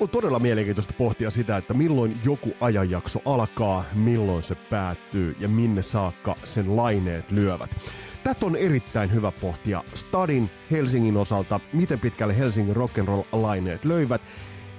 On 0.00 0.08
todella 0.08 0.38
mielenkiintoista 0.38 0.94
pohtia 0.98 1.30
sitä, 1.30 1.56
että 1.56 1.74
milloin 1.74 2.20
joku 2.24 2.54
ajanjakso 2.60 3.22
alkaa, 3.24 3.84
milloin 3.94 4.42
se 4.42 4.54
päättyy 4.54 5.36
ja 5.40 5.48
minne 5.48 5.82
saakka 5.82 6.36
sen 6.44 6.76
laineet 6.76 7.30
lyövät. 7.30 7.70
Tätä 8.24 8.46
on 8.46 8.56
erittäin 8.56 9.12
hyvä 9.12 9.32
pohtia 9.32 9.84
Stadin 9.94 10.50
Helsingin 10.70 11.16
osalta, 11.16 11.60
miten 11.72 12.00
pitkälle 12.00 12.38
Helsingin 12.38 12.76
rock'n'roll-laineet 12.76 13.84
löivät, 13.84 14.22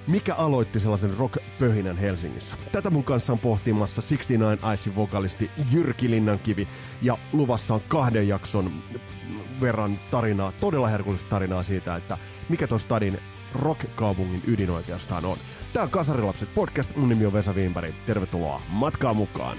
mikä 0.06 0.34
aloitti 0.34 0.80
sellaisen 0.80 1.16
rock-pöhinän 1.16 1.96
Helsingissä. 1.96 2.56
Tätä 2.72 2.90
mun 2.90 3.04
kanssa 3.04 3.32
on 3.32 3.38
pohtimassa 3.38 4.02
69 4.02 4.74
Icein 4.74 4.96
vokalisti 4.96 5.50
Jyrki 5.72 6.10
Linnankivi 6.10 6.68
ja 7.02 7.18
luvassa 7.32 7.74
on 7.74 7.80
kahden 7.88 8.28
jakson 8.28 8.72
verran 9.60 10.00
tarinaa, 10.10 10.52
todella 10.60 10.88
herkullista 10.88 11.30
tarinaa 11.30 11.62
siitä, 11.62 11.96
että 11.96 12.18
mikä 12.48 12.66
tuon 12.66 12.80
Stadin 12.80 13.18
rock-kaupungin 13.56 14.42
ydin 14.46 14.70
oikeastaan 14.70 15.24
on. 15.24 15.36
Tää 15.72 15.82
on 15.82 15.90
Kasarilapset 15.90 16.54
podcast, 16.54 16.96
mun 16.96 17.08
nimi 17.08 17.26
on 17.26 17.32
Vesa 17.32 17.52
Wienberg. 17.52 17.94
Tervetuloa 18.06 18.62
matkaa 18.68 19.14
mukaan! 19.14 19.56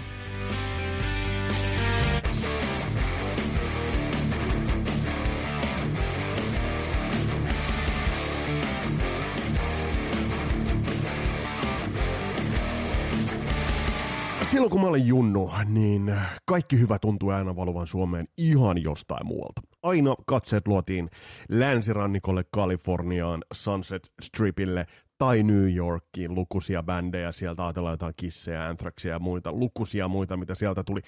Silloin 14.58 14.72
kun 14.72 14.82
mä 14.82 14.88
olin 14.88 15.08
junnu, 15.08 15.52
niin 15.66 16.16
kaikki 16.46 16.80
hyvä 16.80 17.00
tuntui 17.00 17.34
aina 17.34 17.56
valuvan 17.56 17.88
Suomeen 17.88 18.28
ihan 18.38 18.84
jostain 18.84 19.28
muualta. 19.28 19.62
Aina 19.84 20.16
katseet 20.26 20.68
luotiin 20.68 21.10
länsirannikolle 21.50 22.44
Kaliforniaan, 22.52 23.44
Sunset 23.54 24.12
Stripille 24.22 24.88
tai 25.18 25.44
New 25.44 25.76
Yorkiin, 25.76 26.36
lukuisia 26.36 26.84
bändejä, 26.84 27.32
sieltä 27.32 27.66
ajatellaan 27.66 27.94
jotain 27.94 28.14
kissejä, 28.18 28.68
anthraxia 28.68 29.12
ja 29.12 29.20
muita, 29.20 29.52
lukuisia 29.52 30.08
muita, 30.08 30.38
mitä 30.38 30.56
sieltä 30.56 30.84
tuli, 30.84 31.02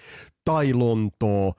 tai 0.45 0.73
Lontoo, 0.73 1.53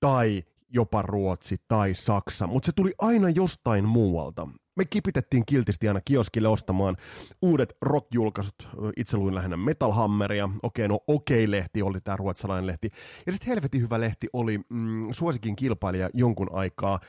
tai 0.00 0.42
jopa 0.68 1.02
Ruotsi 1.02 1.56
tai 1.68 1.94
Saksa, 1.94 2.46
mutta 2.46 2.66
se 2.66 2.72
tuli 2.72 2.92
aina 2.98 3.30
jostain 3.30 3.84
muualta 3.84 4.48
me 4.76 4.84
kipitettiin 4.84 5.46
kiltisti 5.46 5.88
aina 5.88 6.00
kioskille 6.04 6.48
ostamaan 6.48 6.96
uudet 7.42 7.76
rock-julkaisut. 7.82 8.68
Itse 8.96 9.16
luin 9.16 9.34
lähinnä 9.34 9.56
Metal 9.56 9.92
Hammeria. 9.92 10.48
Okei, 10.62 10.88
no 10.88 11.00
Okei-lehti 11.06 11.82
oli 11.82 12.00
tämä 12.00 12.16
ruotsalainen 12.16 12.66
lehti. 12.66 12.90
Ja 13.26 13.32
sitten 13.32 13.48
helvetin 13.48 13.80
hyvä 13.80 14.00
lehti 14.00 14.26
oli 14.32 14.60
mm, 14.68 15.08
suosikin 15.10 15.56
kilpailija 15.56 16.10
jonkun 16.14 16.48
aikaa. 16.52 17.00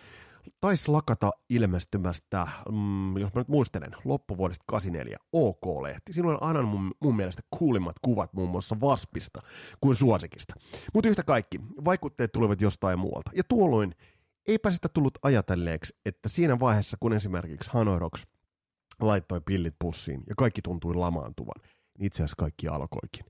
Taisi 0.59 0.91
lakata 0.91 1.31
ilmestymästä, 1.49 2.47
mm, 2.71 3.17
jos 3.17 3.33
mä 3.33 3.41
nyt 3.41 3.47
muistelen, 3.47 3.95
loppuvuodesta 4.05 4.63
84, 4.67 5.17
OK-lehti. 5.33 6.21
Oli 6.21 6.37
aina 6.41 6.61
mun, 6.61 6.91
mun 6.99 7.15
mielestä 7.15 7.41
kuulimmat 7.49 7.95
kuvat 8.01 8.33
muun 8.33 8.49
muassa 8.49 8.79
Vaspista 8.81 9.41
kuin 9.81 9.95
suosikista. 9.95 10.53
Mutta 10.93 11.09
yhtä 11.09 11.23
kaikki, 11.23 11.59
vaikutteet 11.85 12.31
tulivat 12.31 12.61
jostain 12.61 12.99
muualta. 12.99 13.31
Ja 13.35 13.43
tuolloin 13.43 13.95
eipä 14.47 14.71
sitä 14.71 14.89
tullut 14.89 15.17
ajatelleeksi, 15.21 15.95
että 16.05 16.29
siinä 16.29 16.59
vaiheessa, 16.59 16.97
kun 16.99 17.13
esimerkiksi 17.13 17.69
Hanoi 17.73 17.99
Rocks 17.99 18.27
laittoi 19.01 19.41
pillit 19.41 19.75
pussiin 19.79 20.23
ja 20.29 20.35
kaikki 20.37 20.61
tuntui 20.61 20.95
lamaantuvan, 20.95 21.61
niin 21.97 22.05
itse 22.05 22.17
asiassa 22.23 22.35
kaikki 22.37 22.67
alkoikin. 22.67 23.25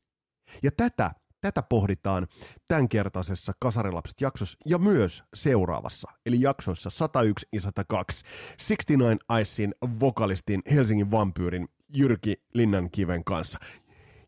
Ja 0.63 0.71
tätä, 0.71 1.11
tätä 1.41 1.63
pohditaan 1.69 2.27
tämänkertaisessa 2.67 3.53
Kasarilapset 3.59 4.21
jaksossa 4.21 4.57
ja 4.65 4.77
myös 4.77 5.23
seuraavassa, 5.33 6.11
eli 6.25 6.41
jaksoissa 6.41 6.89
101 6.89 7.47
ja 7.53 7.61
102, 7.61 8.25
69 8.67 9.17
Icein 9.41 9.73
vokalistin 9.99 10.61
Helsingin 10.75 11.11
vampyyrin 11.11 11.67
Jyrki 11.97 12.35
Linnankiven 12.53 13.23
kanssa. 13.23 13.59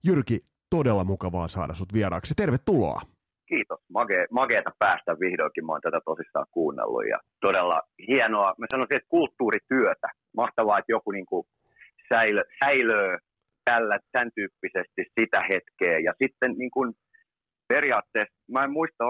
Jyrki, 0.06 0.46
todella 0.70 1.04
mukavaa 1.04 1.48
saada 1.48 1.74
sut 1.74 1.94
vieraaksi. 1.94 2.34
Tervetuloa! 2.38 3.02
kiitos. 3.50 3.80
Mage, 3.98 4.28
mageeta 4.32 4.72
päästä 4.80 5.12
vihdoinkin. 5.20 5.66
Mä 5.66 5.72
oon 5.72 5.82
tätä 5.82 6.02
tosissaan 6.06 6.45
kuunnellut 6.52 7.08
ja 7.14 7.20
todella 7.42 7.82
hienoa. 8.08 8.56
Mä 8.58 8.66
sanoisin, 8.72 8.98
että 8.98 9.14
kulttuurityötä. 9.17 10.08
Mahtavaa, 10.42 10.80
että 10.80 10.92
joku 10.92 11.12
niin 11.12 11.26
kuin 11.26 11.44
säilö, 12.10 12.44
säilöö 12.64 13.17
tällä, 13.66 14.00
tämän 14.12 14.32
tyyppisesti 14.36 15.02
sitä 15.20 15.39
hetkeä. 15.52 16.00
Ja 16.08 16.14
sitten 16.22 16.52
niin 16.58 16.72
kuin 16.72 16.94
periaatteessa, 17.74 18.36
mä 18.54 18.64
en 18.64 18.72
muista, 18.72 19.06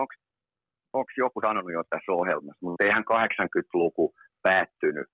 onko 0.93 1.11
joku 1.17 1.41
sanonut 1.41 1.73
jo 1.77 1.83
tässä 1.89 2.11
ohjelmassa, 2.11 2.65
mutta 2.65 2.85
eihän 2.85 3.03
80-luku 3.03 4.13
päättynyt 4.41 5.09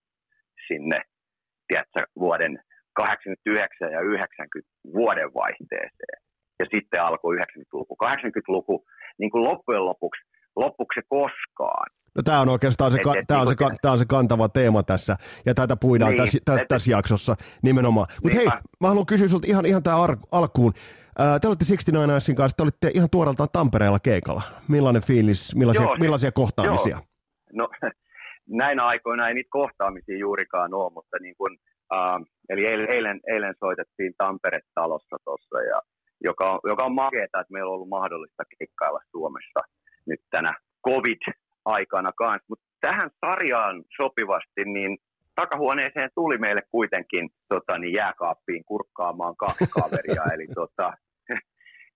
sinne, 0.68 1.00
tiedätkö, 1.68 2.02
vuoden 2.20 2.54
89 2.94 3.92
ja 3.92 4.02
90 4.02 4.72
vuoden 4.94 5.30
vaihteeseen. 5.34 6.18
Ja 6.60 6.66
sitten 6.74 7.02
alkoi 7.02 7.36
90-luku. 7.36 7.98
80-luku 8.06 8.86
niin 9.18 9.32
kuin 9.32 9.44
loppujen 9.44 9.86
lopuksi, 9.86 10.22
loppuksi 10.56 11.00
koskaan. 11.10 11.88
No 12.16 12.22
tämä 12.24 12.42
on 12.42 12.50
oikeastaan 12.50 12.92
se, 12.92 12.98
et, 12.98 13.20
et, 13.20 13.28
tämä 13.28 13.42
on 13.42 13.48
se, 13.48 13.56
tämä 13.82 13.92
on 13.92 14.00
se 14.00 14.06
kantava 14.06 14.50
teema 14.50 14.84
tässä, 14.84 15.18
ja 15.46 15.54
tätä 15.54 15.76
puidaan 15.76 16.12
niin, 16.12 16.22
tässä, 16.22 16.38
tässä, 16.46 16.66
tässä 16.70 16.92
jaksossa 16.92 17.36
nimenomaan. 17.62 18.08
Mutta 18.24 18.38
hei, 18.38 18.48
mä 18.80 18.88
haluan 18.88 19.06
kysyä 19.06 19.28
sinulta 19.28 19.48
ihan, 19.48 19.66
ihan 19.66 19.84
tämä 19.84 19.98
alkuun. 20.32 20.74
Te 21.16 21.48
olitte 21.48 21.66
69 21.66 22.36
kanssa, 22.36 22.58
te 22.58 22.64
olitte 22.64 22.92
ihan 22.94 23.10
tuoreeltaan 23.10 23.50
Tampereella 23.54 24.00
keikalla. 24.00 24.42
Millainen 24.68 25.02
fiilis, 25.02 25.56
millaisia, 25.56 25.84
Joo, 25.84 25.96
millaisia 26.00 26.32
kohtaamisia? 26.32 26.98
Joo. 26.98 27.06
No, 27.54 27.70
näinä 28.64 28.86
aikoina 28.86 29.28
ei 29.28 29.34
niitä 29.34 29.50
kohtaamisia 29.50 30.18
juurikaan 30.18 30.74
ole, 30.74 30.94
mutta 30.94 31.18
niin 31.22 31.36
kuin, 31.38 31.58
äh, 31.96 32.22
eli 32.50 32.66
eilen, 32.66 32.88
eilen, 32.92 33.20
eilen 33.28 33.56
soitettiin 33.60 34.14
Tampere-talossa 34.18 35.18
tuossa, 35.24 35.62
ja 35.62 35.82
joka 36.24 36.52
on, 36.52 36.60
joka 36.64 36.84
on 36.84 36.96
makeeta, 36.96 37.40
että 37.40 37.54
meillä 37.54 37.70
on 37.70 37.76
ollut 37.76 37.90
mahdollista 37.90 38.44
keikkailla 38.58 39.00
Suomessa 39.12 39.60
nyt 40.08 40.20
tänä 40.32 40.52
COVID-aikana 40.88 42.12
kanssa. 42.18 42.46
Mutta 42.50 42.66
tähän 42.82 43.10
sarjaan 43.26 43.84
sopivasti, 43.98 44.64
niin 44.66 44.98
takahuoneeseen 45.36 46.10
tuli 46.16 46.38
meille 46.38 46.62
kuitenkin 46.72 47.30
tota, 47.50 47.78
niin 47.78 47.94
jääkaappiin 47.94 48.64
kurkkaamaan 48.66 49.36
kaksi 49.38 49.68
kaveria. 49.68 50.24
eli, 50.36 50.48
tota, 50.56 50.94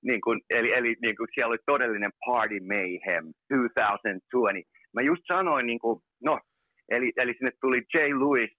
niin 0.03 0.21
kun, 0.21 0.41
eli, 0.49 0.73
eli 0.73 0.95
niin 1.01 1.17
kun 1.17 1.27
siellä 1.33 1.51
oli 1.51 1.57
todellinen 1.65 2.11
Party 2.25 2.59
Mayhem 2.59 3.25
2020. 3.49 4.69
Mä 4.93 5.01
just 5.01 5.23
sanoin, 5.27 5.65
niin 5.65 5.79
kun, 5.79 6.01
no, 6.23 6.39
eli, 6.89 7.11
eli 7.17 7.33
sinne 7.33 7.51
tuli 7.61 7.81
Jay 7.93 8.09
Lewis 8.09 8.51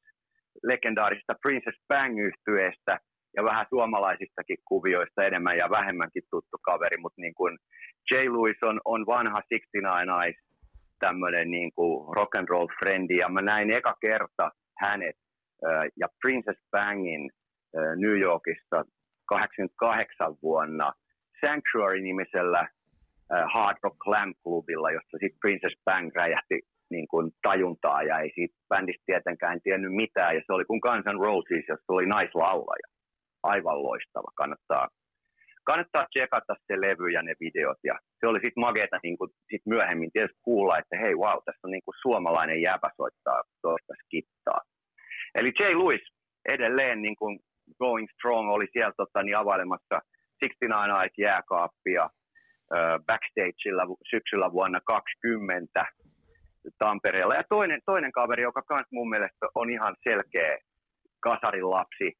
legendaarisesta 0.63 1.35
Princess 1.43 1.79
Bang-yhtyeestä, 1.89 2.99
ja 3.37 3.45
vähän 3.45 3.67
suomalaisistakin 3.69 4.59
kuvioista 4.69 5.25
enemmän 5.25 5.57
ja 5.57 5.71
vähemmänkin 5.71 6.23
tuttu 6.31 6.57
kaveri, 6.63 6.97
mutta 7.01 7.21
niin 7.21 7.35
kuin 7.35 7.59
Jay 8.11 8.25
Lewis 8.25 8.57
on, 8.65 8.81
on 8.85 9.07
vanha 9.07 9.41
69 9.49 10.23
Eyes 10.25 10.37
tämmöinen 10.99 11.51
niin 11.51 11.73
kuin 11.75 12.17
rock 12.17 12.37
and 12.37 12.49
roll 12.49 12.67
frendi 12.79 13.17
ja 13.17 13.29
mä 13.29 13.43
näin 13.43 13.71
eka 13.71 13.95
kerta 14.01 14.51
hänet 14.79 15.17
äh, 15.67 15.85
ja 15.97 16.09
Princess 16.23 16.61
Bangin 16.71 17.31
äh, 17.77 17.97
New 17.97 18.19
Yorkissa 18.21 18.85
88 19.27 20.37
vuonna 20.43 20.93
Sanctuary-nimisellä 21.41 22.61
äh, 22.61 23.45
Hard 23.55 23.77
Rock 23.83 23.97
Clam 24.05 24.35
Clubilla, 24.43 24.91
jossa 24.91 25.17
sitten 25.21 25.41
Princess 25.41 25.77
Bang 25.85 26.11
räjähti 26.15 26.61
niin 26.91 27.09
kuin 27.09 27.33
tajuntaa 27.43 28.03
ja 28.03 28.19
ei 28.19 28.31
siitä 28.35 28.55
bändistä 28.69 29.03
tietenkään 29.07 29.61
tiennyt 29.61 29.95
mitään. 29.95 30.35
Ja 30.35 30.43
se 30.47 30.53
oli 30.53 30.65
kuin 30.65 30.81
Guns 30.87 31.05
N' 31.05 31.25
Roses, 31.27 31.65
jossa 31.69 31.93
oli 31.93 32.07
naislaulaja 32.07 32.89
aivan 33.43 33.83
loistava. 33.83 34.31
Kannattaa, 34.35 34.89
kannattaa 35.65 36.07
tsekata 36.11 36.55
se 36.67 36.81
levy 36.81 37.09
ja 37.11 37.23
ne 37.23 37.35
videot. 37.41 37.79
Ja 37.85 37.95
se 38.21 38.27
oli 38.27 38.39
sitten 38.39 38.61
mageeta 38.61 38.99
niin 39.03 39.19
kuin, 39.19 39.31
sit 39.51 39.63
myöhemmin 39.67 40.13
tietysti 40.13 40.39
kuulla, 40.43 40.79
että 40.79 40.97
hei 41.03 41.15
wow, 41.15 41.39
tässä 41.45 41.65
on 41.65 41.71
niin 41.71 41.85
kuin 41.85 41.95
suomalainen 42.03 42.63
jäpä 42.63 42.91
soittaa 42.97 43.43
toista 43.63 43.95
skittaa. 44.05 44.61
Eli 45.35 45.53
Jay 45.61 45.75
Lewis 45.79 46.05
edelleen 46.49 47.03
niin 47.03 47.17
kuin 47.17 47.39
Going 47.79 48.09
Strong 48.15 48.51
oli 48.51 48.67
siellä 48.73 48.93
tota, 48.97 49.23
niin 49.23 49.37
availemassa 49.37 49.97
69 50.41 51.01
Eyes 51.01 51.13
jääkaappia 51.19 52.11
backstageilla 53.07 53.97
syksyllä 54.11 54.53
vuonna 54.53 54.81
2020 54.85 55.87
Tampereella. 56.79 57.35
Ja 57.35 57.45
toinen, 57.49 57.81
toinen 57.87 58.13
kaveri, 58.13 58.43
joka 58.43 58.63
myös 58.71 58.87
mun 58.93 59.11
mielestä 59.11 59.47
on 59.55 59.71
ihan 59.71 59.97
selkeä 60.09 60.59
kasarin 61.21 61.71
lapsi, 61.71 62.13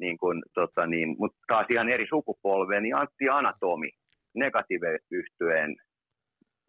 niin 0.00 0.18
kuin, 0.18 0.42
tota 0.54 0.86
niin, 0.86 1.16
mutta 1.18 1.38
taas 1.46 1.66
ihan 1.70 1.88
eri 1.88 2.06
sukupolvea, 2.08 2.80
niin 2.80 2.96
Antti 2.96 3.28
Anatomi, 3.30 3.90
negatiive 4.34 4.98
yhtyeen 5.10 5.76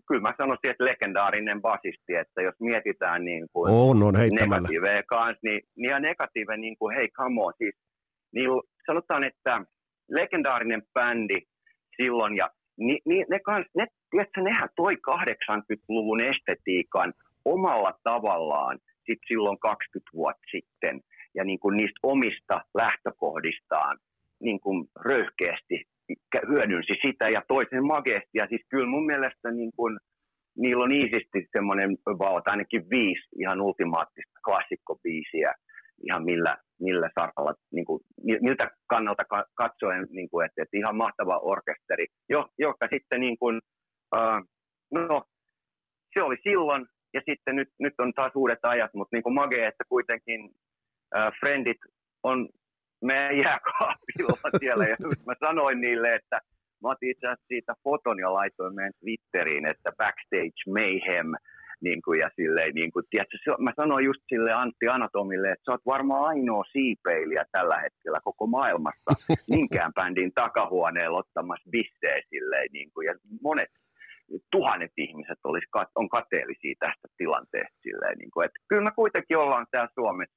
kyllä 0.09 0.21
mä 0.21 0.33
sanoisin, 0.37 0.71
että 0.71 0.85
legendaarinen 0.85 1.61
basisti, 1.61 2.15
että 2.15 2.41
jos 2.41 2.55
mietitään 2.59 3.25
niin 3.25 3.47
kuin 3.53 3.73
on, 3.73 4.03
on 4.03 4.13
negatiiveja 4.13 5.03
kanssa, 5.03 5.39
niin, 5.43 5.61
niin 5.77 5.89
ja 5.89 5.99
negatiive 5.99 6.57
niin 6.57 6.77
kuin 6.77 6.95
hei 6.95 7.09
come 7.09 7.43
on, 7.43 7.53
siis 7.57 7.75
niin 8.33 8.49
sanotaan, 8.85 9.23
että 9.23 9.61
legendaarinen 10.09 10.83
bändi 10.93 11.41
silloin 11.97 12.35
ja 12.35 12.49
ni, 12.77 12.99
ni, 13.05 13.25
ne, 13.29 13.39
kans, 13.39 13.65
ne, 13.77 13.87
tiedätkö, 14.11 14.41
nehän 14.41 14.69
toi 14.75 14.93
80-luvun 14.95 16.23
estetiikan 16.23 17.13
omalla 17.45 17.93
tavallaan 18.03 18.79
sit 19.05 19.19
silloin 19.27 19.59
20 19.59 20.11
vuotta 20.13 20.47
sitten 20.51 21.01
ja 21.35 21.43
niin 21.43 21.59
kuin 21.59 21.77
niistä 21.77 21.99
omista 22.03 22.61
lähtökohdistaan 22.81 23.97
niin 24.39 24.59
kuin 24.59 24.87
röyhkeästi 25.05 25.83
hyödynsi 26.47 26.93
sitä 27.05 27.29
ja 27.29 27.41
toisen 27.47 27.85
mageesti. 27.85 28.29
Ja 28.33 28.47
siis 28.47 28.61
kyllä 28.69 28.87
mun 28.87 29.05
mielestä 29.05 29.51
niin 29.51 29.71
kuin, 29.75 29.97
niillä 30.57 30.83
on 30.83 30.91
iisisti 30.91 31.47
semmoinen 31.51 31.97
ainakin 32.45 32.89
viisi 32.89 33.27
ihan 33.39 33.61
ultimaattista 33.61 34.39
klassikkobiisiä, 34.45 35.53
ihan 36.03 36.23
millä, 36.25 36.57
millä 36.79 37.09
saralla, 37.19 37.53
niin 37.71 37.85
kuin, 37.85 38.01
miltä 38.41 38.71
kannalta 38.89 39.23
katsoen, 39.55 40.07
niin 40.09 40.29
kuin, 40.29 40.45
että, 40.45 40.63
että 40.63 40.77
ihan 40.77 40.95
mahtava 40.95 41.37
orkesteri, 41.37 42.07
jo, 42.29 42.47
joka 42.57 42.87
sitten 42.93 43.19
niin 43.19 43.37
kuin, 43.37 43.61
uh, 44.15 44.39
no, 44.93 45.23
se 46.13 46.23
oli 46.23 46.37
silloin, 46.43 46.85
ja 47.13 47.21
sitten 47.29 47.55
nyt, 47.55 47.69
nyt 47.79 47.93
on 47.97 48.13
taas 48.13 48.31
uudet 48.35 48.59
ajat, 48.63 48.93
mutta 48.93 49.15
niin 49.15 49.23
kuin 49.23 49.35
Mage, 49.35 49.67
että 49.67 49.83
kuitenkin 49.89 50.45
uh, 51.15 51.31
Friendit 51.39 51.77
on 52.23 52.49
meidän 53.01 53.37
jääkaapilla 53.37 54.49
siellä, 54.59 54.85
ja 54.85 54.95
mä 55.27 55.33
sanoin 55.39 55.81
niille, 55.81 56.15
että 56.15 56.39
mä 56.83 56.89
otin 56.89 57.11
itse 57.11 57.27
asiassa 57.27 57.47
siitä 57.47 57.73
foton 57.83 58.19
ja 58.19 58.33
laitoin 58.33 58.75
meidän 58.75 58.93
Twitteriin, 58.99 59.65
että 59.65 59.91
backstage 59.97 60.59
mayhem, 60.67 61.27
niin 61.81 62.01
kuin, 62.01 62.19
ja 62.19 62.29
silleen, 62.35 62.75
niin 62.75 62.91
kuin, 62.91 63.05
tiedätkö, 63.09 63.37
mä 63.59 63.73
sanoin 63.75 64.05
just 64.05 64.21
sille 64.29 64.51
Antti 64.51 64.87
Anatomille, 64.87 65.51
että 65.51 65.63
sä 65.65 65.71
oot 65.71 65.85
varmaan 65.85 66.23
ainoa 66.23 66.63
siipeilijä 66.71 67.45
tällä 67.51 67.77
hetkellä 67.79 68.19
koko 68.23 68.47
maailmassa 68.47 69.11
minkään 69.55 69.93
bändin 69.93 70.31
takahuoneella 70.35 71.17
ottamassa 71.17 71.69
bissejä 71.69 72.21
silleen, 72.29 72.69
niin 72.71 72.91
kuin, 72.93 73.05
ja 73.05 73.13
monet 73.41 73.69
tuhannet 74.51 74.91
ihmiset 74.97 75.39
olisi, 75.43 75.67
on 75.95 76.09
kateellisia 76.09 76.75
tästä 76.79 77.07
tilanteesta 77.17 77.77
silleen, 77.81 78.17
niin 78.17 78.31
kuin, 78.31 78.45
että 78.45 78.59
kyllä 78.69 78.83
me 78.83 78.91
kuitenkin 78.95 79.37
ollaan 79.37 79.67
täällä 79.71 79.91
Suomessa 79.95 80.35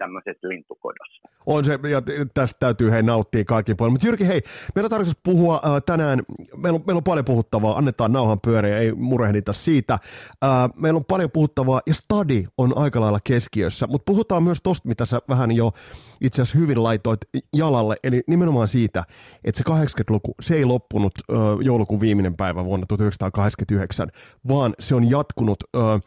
tämmöisessä 0.00 0.48
lintukodossa. 0.48 1.28
On 1.46 1.64
se, 1.64 1.78
ja 1.90 2.02
tästä 2.34 2.56
täytyy 2.60 2.90
hei 2.90 3.02
nauttia 3.02 3.44
kaikki 3.44 3.74
puolin. 3.74 3.92
Mutta 3.92 4.06
Jyrki, 4.06 4.26
hei, 4.26 4.42
meillä 4.74 4.86
on 4.86 4.90
tarkoitus 4.90 5.20
puhua 5.22 5.54
äh, 5.54 5.82
tänään, 5.86 6.22
meillä 6.56 6.76
on, 6.76 6.82
meillä 6.86 6.98
on 6.98 7.04
paljon 7.04 7.24
puhuttavaa, 7.24 7.78
annetaan 7.78 8.12
nauhan 8.12 8.40
pyöriä, 8.40 8.78
ei 8.78 8.92
murehdita 8.92 9.52
siitä. 9.52 9.92
Äh, 9.92 10.70
meillä 10.76 10.96
on 10.96 11.04
paljon 11.04 11.30
puhuttavaa, 11.30 11.80
ja 11.86 11.94
stadi 11.94 12.46
on 12.58 12.78
aika 12.78 13.00
lailla 13.00 13.20
keskiössä, 13.24 13.86
mutta 13.86 14.12
puhutaan 14.12 14.42
myös 14.42 14.58
tosta, 14.62 14.88
mitä 14.88 15.04
sä 15.04 15.20
vähän 15.28 15.52
jo 15.52 15.72
itse 16.20 16.42
asiassa 16.42 16.58
hyvin 16.58 16.82
laitoit 16.82 17.20
jalalle, 17.56 17.96
eli 18.04 18.22
nimenomaan 18.26 18.68
siitä, 18.68 19.04
että 19.44 19.58
se 19.58 19.64
80-luku, 19.70 20.34
se 20.40 20.54
ei 20.54 20.64
loppunut 20.64 21.12
äh, 21.32 21.38
joulukuun 21.60 22.00
viimeinen 22.00 22.36
päivä 22.36 22.64
vuonna 22.64 22.86
1989, 22.86 24.08
vaan 24.48 24.74
se 24.78 24.94
on 24.94 25.10
jatkunut 25.10 25.64
äh, 25.76 26.00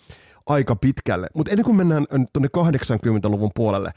aika 0.48 0.76
pitkälle. 0.76 1.28
Mutta 1.36 1.52
ennen 1.52 1.66
kuin 1.66 1.78
mennään 1.78 2.06
tuonne 2.34 2.50
80-luvun 2.58 3.52
puolelle, 3.56 3.90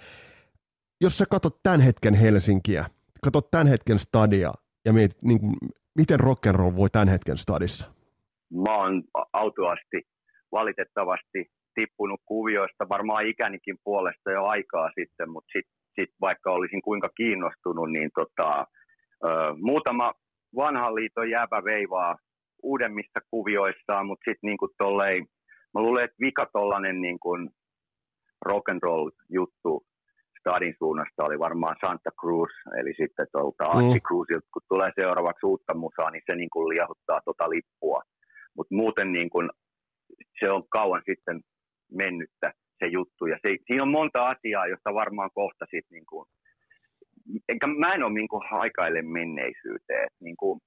jos 1.00 1.18
sä 1.18 1.24
katsot 1.30 1.62
tämän 1.62 1.80
hetken 1.80 2.14
Helsinkiä, 2.14 2.84
katsot 3.22 3.50
tämän 3.50 3.66
hetken 3.66 3.98
stadia 3.98 4.52
ja 4.84 4.92
mietit, 4.92 5.22
niin 5.22 5.40
kuin, 5.40 5.54
miten 5.98 6.20
rock'n'roll 6.20 6.76
voi 6.76 6.90
tämän 6.90 7.08
hetken 7.08 7.38
stadissa? 7.38 7.86
Mä 8.64 8.76
oon 8.76 9.02
autuasti 9.32 10.02
valitettavasti 10.52 11.50
tippunut 11.74 12.20
kuvioista 12.26 12.88
varmaan 12.88 13.26
ikänikin 13.26 13.78
puolesta 13.84 14.30
jo 14.30 14.44
aikaa 14.44 14.90
sitten, 14.98 15.30
mutta 15.30 15.52
sitten 15.52 15.76
sit 16.00 16.14
vaikka 16.20 16.50
olisin 16.50 16.82
kuinka 16.82 17.08
kiinnostunut, 17.16 17.90
niin 17.90 18.10
tota, 18.14 18.66
ö, 19.24 19.28
muutama 19.62 20.12
vanhan 20.56 20.94
liiton 20.94 21.30
jääpä 21.30 21.64
veivaa 21.64 22.16
uudemmissa 22.62 23.20
kuvioissaan, 23.30 24.06
mutta 24.06 24.30
sitten 24.30 24.48
niin 24.48 24.76
tolleen 24.78 25.26
mä 25.76 25.82
luulen, 25.82 26.04
että 26.04 26.16
vika 26.20 26.46
tollanen 26.52 27.00
niin 27.00 27.18
kuin 27.20 27.50
rock 28.44 28.68
and 28.68 28.80
roll 28.82 29.10
juttu 29.28 29.86
stadin 30.40 30.74
suunnasta 30.78 31.24
oli 31.24 31.38
varmaan 31.38 31.76
Santa 31.80 32.10
Cruz, 32.20 32.52
eli 32.80 32.92
sitten 33.00 33.26
tuolta 33.32 33.64
mm. 33.64 33.70
Archie 33.70 34.00
Cruzilta, 34.08 34.48
kun 34.52 34.62
tulee 34.68 34.90
seuraavaksi 35.00 35.46
uutta 35.46 35.74
musaa, 35.74 36.10
niin 36.10 36.22
se 36.26 36.36
niin 36.36 36.50
kuin 36.50 36.68
liahuttaa 36.68 37.20
tota 37.24 37.50
lippua. 37.50 38.00
Mutta 38.56 38.74
muuten 38.74 39.12
niin 39.12 39.30
kuin, 39.30 39.50
se 40.40 40.50
on 40.50 40.62
kauan 40.68 41.02
sitten 41.06 41.40
mennyttä 41.92 42.52
se 42.78 42.86
juttu, 42.86 43.26
ja 43.26 43.38
se, 43.42 43.56
siinä 43.66 43.82
on 43.82 43.96
monta 43.98 44.28
asiaa, 44.28 44.66
josta 44.66 44.94
varmaan 44.94 45.30
kohta 45.34 45.64
sitten 45.64 45.94
niin 45.96 46.06
kuin, 46.08 46.26
enkä 47.48 47.66
mä 47.66 47.94
en 47.94 48.02
ole 48.02 48.12
niin 48.12 48.28
kuin 48.28 48.42
haikaille 48.50 49.02
menneisyyteen. 49.02 50.08
Niin 50.20 50.36
kuin, 50.36 50.60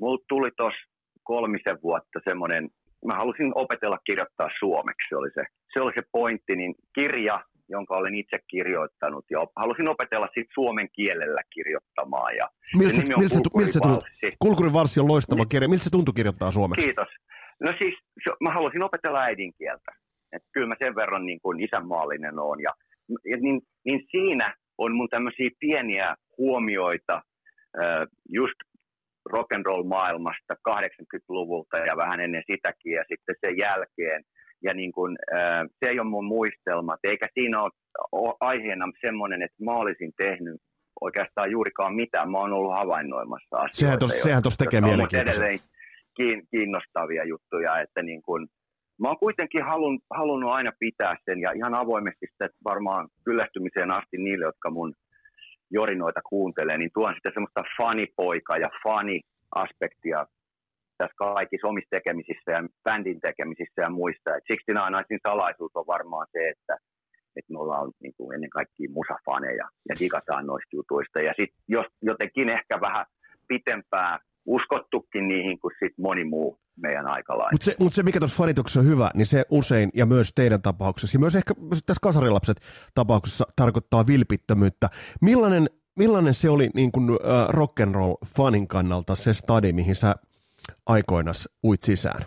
mulla 0.00 0.24
tuli 0.28 0.50
tuossa 0.56 0.80
kolmisen 1.22 1.78
vuotta 1.82 2.18
semmoinen 2.28 2.68
mä 3.04 3.14
halusin 3.14 3.52
opetella 3.54 3.98
kirjoittaa 4.06 4.48
suomeksi, 4.58 5.08
se 5.08 5.16
oli 5.16 5.30
se, 5.34 5.44
se, 5.72 5.82
oli 5.82 5.92
se 5.94 6.02
pointti, 6.12 6.56
niin 6.56 6.74
kirja, 6.94 7.44
jonka 7.68 7.96
olen 7.96 8.14
itse 8.14 8.38
kirjoittanut, 8.50 9.24
ja 9.30 9.46
halusin 9.56 9.88
opetella 9.88 10.26
sitten 10.26 10.54
suomen 10.54 10.88
kielellä 10.92 11.42
kirjoittamaan. 11.54 12.36
Ja 12.36 12.48
miltä 12.76 13.02
miltä 13.18 13.34
se, 13.34 13.80
miltä? 13.84 14.06
Kulkurin 14.38 14.72
varssi 14.72 15.00
on 15.00 15.08
loistava 15.08 15.42
niin, 15.42 15.48
kirja. 15.48 15.68
Miltä 15.68 15.84
se 15.84 15.90
tuntui 15.90 16.14
kirjoittaa 16.14 16.50
suomeksi? 16.50 16.86
Kiitos. 16.86 17.08
No 17.60 17.74
siis, 17.78 17.94
mä 18.40 18.52
halusin 18.52 18.82
opetella 18.82 19.20
äidinkieltä. 19.20 19.92
Et 20.32 20.42
kyllä 20.52 20.66
mä 20.66 20.74
sen 20.78 20.94
verran 20.94 21.26
niin 21.26 21.40
kuin 21.42 21.60
isänmaallinen 21.60 22.38
olen. 22.38 22.60
Ja, 22.62 22.72
ja 23.24 23.36
niin, 23.36 23.60
niin 23.84 24.00
siinä 24.10 24.54
on 24.78 24.96
mun 24.96 25.08
tämmöisiä 25.08 25.50
pieniä 25.60 26.14
huomioita 26.38 27.22
just 28.28 28.54
rock 29.32 29.52
and 29.52 29.66
roll 29.66 29.82
maailmasta 29.82 30.54
80-luvulta 30.70 31.76
ja 31.78 31.96
vähän 31.96 32.20
ennen 32.20 32.42
sitäkin 32.50 32.92
ja 32.92 33.04
sitten 33.08 33.34
sen 33.40 33.56
jälkeen. 33.58 34.22
Ja 34.62 34.74
niin 34.74 34.92
kun, 34.92 35.16
äh, 35.34 35.62
se 35.78 35.90
ei 35.90 36.00
ole 36.00 36.08
mun 36.08 36.24
muistelmat, 36.24 37.00
eikä 37.04 37.26
siinä 37.34 37.62
ole, 37.62 38.34
aiheena 38.40 38.86
semmoinen, 39.00 39.42
että 39.42 39.64
mä 39.64 39.72
olisin 39.72 40.12
tehnyt 40.16 40.60
oikeastaan 41.00 41.50
juurikaan 41.50 41.94
mitään. 41.94 42.30
Mä 42.30 42.38
oon 42.38 42.52
ollut 42.52 42.74
havainnoimassa 42.74 43.56
asioita. 43.56 43.76
Sehän 43.76 43.98
tuossa 43.98 44.24
sehän 44.24 44.42
tos 44.42 44.56
tekee 44.56 44.80
mielenkiintoista. 44.80 45.44
kiinnostavia 46.50 47.24
juttuja, 47.24 47.80
että 47.80 48.02
niin 48.02 48.22
kun, 48.22 48.48
mä 49.00 49.08
oon 49.08 49.18
kuitenkin 49.18 49.64
halun, 49.64 49.98
halunnut 50.16 50.52
aina 50.52 50.72
pitää 50.78 51.16
sen 51.24 51.40
ja 51.40 51.52
ihan 51.52 51.74
avoimesti 51.74 52.26
sitä 52.32 52.48
varmaan 52.64 53.08
kyllästymiseen 53.24 53.90
asti 53.90 54.16
niille, 54.18 54.44
jotka 54.44 54.70
mun 54.70 54.94
jorinoita 55.70 56.20
kuuntelee, 56.28 56.78
niin 56.78 56.90
tuon 56.94 57.14
sitten 57.14 57.32
semmoista 57.34 57.62
fanipoika 57.78 58.56
ja 58.56 58.70
fani-aspektia 58.84 60.26
tässä 60.98 61.14
kaikissa 61.16 61.68
omissa 61.68 61.90
tekemisissä 61.90 62.50
ja 62.52 62.68
bändin 62.84 63.20
tekemisissä 63.20 63.82
ja 63.82 63.90
muista. 63.90 64.36
Et 64.36 64.44
siksi 64.50 64.72
Ninesin 64.72 65.20
salaisuus 65.28 65.72
on 65.74 65.86
varmaan 65.86 66.26
se, 66.32 66.48
että, 66.48 66.74
että 67.36 67.52
me 67.52 67.58
ollaan 67.58 67.92
niin 68.02 68.14
kuin 68.16 68.34
ennen 68.34 68.50
kaikkea 68.50 68.88
musafaneja 68.90 69.66
ja 69.88 69.94
digataan 70.00 70.46
noista 70.46 70.76
jutuista. 70.76 71.20
Ja 71.20 71.32
sitten 71.40 71.62
jotenkin 72.02 72.48
ehkä 72.48 72.80
vähän 72.80 73.06
pitempää 73.48 74.18
uskottukin 74.46 75.28
niihin 75.28 75.58
kuin 75.60 75.74
sit 75.78 75.98
moni 75.98 76.24
muu 76.24 76.58
meidän 76.76 77.06
aikalainen. 77.06 77.54
Mutta 77.54 77.64
se, 77.64 77.76
mut 77.80 77.92
se, 77.92 78.02
mikä 78.02 78.18
tuossa 78.18 78.36
fanituksessa 78.36 78.80
on 78.80 78.86
hyvä, 78.86 79.10
niin 79.14 79.26
se 79.26 79.44
usein, 79.50 79.90
ja 79.94 80.06
myös 80.06 80.32
teidän 80.34 80.62
tapauksessa, 80.62 81.16
ja 81.16 81.20
myös 81.20 81.34
ehkä 81.34 81.54
tässä 81.86 82.00
kasarilapset 82.02 82.60
tapauksessa 82.94 83.46
tarkoittaa 83.56 84.06
vilpittömyyttä. 84.06 84.88
Millainen, 85.20 85.66
millainen 85.98 86.34
se 86.34 86.50
oli 86.50 86.70
niin 86.74 86.92
kuin, 86.92 87.10
äh, 87.10 87.48
rock'n'roll-fanin 87.48 88.66
kannalta 88.68 89.14
se 89.14 89.34
stadi, 89.34 89.72
mihin 89.72 89.94
sä 89.94 90.14
aikoinas 90.86 91.48
uit 91.64 91.82
sisään? 91.82 92.20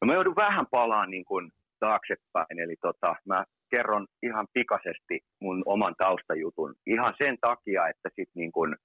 No 0.00 0.06
mä 0.06 0.14
joudun 0.14 0.36
vähän 0.36 0.66
palaan 0.70 1.10
niin 1.10 1.24
kuin 1.24 1.52
taaksepäin, 1.80 2.60
eli 2.64 2.76
tota, 2.82 3.14
mä 3.24 3.44
kerron 3.70 4.06
ihan 4.22 4.46
pikaisesti 4.52 5.20
mun 5.40 5.62
oman 5.66 5.94
taustajutun. 5.98 6.74
Ihan 6.86 7.14
sen 7.18 7.36
takia, 7.40 7.88
että 7.88 8.08
sit 8.16 8.28
niin 8.34 8.52
kuin, 8.52 8.76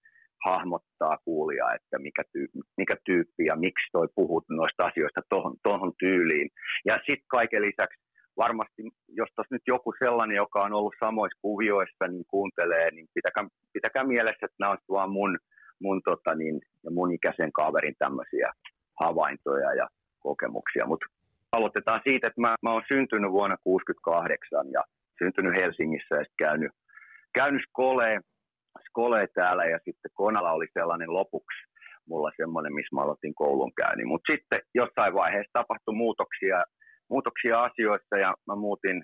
hahmottaa 0.46 1.18
kuulia, 1.26 1.74
että 1.74 2.00
mikä, 2.00 2.24
tyy, 2.34 2.48
mikä 2.78 2.96
tyyppi 3.06 3.46
ja 3.46 3.56
miksi 3.56 3.88
toi 3.92 4.08
puhut 4.16 4.46
noista 4.50 4.86
asioista 4.86 5.22
tohon, 5.64 5.94
tyyliin. 6.00 6.50
Ja 6.86 6.96
sitten 6.98 7.28
kaiken 7.28 7.62
lisäksi 7.62 8.00
varmasti, 8.38 8.82
jos 9.08 9.30
tässä 9.36 9.56
nyt 9.56 9.62
joku 9.68 9.94
sellainen, 10.00 10.36
joka 10.36 10.60
on 10.60 10.74
ollut 10.74 10.96
samoissa 11.00 11.40
kuvioissa, 11.42 12.08
niin 12.08 12.26
kuuntelee, 12.28 12.92
niin 12.92 13.08
pitäkää, 13.14 13.48
pitäkää 13.74 14.04
mielessä, 14.04 14.46
että 14.46 14.56
nämä 14.60 14.72
on 14.72 14.78
vaan 14.90 15.12
mun, 15.12 15.38
mun, 15.82 16.02
tota 16.04 16.36
niin, 16.36 16.62
ja 16.84 16.92
mun 16.92 17.12
ikäisen 17.12 17.52
kaverin 17.52 17.96
tämmöisiä 18.00 18.52
havaintoja 19.02 19.74
ja 19.74 19.88
kokemuksia. 20.20 20.86
Mutta 20.86 21.06
aloitetaan 21.52 22.02
siitä, 22.04 22.28
että 22.28 22.42
mä, 22.42 22.56
mä 22.62 22.72
oon 22.74 22.84
syntynyt 22.94 23.32
vuonna 23.32 23.58
1968 23.64 24.72
ja 24.72 24.84
syntynyt 25.20 25.56
Helsingissä 25.62 26.16
ja 26.16 26.26
käynyt, 26.38 26.72
käynyt 27.34 27.62
skoleen 27.70 28.22
skole 28.90 29.28
täällä 29.28 29.66
ja 29.66 29.80
sitten 29.86 30.12
Konala 30.14 30.52
oli 30.52 30.68
sellainen 30.74 31.14
lopuksi 31.14 31.72
mulla 32.08 32.32
semmoinen, 32.38 32.74
missä 32.74 32.96
mä 32.96 33.02
aloitin 33.02 33.36
koulun 33.36 33.74
käynnin. 33.82 34.08
Mutta 34.08 34.32
sitten 34.32 34.62
jossain 34.74 35.14
vaiheessa 35.14 35.54
tapahtui 35.54 35.96
muutoksia, 35.96 36.64
muutoksia 37.10 37.64
asioissa 37.64 38.16
ja 38.18 38.34
mä 38.48 38.56
muutin 38.56 39.04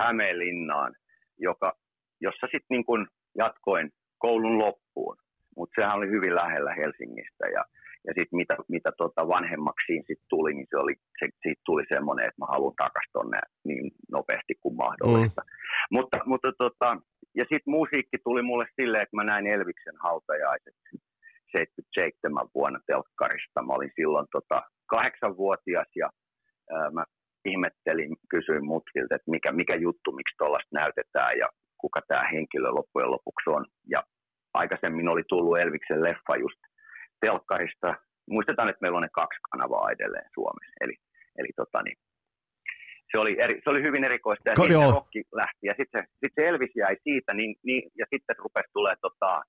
Hämeenlinnaan, 0.00 0.94
joka, 1.38 1.72
jossa 2.20 2.46
sitten 2.46 2.70
niin 2.70 2.84
kun 2.84 3.06
jatkoin 3.38 3.90
koulun 4.18 4.58
loppuun. 4.58 5.16
Mutta 5.56 5.74
sehän 5.76 5.96
oli 5.98 6.08
hyvin 6.08 6.34
lähellä 6.34 6.74
Helsingistä 6.74 7.46
ja, 7.56 7.64
ja 8.06 8.12
sitten 8.16 8.36
mitä, 8.36 8.56
mitä 8.68 8.90
tota 8.98 9.28
vanhemmaksi 9.28 10.02
sit 10.06 10.22
tuli, 10.28 10.54
niin 10.54 10.66
se 10.70 10.76
oli, 10.76 10.94
se, 11.18 11.28
siitä 11.42 11.62
tuli 11.66 11.84
semmoinen, 11.88 12.26
että 12.26 12.40
mä 12.42 12.46
haluan 12.46 12.74
takaisin 12.76 13.12
tonne 13.12 13.38
niin 13.64 13.90
nopeasti 14.12 14.54
kuin 14.60 14.76
mahdollista. 14.76 15.42
Mm. 15.42 15.50
Mutta, 15.90 16.18
mutta 16.26 16.52
tota, 16.58 16.96
ja 17.38 17.44
sitten 17.50 17.74
musiikki 17.78 18.18
tuli 18.24 18.42
mulle 18.42 18.66
silleen, 18.76 19.02
että 19.02 19.16
mä 19.16 19.24
näin 19.24 19.46
Elviksen 19.46 19.96
hautajaiset 20.06 20.76
77 21.56 22.48
vuonna 22.54 22.80
telkkarista. 22.86 23.62
Mä 23.66 23.72
olin 23.78 23.92
silloin 23.98 24.26
tota, 24.36 24.58
kahdeksanvuotias 24.92 25.90
ja 25.96 26.08
ää, 26.74 26.90
mä 26.90 27.04
ihmettelin, 27.44 28.16
kysyin 28.34 28.64
mutkilta, 28.72 29.14
että 29.14 29.30
mikä, 29.30 29.52
mikä 29.52 29.76
juttu, 29.76 30.12
miksi 30.12 30.34
tuollaista 30.38 30.78
näytetään 30.80 31.38
ja 31.42 31.48
kuka 31.82 32.00
tämä 32.08 32.30
henkilö 32.34 32.68
loppujen 32.70 33.10
lopuksi 33.10 33.50
on. 33.56 33.64
Ja 33.94 34.00
aikaisemmin 34.54 35.08
oli 35.08 35.24
tullut 35.28 35.58
Elviksen 35.58 36.02
leffa 36.02 36.34
just 36.44 36.60
telkkarista. 37.20 37.88
Muistetaan, 38.34 38.70
että 38.70 38.82
meillä 38.82 38.96
on 38.96 39.06
ne 39.08 39.18
kaksi 39.20 39.40
kanavaa 39.50 39.90
edelleen 39.90 40.28
Suomessa. 40.34 40.74
Eli, 40.80 40.96
eli 41.38 41.50
tota 41.56 41.82
niin, 41.82 41.98
se, 43.10 43.18
oli 43.18 43.40
eri, 43.40 43.60
se 43.64 43.70
oli 43.70 43.82
hyvin 43.82 44.04
erikoista 44.04 44.50
ja 44.50 44.54
Ko, 44.54 44.62
sitten 44.62 44.92
rokki 44.92 45.22
lähti. 45.32 45.66
Ja 45.70 45.74
sitten 45.78 46.02
se, 46.02 46.06
sit 46.20 46.32
se 46.34 46.48
Elvis 46.48 46.74
jäi 46.76 46.96
siitä 47.04 47.34
niin, 47.34 47.56
niin, 47.62 47.82
ja 47.98 48.06
sitten 48.12 48.36
rupesi 48.38 48.70
tulee 48.72 48.94
tota, 49.00 49.42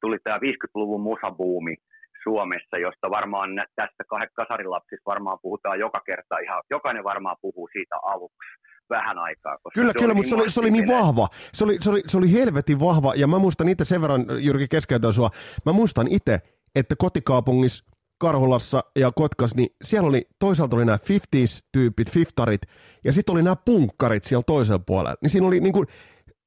tuli 0.00 0.16
tämä 0.24 0.36
50-luvun 0.36 1.00
musabuumi 1.00 1.74
Suomessa, 2.22 2.78
josta 2.78 3.10
varmaan 3.10 3.50
tästä 3.76 4.04
kasarilapsista 4.36 5.10
varmaan 5.12 5.38
puhutaan 5.42 5.78
joka 5.78 6.00
kerta 6.06 6.38
ihan, 6.38 6.62
jokainen 6.70 7.04
varmaan 7.04 7.36
puhuu 7.42 7.68
siitä 7.72 7.96
aluksi 8.02 8.48
vähän 8.90 9.18
aikaa. 9.18 9.56
Koska 9.62 9.80
kyllä, 9.80 9.92
se 9.92 9.98
kyllä, 9.98 10.14
mutta 10.14 10.28
se 10.28 10.34
oli, 10.34 10.50
se 10.50 10.60
oli 10.60 10.70
niin 10.70 10.88
vahva. 10.88 11.28
Se 11.52 11.64
oli, 11.64 11.76
se, 11.80 11.90
oli, 11.90 12.02
se 12.06 12.18
oli 12.18 12.32
helvetin 12.32 12.80
vahva, 12.80 13.12
ja 13.16 13.26
mä 13.26 13.38
muistan 13.38 13.68
itse 13.68 13.84
sen 13.84 14.02
verran, 14.02 14.24
Jyrki 14.40 14.68
keskeytän 14.68 15.12
sua, 15.12 15.30
mä 15.66 15.72
muistan 15.72 16.08
itse, 16.10 16.40
että 16.74 16.94
kotikaupungissa 16.98 17.84
Karhulassa 18.18 18.84
ja 18.96 19.12
Kotkas, 19.12 19.54
niin 19.54 19.68
siellä 19.84 20.08
oli, 20.08 20.26
toisaalta 20.38 20.76
oli 20.76 20.84
nämä 20.84 20.98
50s-tyypit, 20.98 22.10
fiftarit, 22.12 22.62
ja 23.04 23.12
sitten 23.12 23.32
oli 23.32 23.42
nämä 23.42 23.56
punkkarit 23.64 24.24
siellä 24.24 24.44
toisella 24.46 24.82
puolella. 24.86 25.16
Niin 25.22 25.30
siinä 25.30 25.46
oli, 25.46 25.60
niin 25.60 25.72
kuin, 25.72 25.86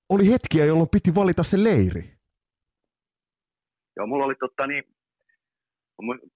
oli 0.10 0.32
hetkiä, 0.32 0.66
jolloin 0.66 0.90
piti 0.90 1.16
valita 1.16 1.44
se 1.44 1.64
leiri. 1.64 2.14
Joo, 3.98 4.08
mulla 4.08 4.26
oli 4.26 4.36
totta 4.36 4.68
niin, 4.68 4.84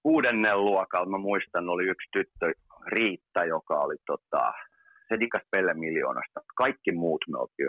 kuudennen 0.02 0.64
luokalla, 0.64 1.10
mä 1.10 1.18
muistan, 1.18 1.68
oli 1.68 1.84
yksi 1.84 2.08
tyttö, 2.12 2.52
Riitta, 2.86 3.44
joka 3.44 3.80
oli 3.80 3.96
tota, 4.06 4.52
se 5.08 5.20
dikas 5.20 5.42
Pelle 5.50 5.74
miljoonasta. 5.74 6.40
Kaikki 6.56 6.92
muut 6.92 7.24
me 7.28 7.38
oltiin 7.38 7.68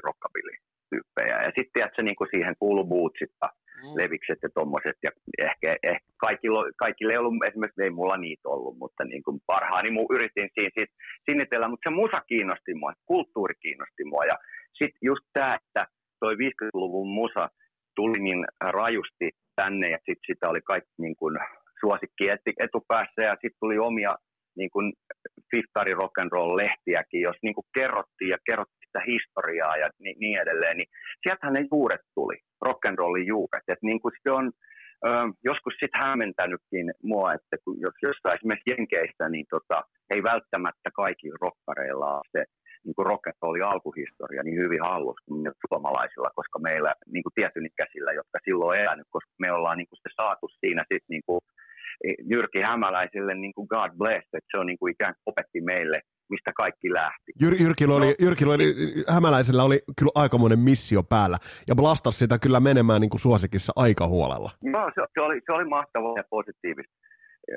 rockabilly-tyyppejä. 0.91 1.44
Ja 1.44 1.51
sitten 1.56 1.74
tiedätkö, 1.74 2.03
niin 2.03 2.15
kuin 2.15 2.29
siihen 2.34 2.56
kuulu 2.60 2.86
bootsit 2.86 3.32
ja 3.41 3.50
mm. 3.50 3.98
levikset 3.98 4.39
ja 4.44 4.50
tommoset. 4.53 4.98
Ja 5.03 5.12
ehkä, 5.38 5.75
ehkä 5.84 6.08
kaikilla, 6.17 6.63
kaikilla 6.77 7.12
ei 7.12 7.17
ollut, 7.17 7.48
esimerkiksi 7.48 7.84
ei 7.84 7.89
mulla 7.89 8.17
niitä 8.17 8.50
ollut, 8.50 8.77
mutta 8.77 9.03
niin 9.03 9.24
kuin 9.24 9.39
parhaani 9.46 9.91
mu 9.91 10.06
yritin 10.15 10.50
siinä 10.53 10.72
sit 10.79 10.91
sinnitellä. 11.29 11.67
Mutta 11.70 11.89
se 11.89 11.96
musa 11.96 12.20
kiinnosti 12.27 12.74
mua, 12.74 12.94
kulttuuri 13.06 13.56
kiinnosti 13.62 14.03
mua. 14.06 14.25
Ja 14.25 14.38
sitten 14.74 15.00
just 15.01 15.25
tämä, 15.34 15.56
että 15.56 15.88
toi 16.20 16.34
50-luvun 16.36 17.10
musa 17.20 17.50
tuli 17.96 18.20
niin 18.20 18.46
rajusti 18.62 19.27
tänne 19.56 19.89
ja 19.89 19.98
sitten 19.98 20.27
sitä 20.27 20.50
oli 20.50 20.62
kaikki 20.62 20.96
niin 20.98 21.15
kuin 21.15 21.36
suosikki 21.79 22.25
etupäässä 22.60 23.22
ja 23.22 23.34
sitten 23.41 23.60
tuli 23.60 23.77
omia 23.77 24.15
niin 24.58 24.70
kuin 24.70 24.94
Fiftari 25.51 25.94
Rock 25.94 26.17
and 26.17 26.32
Roll 26.32 26.58
lehtiäkin, 26.58 27.22
jos 27.22 27.38
niin 27.44 27.56
kuin 27.56 27.65
kerrottiin 27.77 28.29
ja 28.29 28.38
kerrottiin 28.50 28.77
sitä 28.88 29.01
historiaa 29.13 29.77
ja 29.77 29.88
niin, 30.00 30.17
niin 30.20 30.41
edelleen, 30.41 30.77
niin 30.77 30.89
sieltähän 31.24 31.53
ne 31.53 31.63
juuret 31.72 32.06
tuli, 32.15 32.38
rock 32.62 32.86
and 32.86 32.98
rollin 32.98 33.27
juuret. 33.27 33.65
Et 33.67 33.82
niin 33.82 34.01
kuin 34.01 34.13
se 34.24 34.32
on 34.32 34.46
ö, 35.08 35.10
joskus 35.50 35.74
sitten 35.79 36.01
hämmentänytkin 36.03 36.88
mua, 37.03 37.34
että 37.34 37.56
kun 37.63 37.75
jos 37.86 37.98
jossain 38.08 38.36
esimerkiksi 38.36 38.72
Jenkeistä, 38.72 39.29
niin 39.29 39.46
tota, 39.50 39.77
ei 40.13 40.22
välttämättä 40.24 40.89
kaikilla 41.01 41.38
rokkareilla 41.41 42.22
se 42.32 42.41
niin 42.86 42.96
kuin 42.96 43.10
rock 43.12 43.27
and 43.27 43.38
rollin 43.41 43.70
alkuhistoria 43.72 44.44
niin 44.44 44.62
hyvin 44.63 44.84
hallussa 44.89 45.25
kuin 45.27 45.51
suomalaisilla, 45.67 46.38
koska 46.39 46.60
meillä 46.60 46.91
niin 47.13 47.24
kuin 47.24 47.36
tietyn 47.36 47.65
ikäisillä, 47.72 48.12
jotka 48.20 48.38
silloin 48.46 48.79
elänyt, 48.79 49.08
koska 49.10 49.32
me 49.44 49.51
ollaan 49.51 49.77
niin 49.77 49.89
kuin 49.89 50.00
se 50.03 50.10
saatu 50.22 50.48
siinä 50.62 50.84
sitten 50.91 51.13
niin 51.15 51.25
kuin 51.27 51.41
Jyrki 52.32 52.62
Hämäläiselle 52.62 53.34
niin 53.36 53.53
kuin 53.53 53.67
God 53.70 53.91
bless, 53.98 54.27
että 54.34 54.51
se 54.51 54.58
on 54.58 54.65
niin 54.65 54.79
kuin 54.79 54.91
ikään 54.91 55.13
kuin 55.15 55.32
opetti 55.32 55.62
meille, 55.62 56.00
mistä 56.30 56.52
kaikki 56.56 56.94
lähti. 56.94 57.32
Jyr, 57.42 57.54
Jyrkillä, 57.62 57.96
oli, 57.96 58.16
Jyrkillä 58.20 58.54
oli, 58.54 58.74
Hämäläisellä 59.16 59.64
oli 59.64 59.80
kyllä 59.98 60.12
aikamoinen 60.16 60.60
missio 60.60 61.04
päällä, 61.04 61.38
ja 61.68 61.76
blastasi 61.76 62.18
sitä 62.18 62.40
kyllä 62.40 62.60
menemään 62.60 63.02
niin 63.02 63.10
kuin 63.10 63.22
suosikissa 63.22 63.74
aika 63.76 64.08
huolella. 64.08 64.52
No, 64.64 64.92
se, 64.96 65.02
se, 65.14 65.22
oli, 65.22 65.42
se 65.46 65.52
oli 65.52 65.66
mahtavaa 65.66 66.14
ja 66.18 66.24
positiivista. 66.30 66.94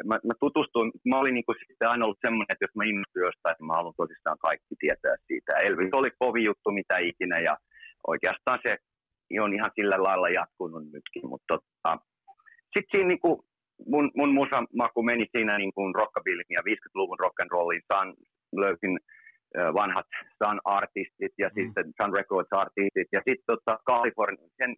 Mä, 0.05 0.15
mä 0.29 0.35
tutustuin, 0.41 0.93
mä 1.11 1.19
olin 1.19 1.35
niin 1.35 1.45
kuin 1.47 1.57
sitten 1.69 1.89
aina 1.89 2.05
ollut 2.05 2.25
semmoinen, 2.27 2.53
että 2.53 2.65
jos 2.65 2.75
mä 2.75 2.85
innostuin 2.85 3.27
jostain, 3.29 3.55
niin 3.59 3.67
mä 3.67 3.79
haluan 3.79 4.01
tosissaan 4.03 4.39
kaikki 4.39 4.75
tietää 4.79 5.17
siitä. 5.27 5.53
Elvis 5.67 5.93
oli 5.93 6.11
kovin 6.19 6.45
juttu 6.45 6.71
mitä 6.71 6.99
ikinä, 6.99 7.39
ja 7.41 7.57
oikeastaan 8.07 8.59
se 8.67 8.77
on 9.41 9.55
ihan 9.55 9.71
sillä 9.75 10.03
lailla 10.03 10.29
jatkunut 10.29 10.85
nytkin, 10.93 11.29
mutta 11.29 11.55
tota, 11.55 11.99
sitten 12.75 12.91
siinä 12.93 13.09
niin 13.09 13.21
kuin 13.21 13.37
mun, 13.87 14.11
mun 14.17 14.35
musamaku 14.35 15.03
meni 15.03 15.27
siinä 15.33 15.59
niin 15.59 15.73
kuin 15.75 15.95
rockabillin 15.95 16.51
ja 16.51 16.61
50-luvun 16.61 17.19
rock'n'rollin. 17.25 17.83
Sun, 17.93 18.17
löysin 18.53 18.99
vanhat 19.81 20.07
Sun-artistit 20.39 21.35
ja 21.39 21.49
mm. 21.49 21.55
sitten 21.59 21.87
Sun 21.99 22.13
Records-artistit 22.19 23.09
ja 23.13 23.21
sitten 23.29 23.47
tota 23.47 23.79
California, 23.91 24.49
sen 24.63 24.71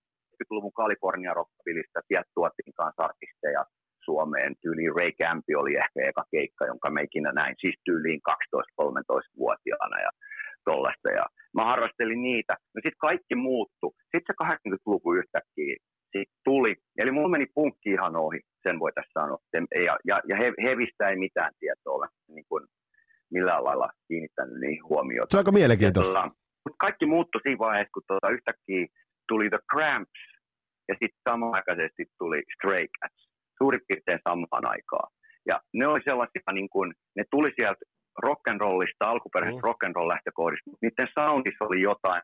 50-luvun 0.43 0.73
California 0.73 1.35
rockabillista 1.35 2.00
sieltä 2.09 2.31
tuotiin 2.35 2.75
kanssa 2.81 3.02
artisteja 3.09 3.62
Suomeen. 4.05 4.52
Tyyliin 4.62 4.95
Ray 4.99 5.12
Campi 5.23 5.55
oli 5.55 5.75
ehkä 5.83 6.00
eka 6.09 6.25
keikka, 6.31 6.67
jonka 6.67 6.91
me 6.91 7.02
ikinä 7.02 7.33
näin, 7.33 7.55
siis 7.61 7.76
tyyliin 7.85 8.21
12-13-vuotiaana 8.31 10.00
ja 10.07 10.11
tollaista. 10.64 11.09
Ja 11.11 11.25
mä 11.55 11.64
harrastelin 11.64 12.23
niitä. 12.23 12.52
No 12.75 12.79
sitten 12.85 13.07
kaikki 13.09 13.35
muuttu. 13.35 13.87
Sitten 14.12 14.29
se 14.29 14.35
80-luku 14.45 15.14
yhtäkkiä 15.14 15.76
siitä 16.12 16.33
tuli. 16.45 16.75
Eli 16.99 17.11
mulla 17.11 17.29
meni 17.29 17.47
punkki 17.55 17.91
ihan 17.91 18.17
ohi, 18.17 18.41
sen 18.62 18.79
voi 18.79 18.93
tässä 18.95 19.21
sanoa. 19.21 19.38
Ja, 19.87 19.97
ja, 20.05 20.21
ja 20.29 20.37
he, 20.37 20.52
hevistä 20.62 21.09
ei 21.09 21.17
mitään 21.17 21.52
tietoa 21.61 21.95
ole 21.95 22.09
niin 22.29 22.45
kuin 22.49 22.64
millään 23.33 23.65
lailla 23.65 23.89
kiinnittänyt 24.09 24.61
niihin 24.61 24.89
huomiota. 24.89 25.31
Se 25.31 25.37
on 25.37 25.41
aika 25.41 25.53
mielenkiintoista. 25.53 26.23
Mutta 26.65 26.83
kaikki 26.87 27.07
muuttui 27.07 27.41
siinä 27.43 27.59
vaiheessa, 27.59 27.95
kun 27.95 28.03
tuota, 28.07 28.35
yhtäkkiä 28.37 28.87
tuli 29.29 29.49
The 29.49 29.59
Cramps 29.73 30.21
ja 30.89 30.95
sitten 31.01 31.23
samanaikaisesti 31.31 32.03
tuli 32.19 32.43
Stray 32.55 32.87
Cats. 32.99 33.21
Suurin 33.59 33.81
piirtein 33.89 34.25
samaan 34.29 34.67
aikaan. 34.75 35.09
Ja 35.51 35.57
ne 35.75 35.87
oli 35.87 36.01
sellaisia, 36.05 36.53
niin 36.53 36.71
kuin, 36.75 36.89
ne 37.17 37.25
tuli 37.31 37.51
sieltä 37.59 37.85
rock'n'rollista, 38.27 39.05
alkuperäisestä 39.12 39.67
mm. 39.67 39.71
rock'n'roll 39.71 40.09
lähtökohdista, 40.15 40.71
mutta 40.71 40.87
niiden 40.87 41.09
soundissa 41.19 41.65
oli 41.65 41.81
jotain 41.81 42.23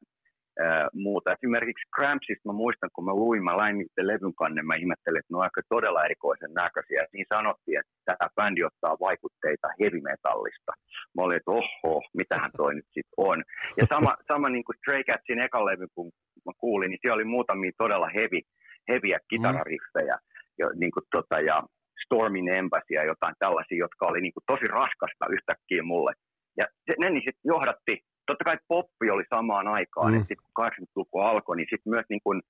muuta. 0.92 1.32
Esimerkiksi 1.32 1.90
Crampsista 1.96 2.48
mä 2.48 2.52
muistan, 2.52 2.90
kun 2.94 3.04
mä 3.04 3.14
luin, 3.22 3.44
mä 3.44 3.56
lain 3.56 3.78
niiden 3.78 4.06
levyn 4.06 4.34
kannen, 4.34 4.66
mä 4.66 4.80
ihmettelin, 4.82 5.18
että 5.18 5.32
ne 5.32 5.36
on 5.36 5.46
aika 5.48 5.60
todella 5.68 6.04
erikoisen 6.04 6.52
näköisiä. 6.62 7.02
Niin 7.12 7.26
sanottiin, 7.34 7.78
että 7.80 7.92
tämä 8.06 8.34
bändi 8.36 8.60
ottaa 8.64 9.04
vaikutteita 9.06 9.68
heavy 9.80 10.00
metallista. 10.00 10.72
Mä 11.14 11.22
olin, 11.24 11.36
että 11.36 11.50
oho, 11.50 11.94
mitähän 12.20 12.50
toi 12.56 12.74
nyt 12.74 12.88
sitten 12.96 13.18
on. 13.30 13.38
Ja 13.78 13.84
sama, 13.92 14.16
sama 14.32 14.48
niin 14.48 14.64
kuin 14.64 14.76
Stray 14.78 15.02
Catsin 15.08 15.44
eka 15.46 15.64
levy, 15.64 15.86
kun 15.94 16.10
mä 16.46 16.52
kuulin, 16.58 16.90
niin 16.90 16.98
siellä 17.00 17.18
oli 17.18 17.34
muutamia 17.36 17.72
todella 17.78 18.08
heavy, 18.16 18.40
heviä 18.88 19.18
kitarariffejä. 19.30 20.16
Mm. 20.16 20.26
Ja, 20.60 20.66
niin 20.80 20.92
kuin 20.94 21.04
tota, 21.16 21.40
ja 21.40 21.62
Stormin 22.04 22.48
Embassy 22.48 22.94
ja 22.94 23.04
jotain 23.04 23.34
tällaisia, 23.38 23.84
jotka 23.84 24.06
oli 24.06 24.20
niin 24.20 24.32
kuin 24.32 24.44
tosi 24.46 24.66
raskasta 24.78 25.24
yhtäkkiä 25.36 25.82
mulle. 25.82 26.12
Ja 26.56 26.64
se, 26.86 26.92
ne 27.00 27.10
niin 27.10 27.26
sitten 27.26 27.50
johdatti 27.54 27.94
totta 28.28 28.44
kai 28.44 28.58
poppi 28.68 29.10
oli 29.10 29.24
samaan 29.34 29.68
aikaan, 29.68 30.12
mm. 30.12 30.18
että 30.18 30.28
sitten 30.28 30.46
kun 30.46 30.64
80-luku 30.66 31.18
alkoi, 31.20 31.56
niin 31.56 31.70
sitten 31.70 31.90
myös 31.90 32.06
niin 32.08 32.20
kun, 32.24 32.42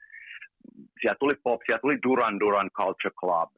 siellä 1.00 1.16
tuli 1.20 1.35
pop, 1.44 1.61
siellä 1.66 1.80
tuli 1.80 1.99
Duran 2.02 2.40
Duran 2.40 2.70
Culture 2.70 3.14
Club, 3.20 3.50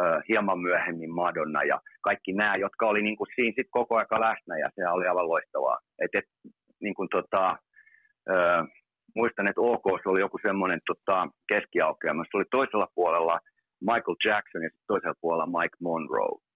äh, 0.00 0.22
hieman 0.28 0.60
myöhemmin 0.60 1.14
Madonna 1.14 1.62
ja 1.62 1.80
kaikki 2.00 2.32
nämä, 2.32 2.56
jotka 2.56 2.86
oli 2.86 3.02
niin 3.02 3.16
kuin 3.16 3.28
siinä 3.34 3.52
sit 3.56 3.68
koko 3.70 3.96
aika 3.96 4.20
läsnä 4.20 4.58
ja 4.58 4.68
se 4.74 4.88
oli 4.88 5.06
aivan 5.06 5.28
loistavaa. 5.28 5.78
Et, 6.04 6.10
et, 6.14 6.28
niin 6.80 6.94
kuin 6.94 7.08
tota, 7.08 7.44
äh, 8.32 8.66
muistan, 9.14 9.48
että 9.48 9.60
OK 9.60 9.86
se 10.02 10.08
oli 10.08 10.20
joku 10.20 10.38
semmoinen 10.42 10.80
tota, 10.86 11.28
keskiaukeama. 11.48 12.24
Se 12.24 12.36
oli 12.36 12.44
toisella 12.50 12.88
puolella 12.94 13.38
Michael 13.80 14.16
Jackson 14.24 14.62
ja 14.62 14.70
toisella 14.86 15.20
puolella 15.20 15.46
Mike 15.46 15.76
Monroe 15.80 16.47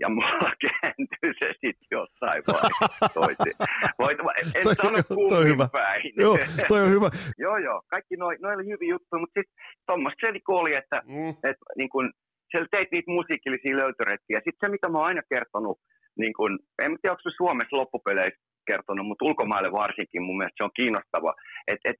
ja 0.00 0.08
mulla 0.08 0.52
kääntyi 0.64 1.30
se 1.40 1.48
sitten 1.60 1.90
jossain 1.90 2.42
vaiheessa 2.46 3.08
toisin. 3.14 3.54
Voit, 3.98 4.18
en 4.56 4.62
toi, 4.62 4.74
sano 4.74 4.98
kummin 5.08 5.46
hyvä. 5.52 5.68
päin. 5.72 6.12
Joo, 6.16 6.38
toi 6.68 6.80
on 6.82 6.90
hyvä. 6.90 7.08
joo, 7.38 7.56
joo, 7.56 7.82
kaikki 7.90 8.16
noin 8.16 8.38
noi 8.42 8.54
oli 8.54 8.66
hyviä 8.66 8.90
juttuja, 8.94 9.20
mutta 9.20 9.40
sitten 9.40 9.56
tuommoista 9.86 10.26
se 10.26 10.32
oli, 10.48 10.74
että 10.76 11.02
mm. 11.04 11.28
et, 11.28 11.56
niin 11.76 11.88
kun, 11.88 12.12
siellä 12.50 12.68
teit 12.70 12.88
niitä 12.92 13.10
musiikillisia 13.10 13.76
löytöretkiä. 13.76 14.38
Sitten 14.44 14.60
se, 14.60 14.68
mitä 14.68 14.88
mä 14.88 14.98
oon 14.98 15.06
aina 15.06 15.22
kertonut, 15.34 15.78
niin 16.18 16.32
kun, 16.38 16.58
en 16.84 16.96
tiedä, 17.00 17.12
onko 17.12 17.30
Suomessa 17.36 17.76
loppupeleissä 17.76 18.40
kertonut, 18.66 19.06
mutta 19.06 19.24
ulkomaille 19.24 19.72
varsinkin 19.72 20.22
mun 20.22 20.36
mielestä 20.38 20.56
se 20.58 20.64
on 20.64 20.78
kiinnostava, 20.80 21.34
että 21.68 21.90
et, 21.90 21.96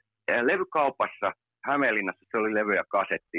levykaupassa 0.50 1.32
Hämeenlinnassa 1.64 2.26
se 2.30 2.38
oli 2.38 2.54
levy 2.54 2.74
ja 2.74 2.84
kasetti, 2.88 3.38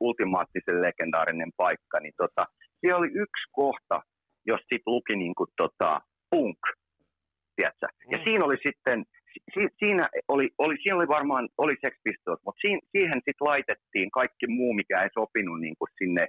ultimaattisen 0.00 0.82
legendaarinen 0.82 1.52
paikka, 1.56 2.00
niin 2.00 2.14
tota, 2.16 2.46
siellä 2.84 2.98
oli 2.98 3.12
yksi 3.24 3.46
kohta, 3.52 3.96
jos 4.46 4.60
sitten 4.60 4.92
luki 4.94 5.16
niin 5.16 5.34
kuin, 5.34 5.50
tota, 5.56 6.00
punk, 6.30 6.62
tiedätkö? 7.56 7.86
Ja 8.12 8.18
mm. 8.18 8.24
siinä 8.24 8.44
oli 8.44 8.58
sitten, 8.66 9.04
si, 9.54 9.60
siinä, 9.78 10.08
oli, 10.28 10.46
oli, 10.58 10.74
siinä 10.82 10.96
oli 10.96 11.08
varmaan 11.08 11.48
oli 11.58 11.74
Sex 11.80 11.94
Pistols, 12.04 12.40
mutta 12.44 12.60
si, 12.60 12.70
siihen 12.92 13.20
sitten 13.26 13.48
laitettiin 13.50 14.10
kaikki 14.10 14.46
muu, 14.46 14.72
mikä 14.74 15.02
ei 15.02 15.08
sopinut 15.14 15.60
niin 15.60 15.76
kuin 15.78 15.90
sinne 15.98 16.24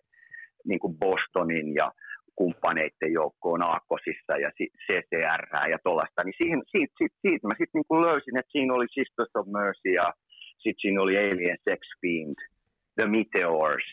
niin 0.69 0.79
kuin 0.79 0.97
Bostonin 0.97 1.75
ja 1.75 1.91
kumppaneiden 2.35 3.11
joukkoon 3.13 3.63
Aakkosissa 3.63 4.33
ja 4.43 4.49
CCR 4.85 5.43
ja 5.71 5.77
tuollaista, 5.83 6.23
niin 6.23 6.37
siihen, 6.41 6.61
siitä, 6.71 6.93
siitä, 6.97 7.15
siitä 7.21 7.47
mä 7.47 7.55
sitten 7.57 7.81
niin 7.81 8.05
löysin, 8.07 8.37
että 8.37 8.51
siinä 8.51 8.73
oli 8.73 8.87
Sisters 8.97 9.35
of 9.35 9.47
Mercy 9.47 9.89
ja 10.01 10.13
sitten 10.57 10.81
siinä 10.81 11.01
oli 11.01 11.17
Alien 11.17 11.57
Sex 11.69 11.81
Fiend, 12.01 12.35
The 12.97 13.07
Meteors, 13.15 13.87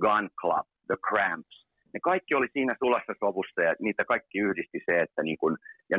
Gun 0.00 0.28
Club, 0.40 0.66
The 0.86 0.96
Cramps. 1.08 1.63
Ne 1.94 2.00
kaikki 2.02 2.34
oli 2.34 2.48
siinä 2.52 2.74
sulassa 2.78 3.14
sovussa 3.20 3.60
ja 3.62 3.74
niitä 3.80 4.04
kaikki 4.04 4.38
yhdisti 4.38 4.78
se, 4.86 4.98
että 4.98 5.22
niin 5.22 5.38
kun, 5.38 5.56
ja 5.90 5.98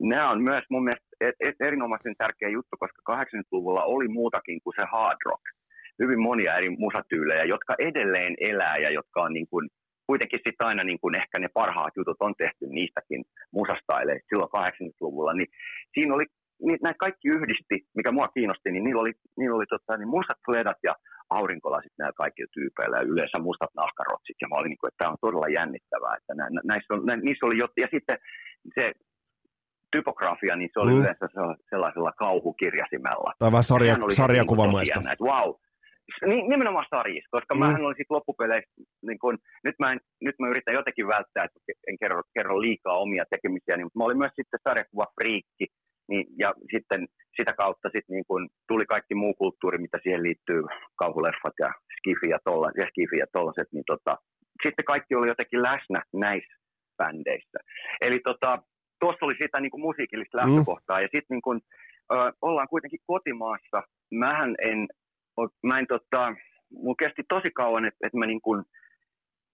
nämä 0.00 0.30
on 0.30 0.42
myös 0.42 0.64
mun 0.70 0.84
mielestä 0.84 1.06
et, 1.20 1.34
et 1.40 1.56
erinomaisen 1.60 2.14
tärkeä 2.18 2.48
juttu, 2.48 2.76
koska 2.78 3.00
80-luvulla 3.14 3.84
oli 3.84 4.08
muutakin 4.08 4.60
kuin 4.64 4.74
se 4.80 4.86
hard 4.92 5.18
rock. 5.24 5.44
Hyvin 6.02 6.20
monia 6.20 6.56
eri 6.56 6.70
musatyylejä, 6.70 7.44
jotka 7.44 7.74
edelleen 7.78 8.34
elää 8.40 8.76
ja 8.76 8.90
jotka 8.90 9.22
on 9.22 9.32
niin 9.32 9.46
kuin, 9.50 9.68
kuitenkin 10.06 10.40
sitten 10.46 10.66
aina 10.66 10.84
niin 10.84 11.00
kuin 11.00 11.14
ehkä 11.20 11.38
ne 11.38 11.48
parhaat 11.54 11.96
jutut 11.96 12.16
on 12.20 12.34
tehty 12.38 12.66
niistäkin 12.66 13.24
musastaileista 13.52 14.28
silloin 14.28 14.50
80-luvulla. 14.56 15.32
Niin 15.34 15.48
siinä 15.94 16.14
oli 16.14 16.26
niin 16.66 16.78
nämä 16.82 16.94
kaikki 16.98 17.28
yhdisti, 17.28 17.76
mikä 17.96 18.12
mua 18.12 18.28
kiinnosti, 18.28 18.70
niin 18.70 18.84
niillä 18.84 19.00
oli, 19.00 19.12
niillä 19.38 19.56
oli 19.56 19.66
tota, 19.66 19.96
niin 19.96 20.08
mustat 20.08 20.38
ledat 20.48 20.80
ja 20.82 20.94
aurinkolasit 21.38 21.92
näillä 21.98 22.20
kaikilla 22.22 22.54
tyypeillä 22.56 22.96
ja 22.96 23.08
yleensä 23.12 23.38
mustat 23.46 23.72
nahkarotsit. 23.82 24.36
Ja 24.40 24.48
mä 24.48 24.56
olin 24.56 24.68
niin 24.68 24.80
kuin, 24.80 24.88
että 24.88 25.00
tämä 25.00 25.12
on 25.14 25.24
todella 25.26 25.48
jännittävää. 25.58 26.16
Että 26.16 26.32
nä, 26.34 26.44
näissä, 26.70 26.94
on, 26.94 27.00
nä, 27.06 27.16
niissä 27.16 27.46
oli 27.46 27.58
jo, 27.62 27.66
ja 27.84 27.88
sitten 27.94 28.18
se 28.76 28.84
typografia, 29.92 30.56
niin 30.56 30.70
se 30.72 30.80
oli 30.80 30.92
mm. 30.92 31.00
yleensä 31.00 31.26
sellaisella 31.70 32.12
kauhukirjasimella. 32.24 33.32
Tai 33.38 33.52
vähän 33.52 33.64
sarja, 33.64 33.96
sarjakuvamaista. 34.20 35.00
Niin 35.00 35.28
wow, 35.28 35.48
nimenomaan 36.48 36.86
sarjissa, 36.90 37.28
koska 37.36 37.54
mm. 37.54 37.58
mähän 37.58 37.84
olin 37.84 37.96
sitten 37.96 38.14
loppupeleissä, 38.16 38.72
niin 39.08 39.18
kun, 39.18 39.38
nyt, 39.64 39.76
mä 39.78 39.92
en, 39.92 40.00
nyt 40.20 40.36
mä 40.38 40.48
yritän 40.48 40.74
jotenkin 40.74 41.06
välttää, 41.06 41.44
että 41.44 41.60
en 41.88 41.98
kerro, 42.00 42.22
kerro 42.34 42.60
liikaa 42.60 43.02
omia 43.04 43.24
tekemisiä, 43.30 43.76
niin, 43.76 43.86
mutta 43.86 43.98
mä 43.98 44.04
olin 44.04 44.18
myös 44.18 44.32
sitten 44.36 44.60
sarjakuva 44.68 45.06
friikki, 45.20 45.66
niin, 46.12 46.26
ja 46.38 46.54
sitten 46.72 47.00
sitä 47.36 47.52
kautta 47.62 47.88
sit 47.92 48.06
niin 48.08 48.24
kun 48.28 48.48
tuli 48.68 48.84
kaikki 48.86 49.14
muu 49.14 49.34
kulttuuri, 49.34 49.78
mitä 49.78 49.98
siihen 50.02 50.22
liittyy, 50.22 50.62
kauhuleffat 51.02 51.56
ja 51.64 51.70
skifi 51.96 52.28
ja, 52.34 52.38
tolla, 52.44 52.68
ja, 52.80 52.86
skifi 52.90 53.16
ja 53.18 53.26
tollaset, 53.32 53.68
niin 53.72 53.84
tota, 53.92 54.12
sitten 54.62 54.84
kaikki 54.84 55.14
oli 55.14 55.28
jotenkin 55.28 55.62
läsnä 55.62 56.02
näissä 56.12 56.54
bändeissä. 56.98 57.58
Eli 58.00 58.18
tota, 58.24 58.58
tuossa 59.00 59.26
oli 59.26 59.36
sitä 59.42 59.60
niin 59.60 59.70
kuin 59.70 59.86
musiikillista 59.88 60.38
mm. 60.38 60.40
lähtökohtaa, 60.40 60.96
mm. 60.98 61.02
ja 61.02 61.08
sitten 61.14 61.34
niin 61.34 61.42
kun, 61.42 61.60
ö, 62.12 62.16
ollaan 62.42 62.68
kuitenkin 62.68 63.00
kotimaassa. 63.06 63.78
Mähän 64.10 64.54
en, 64.68 64.78
mä 65.68 65.78
en 65.78 65.86
tota, 65.86 66.34
mun 66.70 66.96
kesti 66.96 67.22
tosi 67.28 67.50
kauan, 67.54 67.84
että, 67.84 68.06
että 68.06 68.18
mä 68.18 68.26
niin 68.26 68.42
kun 68.42 68.64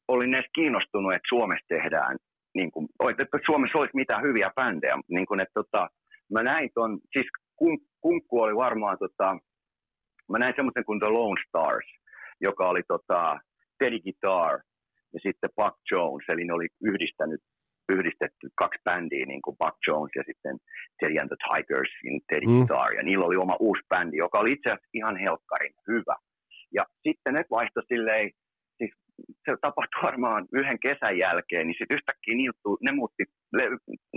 olin 0.08 0.34
edes 0.34 0.50
kiinnostunut, 0.54 1.12
että 1.12 1.28
Suomessa 1.28 1.66
tehdään, 1.68 2.16
niin 2.54 2.70
kun, 2.70 2.88
että 3.10 3.38
Suomessa 3.46 3.78
olisi 3.78 3.96
mitään 3.96 4.22
hyviä 4.22 4.50
bändejä, 4.56 4.96
niin 5.08 5.26
kun, 5.26 5.40
että 5.40 5.54
tota, 5.54 5.88
mä 6.34 6.42
näin 6.42 6.70
ton, 6.74 6.98
siis 7.12 7.26
kun, 7.56 7.78
kunkku 8.00 8.40
oli 8.40 8.56
varmaan, 8.56 8.98
tota, 8.98 9.38
mä 10.30 10.38
näin 10.38 10.54
semmoisen 10.56 10.84
kuin 10.84 11.00
The 11.00 11.08
Lone 11.08 11.42
Stars, 11.48 11.88
joka 12.40 12.68
oli 12.68 12.82
tota, 12.88 13.38
Teddy 13.78 14.00
Guitar 14.00 14.60
ja 15.14 15.20
sitten 15.22 15.50
Buck 15.56 15.76
Jones, 15.90 16.24
eli 16.28 16.44
ne 16.44 16.52
oli 16.52 16.68
yhdistänyt 16.82 17.40
yhdistetty 17.88 18.46
kaksi 18.62 18.80
bändiä, 18.84 19.26
niin 19.26 19.42
kuin 19.42 19.56
Buck 19.60 19.76
Jones 19.86 20.12
ja 20.16 20.22
sitten 20.26 20.56
Teddy 20.98 21.18
and 21.20 21.28
the 21.32 21.40
Tigers, 21.46 21.92
niin 22.04 22.20
Teddy 22.28 22.46
mm. 22.46 22.52
Guitar, 22.52 22.94
ja 22.94 23.02
niillä 23.02 23.26
oli 23.26 23.36
oma 23.36 23.56
uusi 23.60 23.82
bändi, 23.88 24.16
joka 24.16 24.38
oli 24.38 24.52
itse 24.52 24.68
asiassa 24.70 24.96
ihan 25.00 25.16
helkkarin 25.16 25.74
hyvä. 25.88 26.16
Ja 26.74 26.84
sitten 27.02 27.34
ne 27.34 27.42
vaihtoi 27.50 27.82
silleen, 27.88 28.30
siis 28.78 28.92
se 29.44 29.50
tapahtui 29.60 30.02
varmaan 30.02 30.48
yhden 30.52 30.78
kesän 30.86 31.18
jälkeen, 31.18 31.66
niin 31.66 31.76
sitten 31.78 31.94
yhtäkkiä 31.96 32.34
niiltu, 32.36 32.78
ne 32.80 32.92
muutti 32.92 33.24
le, 33.52 33.64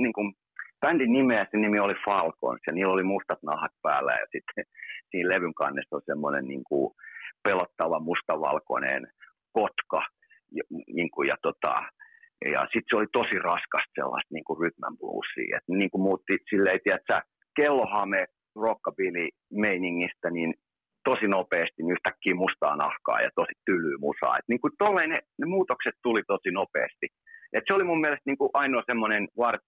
niin 0.04 0.14
kuin 0.14 0.34
bändin 0.82 1.12
nimeä, 1.12 1.48
se 1.52 1.58
nimi 1.58 1.80
oli 1.80 1.96
Falcons 2.06 2.62
ja 2.68 2.74
niillä 2.74 2.94
oli 2.94 3.04
mustat 3.04 3.44
nahat 3.44 3.72
päällä 3.82 4.12
ja 4.12 4.26
sitten 4.32 4.64
siinä 5.12 5.30
levyn 5.30 5.54
kannessa 5.54 5.96
on 5.96 6.02
semmoinen 6.06 6.46
niin 6.46 6.64
kuin 6.64 6.94
pelottava 7.44 8.00
mustavalkoinen 8.00 9.08
kotka 9.52 10.02
niin 10.88 11.12
kuin, 11.12 11.28
ja, 11.28 11.36
tota, 11.42 11.74
ja 12.54 12.62
sitten 12.62 12.90
se 12.90 12.96
oli 12.96 13.08
tosi 13.14 13.40
raskasta 13.40 13.96
sellaista 13.96 14.34
niin 14.34 14.44
kuin 14.44 14.60
rhythm 14.60 14.98
bluesia, 15.00 15.58
että 15.58 15.74
niin 15.74 15.92
kuin 15.92 16.02
muutti 16.02 16.38
silleen, 16.50 16.80
että 16.86 17.22
kellohame 17.56 18.26
rockabilly 18.56 19.28
meiningistä, 19.52 20.30
niin 20.30 20.54
tosi 21.04 21.28
nopeasti 21.28 21.84
niin 21.84 21.92
yhtäkkiä 21.92 22.36
mustaa 22.36 22.76
nahkaa 22.76 23.22
ja 23.22 23.30
tosi 23.36 23.54
tylyä 23.66 23.98
musaa. 24.00 24.38
Et 24.38 24.48
niin 24.48 24.62
kuin 24.62 24.74
tolleen 24.78 25.10
ne, 25.10 25.20
ne, 25.40 25.46
muutokset 25.46 25.96
tuli 26.04 26.24
tosi 26.28 26.52
nopeasti. 26.52 27.08
Et 27.54 27.64
se 27.68 27.76
oli 27.76 27.84
mun 27.84 28.02
mielestä 28.02 28.28
niin 28.30 28.38
kuin 28.38 28.50
ainoa 28.54 28.84
semmoinen, 28.86 29.28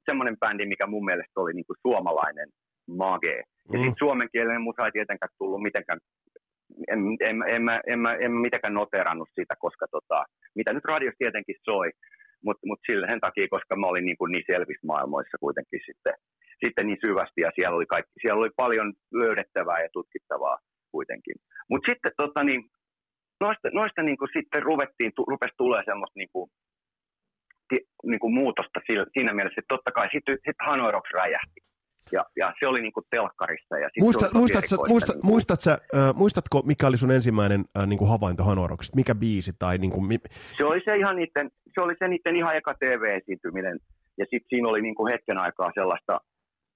semmoinen 0.09 0.37
bändi, 0.39 0.65
mikä 0.65 0.87
mun 0.87 1.05
mielestä 1.05 1.41
oli 1.41 1.53
niin 1.53 1.65
kuin 1.67 1.77
suomalainen 1.81 2.49
mage. 2.87 3.35
Ja 3.71 3.77
mm. 3.77 3.83
sitten 3.83 4.03
suomenkielinen 4.03 4.61
musa 4.61 4.85
ei 4.85 4.91
tietenkään 4.91 5.35
tullut 5.37 5.61
mitenkään, 5.61 5.99
en, 6.91 6.99
en, 7.29 7.43
en, 7.47 7.69
en, 7.69 7.69
en, 7.69 7.99
en, 8.07 8.21
en 8.25 8.31
mitenkään 8.31 8.73
noterannut 8.73 9.29
sitä, 9.39 9.55
koska 9.59 9.85
tota, 9.91 10.25
mitä 10.55 10.73
nyt 10.73 10.85
radiossa 10.85 11.23
tietenkin 11.23 11.55
soi, 11.63 11.91
mutta 12.45 12.67
mut 12.67 12.79
sen 12.87 13.19
takia, 13.19 13.47
koska 13.55 13.75
mä 13.75 13.87
olin 13.87 14.05
niin, 14.05 14.17
kuin 14.17 14.31
niin 14.31 14.47
selvissä 14.51 14.87
maailmoissa 14.87 15.37
kuitenkin 15.39 15.81
sitten, 15.85 16.13
sitten 16.65 16.87
niin 16.87 17.01
syvästi 17.05 17.41
ja 17.41 17.51
siellä 17.55 17.77
oli, 17.77 17.85
kaikki, 17.85 18.11
siellä 18.21 18.39
oli 18.39 18.53
paljon 18.63 18.93
löydettävää 19.21 19.79
ja 19.81 19.89
tutkittavaa 19.93 20.57
kuitenkin. 20.91 21.35
Mutta 21.69 21.91
sitten 21.91 22.11
tota, 22.17 22.43
niin, 22.43 22.61
noista, 23.39 23.67
noista 23.73 24.01
niin 24.03 24.17
kuin 24.17 24.33
sitten 24.37 24.63
ruvettiin, 24.63 25.11
tu, 25.15 25.25
rupesi 25.25 25.53
tulee 25.57 25.81
semmoista 25.85 26.19
niin 26.19 26.33
kuin, 26.33 26.49
niin 28.03 28.19
kuin 28.19 28.33
muutosta 28.33 28.79
siinä 29.13 29.33
mielessä, 29.33 29.59
että 29.59 29.75
totta 29.75 29.91
kai 29.91 30.07
sitten 30.11 30.37
sit 30.45 30.55
Hanoi 30.67 30.91
Rocks 30.91 31.11
räjähti. 31.13 31.59
Ja, 32.11 32.25
ja 32.35 32.53
se 32.59 32.67
oli 32.67 32.81
niin 32.81 32.93
kuin 32.93 33.05
telkkarissa. 33.09 33.77
Ja 33.77 33.89
Muista, 33.99 34.29
muistat, 34.33 34.65
sä, 34.65 34.75
muista, 34.87 35.13
niin 35.13 35.25
muistat 35.25 35.61
sä, 35.61 35.71
äh, 35.71 36.15
muistatko, 36.15 36.61
mikä 36.65 36.87
oli 36.87 36.97
sun 36.97 37.11
ensimmäinen 37.11 37.61
äh, 37.77 37.87
niin 37.87 37.97
kuin 37.97 38.09
havainto 38.09 38.43
Hanoi 38.43 38.67
Rocksista? 38.67 38.95
Mikä 38.95 39.15
biisi? 39.15 39.51
Tai 39.59 39.77
niin 39.77 39.91
kuin, 39.91 40.05
mi... 40.05 40.17
Se 40.57 40.65
oli 40.65 40.81
se 40.85 40.95
ihan 40.95 41.15
niiden, 41.15 41.49
se 41.73 41.81
oli 41.81 41.93
se 41.99 42.07
niiden 42.07 42.35
ihan 42.35 42.55
eka 42.55 42.73
TV-esiintyminen. 42.73 43.77
Ja 44.17 44.25
sitten 44.29 44.49
siinä 44.49 44.69
oli 44.69 44.81
niin 44.81 44.95
kuin 44.95 45.11
hetken 45.11 45.37
aikaa 45.37 45.71
sellaista 45.73 46.19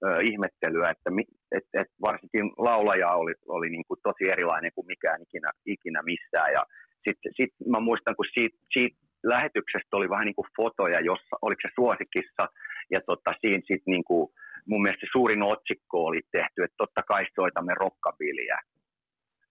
ö, 0.06 0.22
ihmettelyä, 0.22 0.90
että 0.90 1.10
et, 1.58 1.64
et 1.82 1.92
varsinkin 2.02 2.46
laulaja 2.58 3.12
oli, 3.12 3.34
oli 3.48 3.70
niin 3.70 3.86
kuin 3.88 4.00
tosi 4.04 4.32
erilainen 4.32 4.72
kuin 4.76 4.88
mikään 4.88 5.22
ikinä, 5.22 5.52
ikinä 5.66 6.02
missään. 6.02 6.54
Ja 6.54 6.64
sitten 7.08 7.32
sit 7.40 7.54
mä 7.74 7.80
muistan, 7.80 8.16
kun 8.16 8.26
siitä, 8.34 8.58
siitä 8.74 8.98
lähetyksestä 9.24 9.98
oli 9.98 10.10
vähän 10.10 10.26
niin 10.26 10.36
kuin 10.36 10.54
fotoja, 10.58 11.00
jossa 11.00 11.36
oliko 11.42 11.62
se 11.62 11.70
suosikissa, 11.76 12.44
ja 12.92 13.00
tota, 13.06 13.32
siinä 13.42 13.64
sitten 13.68 13.92
niin 13.94 14.04
kuin, 14.04 14.30
mun 14.68 14.82
mielestä 14.82 15.06
se 15.06 15.10
suurin 15.12 15.44
otsikko 15.44 16.06
oli 16.06 16.22
tehty, 16.32 16.64
että 16.64 16.76
totta 16.78 17.02
kai 17.08 17.26
soitamme 17.36 17.74
rokkabiliä. 17.74 18.58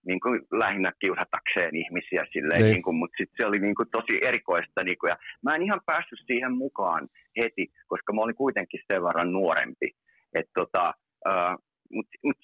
Niin 0.06 0.20
kuin 0.20 0.40
lähinnä 0.52 0.92
kiusatakseen 1.00 1.76
ihmisiä 1.76 2.26
silleen, 2.32 2.62
niin. 2.62 2.72
Niin 2.72 2.82
kuin, 2.82 2.96
mutta 2.96 3.16
sitten 3.16 3.36
se 3.36 3.46
oli 3.46 3.58
niin 3.58 3.74
kuin 3.74 3.90
tosi 3.90 4.20
erikoista. 4.22 4.84
Niin 4.84 4.98
kuin, 4.98 5.08
ja 5.10 5.16
mä 5.44 5.54
en 5.54 5.62
ihan 5.62 5.80
päässyt 5.86 6.18
siihen 6.26 6.54
mukaan 6.56 7.08
heti, 7.42 7.66
koska 7.86 8.12
mä 8.12 8.20
olin 8.20 8.42
kuitenkin 8.44 8.80
sen 8.92 9.02
verran 9.02 9.32
nuorempi. 9.32 9.88
Et 10.34 10.48
tota, 10.54 10.94
uh, 11.28 11.54
mutta 11.92 12.12
mut, 12.24 12.36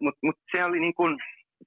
mut, 0.00 0.14
mut 0.22 0.36
se 0.56 0.64
oli 0.64 0.80
niin 0.80 0.94
kuin, 0.94 1.18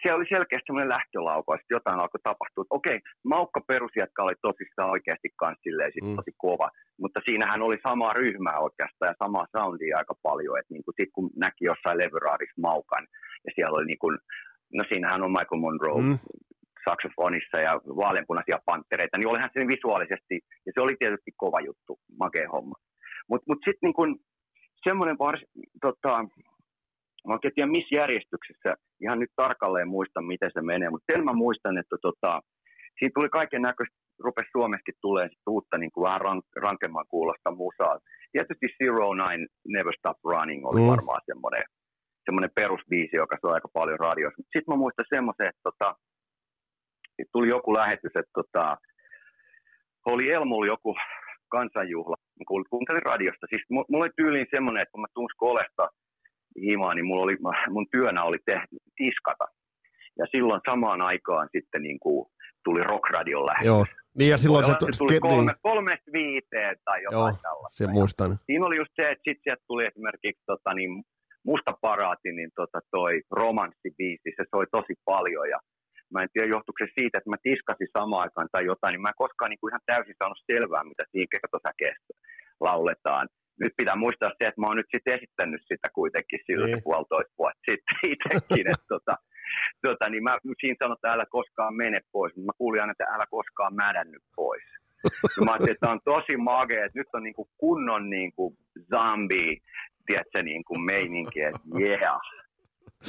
se 0.03 0.13
oli 0.13 0.25
selkeästi 0.29 0.65
semmoinen 0.67 0.95
lähtölaukaus, 0.97 1.59
että 1.59 1.77
jotain 1.77 1.99
alkoi 1.99 2.19
tapahtua. 2.23 2.65
Okei, 2.69 2.99
Maukka 3.31 3.61
perusjätkä 3.67 4.23
oli 4.23 4.37
tosissaan 4.41 4.93
oikeasti 4.95 5.29
kans 5.41 5.59
silleen 5.63 5.91
sit 5.93 6.03
mm. 6.03 6.15
tosi 6.15 6.33
kova, 6.37 6.69
mutta 7.01 7.19
siinähän 7.25 7.61
oli 7.61 7.77
sama 7.87 8.13
ryhmä 8.13 8.53
oikeastaan 8.67 9.09
ja 9.11 9.21
sama 9.23 9.51
soundia 9.55 9.97
aika 9.97 10.15
paljon, 10.27 10.59
että 10.59 10.73
niinku 10.73 10.91
sit 10.99 11.09
kun 11.15 11.29
näki 11.35 11.63
jossain 11.71 11.97
levyraadissa 11.97 12.61
Maukan 12.61 13.05
ja 13.45 13.51
siellä 13.55 13.77
oli 13.77 13.85
niinku, 13.85 14.07
no 14.77 14.83
siinähän 14.89 15.23
on 15.23 15.31
Michael 15.31 15.61
Monroe 15.61 16.01
mm. 16.01 16.17
saksofonissa 16.89 17.57
ja 17.67 17.73
vaaleanpunaisia 18.01 18.59
panttereita, 18.65 19.17
niin 19.17 19.31
olihan 19.31 19.49
se 19.53 19.67
visuaalisesti, 19.75 20.35
ja 20.65 20.71
se 20.73 20.81
oli 20.81 20.95
tietysti 20.99 21.31
kova 21.43 21.59
juttu, 21.69 21.91
makea 22.19 22.49
homma. 22.55 22.75
Mutta 23.29 23.45
mut, 23.45 23.47
mut 23.47 23.65
sitten 23.65 23.87
niinku, 23.87 24.03
semmoinen 24.87 25.17
vars, 25.17 25.41
tota, 25.81 26.25
Mä 27.27 27.33
en 27.33 27.51
tiedä 27.55 27.71
missä 27.71 27.95
järjestyksessä, 27.95 28.75
ihan 29.01 29.19
nyt 29.19 29.31
tarkalleen 29.35 29.87
muistan 29.87 30.25
miten 30.25 30.51
se 30.53 30.61
menee, 30.61 30.89
mutta 30.89 31.13
sen 31.13 31.25
mä 31.25 31.33
muistan, 31.33 31.77
että 31.77 31.95
tota, 32.01 32.41
siinä 32.99 33.11
tuli 33.15 33.29
kaiken 33.29 33.61
näköistä, 33.61 33.95
rupesi 34.19 34.49
Suomessakin 34.51 34.93
tulee 35.01 35.29
uutta 35.49 35.77
niin 35.77 35.91
kuin 35.91 36.03
vähän 36.07 36.21
rank, 36.21 36.45
rankemman 36.55 37.05
kuulosta 37.07 37.51
musaa. 37.51 37.99
Tietysti 38.31 38.67
Zero 38.77 39.13
Nine 39.13 39.47
Never 39.67 39.93
Stop 39.99 40.17
Running 40.23 40.65
oli 40.65 40.81
mm. 40.81 40.87
varmaan 40.87 41.21
semmoinen, 41.25 41.63
semmoinen 42.25 42.51
perusbiisi, 42.55 43.15
joka 43.15 43.37
soi 43.41 43.53
aika 43.53 43.69
paljon 43.73 43.99
radiossa. 43.99 44.41
Sitten 44.41 44.69
mä 44.71 44.75
muistan 44.75 45.05
semmoisen, 45.15 45.47
että 45.47 45.63
tota, 45.69 45.95
tuli 47.31 47.47
joku 47.47 47.73
lähetys, 47.73 48.15
että 48.15 48.33
tota, 48.39 48.77
oli 50.05 50.31
Elmulla 50.31 50.65
joku 50.65 50.95
kansanjuhla, 51.55 52.15
kuuntelin 52.69 53.09
radiosta. 53.11 53.47
Siis 53.49 53.63
mulla 53.69 54.03
oli 54.05 54.09
tyyliin 54.15 54.47
semmoinen, 54.55 54.81
että 54.81 54.91
kun 54.91 55.01
mä 55.01 55.07
tuun 55.13 55.29
skolesta, 55.35 55.89
himaa, 56.61 56.93
niin 56.93 57.05
mulla 57.05 57.23
oli, 57.23 57.37
mun 57.69 57.87
työnä 57.91 58.23
oli 58.23 58.37
te, 58.45 58.61
tiskata. 58.95 59.45
Ja 60.19 60.25
silloin 60.31 60.61
samaan 60.69 61.01
aikaan 61.01 61.49
sitten 61.51 61.81
niin 61.81 61.99
kuin 61.99 62.27
tuli 62.63 62.83
Rockradion 62.83 63.45
lähetys. 63.45 63.65
Joo, 63.65 63.85
niin 64.17 64.29
ja 64.29 64.37
silloin 64.37 64.65
se, 64.65 64.71
se 64.71 64.97
tuli 64.97 65.19
kolme, 65.19 65.51
niin. 65.51 65.61
kolmesta 65.61 66.11
viiteen 66.13 66.75
tai 66.85 67.03
jotain 67.03 67.19
Joo, 67.19 67.41
tällaista. 67.41 67.77
se 67.77 67.87
muistan. 67.87 68.39
Siinä 68.45 68.65
oli 68.65 68.77
just 68.77 68.91
se, 69.01 69.11
että 69.11 69.25
sitten 69.27 69.43
sieltä 69.43 69.63
tuli 69.67 69.85
esimerkiksi 69.85 70.43
tota, 70.45 70.73
niin, 70.73 71.03
Musta 71.51 71.73
paraati, 71.81 72.31
niin 72.31 72.51
tota, 72.55 72.79
toi 72.91 73.13
romanssibiisi, 73.31 74.29
se 74.37 74.43
soi 74.53 74.65
tosi 74.71 74.93
paljon 75.05 75.49
ja 75.53 75.59
mä 76.13 76.21
en 76.21 76.29
tiedä 76.33 76.53
johtuuko 76.55 76.79
se 76.79 76.89
siitä, 76.97 77.17
että 77.17 77.29
mä 77.33 77.45
tiskasin 77.47 77.93
samaan 77.97 78.23
aikaan 78.23 78.49
tai 78.51 78.65
jotain, 78.65 78.91
niin 78.93 79.01
mä 79.01 79.13
en 79.13 79.23
koskaan 79.23 79.49
niin 79.49 79.61
kuin 79.61 79.71
ihan 79.71 79.87
täysin 79.91 80.19
saanut 80.19 80.45
selvää, 80.51 80.83
mitä 80.91 81.03
siinä 81.11 81.33
kertosäkeessä 81.33 82.13
lauletaan. 82.67 83.25
Nyt 83.59 83.73
pitää 83.77 83.95
muistaa 83.95 84.29
se, 84.29 84.47
että 84.47 84.61
mä 84.61 84.67
oon 84.67 84.77
nyt 84.77 84.91
sitten 84.93 85.15
esittänyt 85.17 85.61
sitä 85.61 85.87
kuitenkin 85.93 86.39
sillä 86.45 86.65
niin. 86.65 86.83
puolitoista 86.83 87.33
vuotta 87.37 87.61
sitten 87.69 87.97
itsekin, 88.13 88.67
että 88.73 88.87
tota, 88.87 89.15
tota, 89.87 90.09
niin 90.09 90.23
mä 90.23 90.37
siinä 90.61 90.75
sanon, 90.79 90.97
että 90.97 91.13
älä 91.13 91.25
koskaan 91.29 91.75
mene 91.75 91.99
pois, 92.11 92.35
mutta 92.35 92.45
mä 92.45 92.57
kuulin 92.57 92.81
aina, 92.81 92.91
että 92.91 93.13
älä 93.15 93.25
koskaan 93.29 93.75
mädännyt 93.75 94.23
pois. 94.35 94.63
Ja 95.37 95.45
mä 95.45 95.51
ajattelin, 95.51 95.71
että 95.71 95.89
on 95.89 95.99
tosi 96.05 96.37
magea, 96.37 96.85
että 96.85 96.99
nyt 96.99 97.07
on 97.13 97.23
niin 97.23 97.33
kuin 97.33 97.49
kunnon 97.57 98.09
niin 98.09 98.31
kuin 98.35 98.57
zombie, 98.91 99.57
tiedätkö, 100.05 100.43
niin 100.43 100.63
kuin 100.63 100.81
meininki, 100.81 101.41
että 101.41 101.59
yeah. 101.79 102.21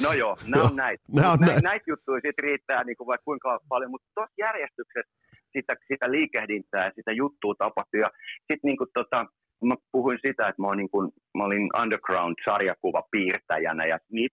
No 0.03 0.13
joo, 0.13 0.37
nämä 0.47 0.63
on 0.63 0.75
näitä. 0.75 1.03
On 1.31 1.39
näitä, 1.39 1.61
näitä 1.61 1.83
juttuja 1.87 2.21
sitten 2.25 2.43
riittää 2.43 2.83
niin 2.83 2.97
kuin 2.97 3.07
vaikka 3.07 3.25
kuinka 3.25 3.59
paljon, 3.69 3.91
mutta 3.91 4.07
tuossa 4.15 4.33
järjestyksessä 4.37 5.13
sitä, 5.53 5.73
sitä 5.87 6.11
liikehdintää 6.11 6.85
ja 6.85 6.91
sitä 6.95 7.11
juttua 7.11 7.55
tapahtui. 7.57 7.99
Ja 7.99 8.09
sitten 8.37 8.67
niin 8.69 8.77
kuin 8.77 8.89
tota, 8.93 9.25
mä 9.63 9.75
puhuin 9.91 10.19
sitä, 10.27 10.47
että 10.47 10.61
mä, 10.61 10.67
olin, 10.67 10.77
niin 10.77 10.89
kuin, 10.89 11.11
mä 11.37 11.43
olin 11.43 11.69
underground-sarjakuva 11.81 13.03
piirtäjänä 13.11 13.85
ja 13.85 13.97
niin, 14.11 14.29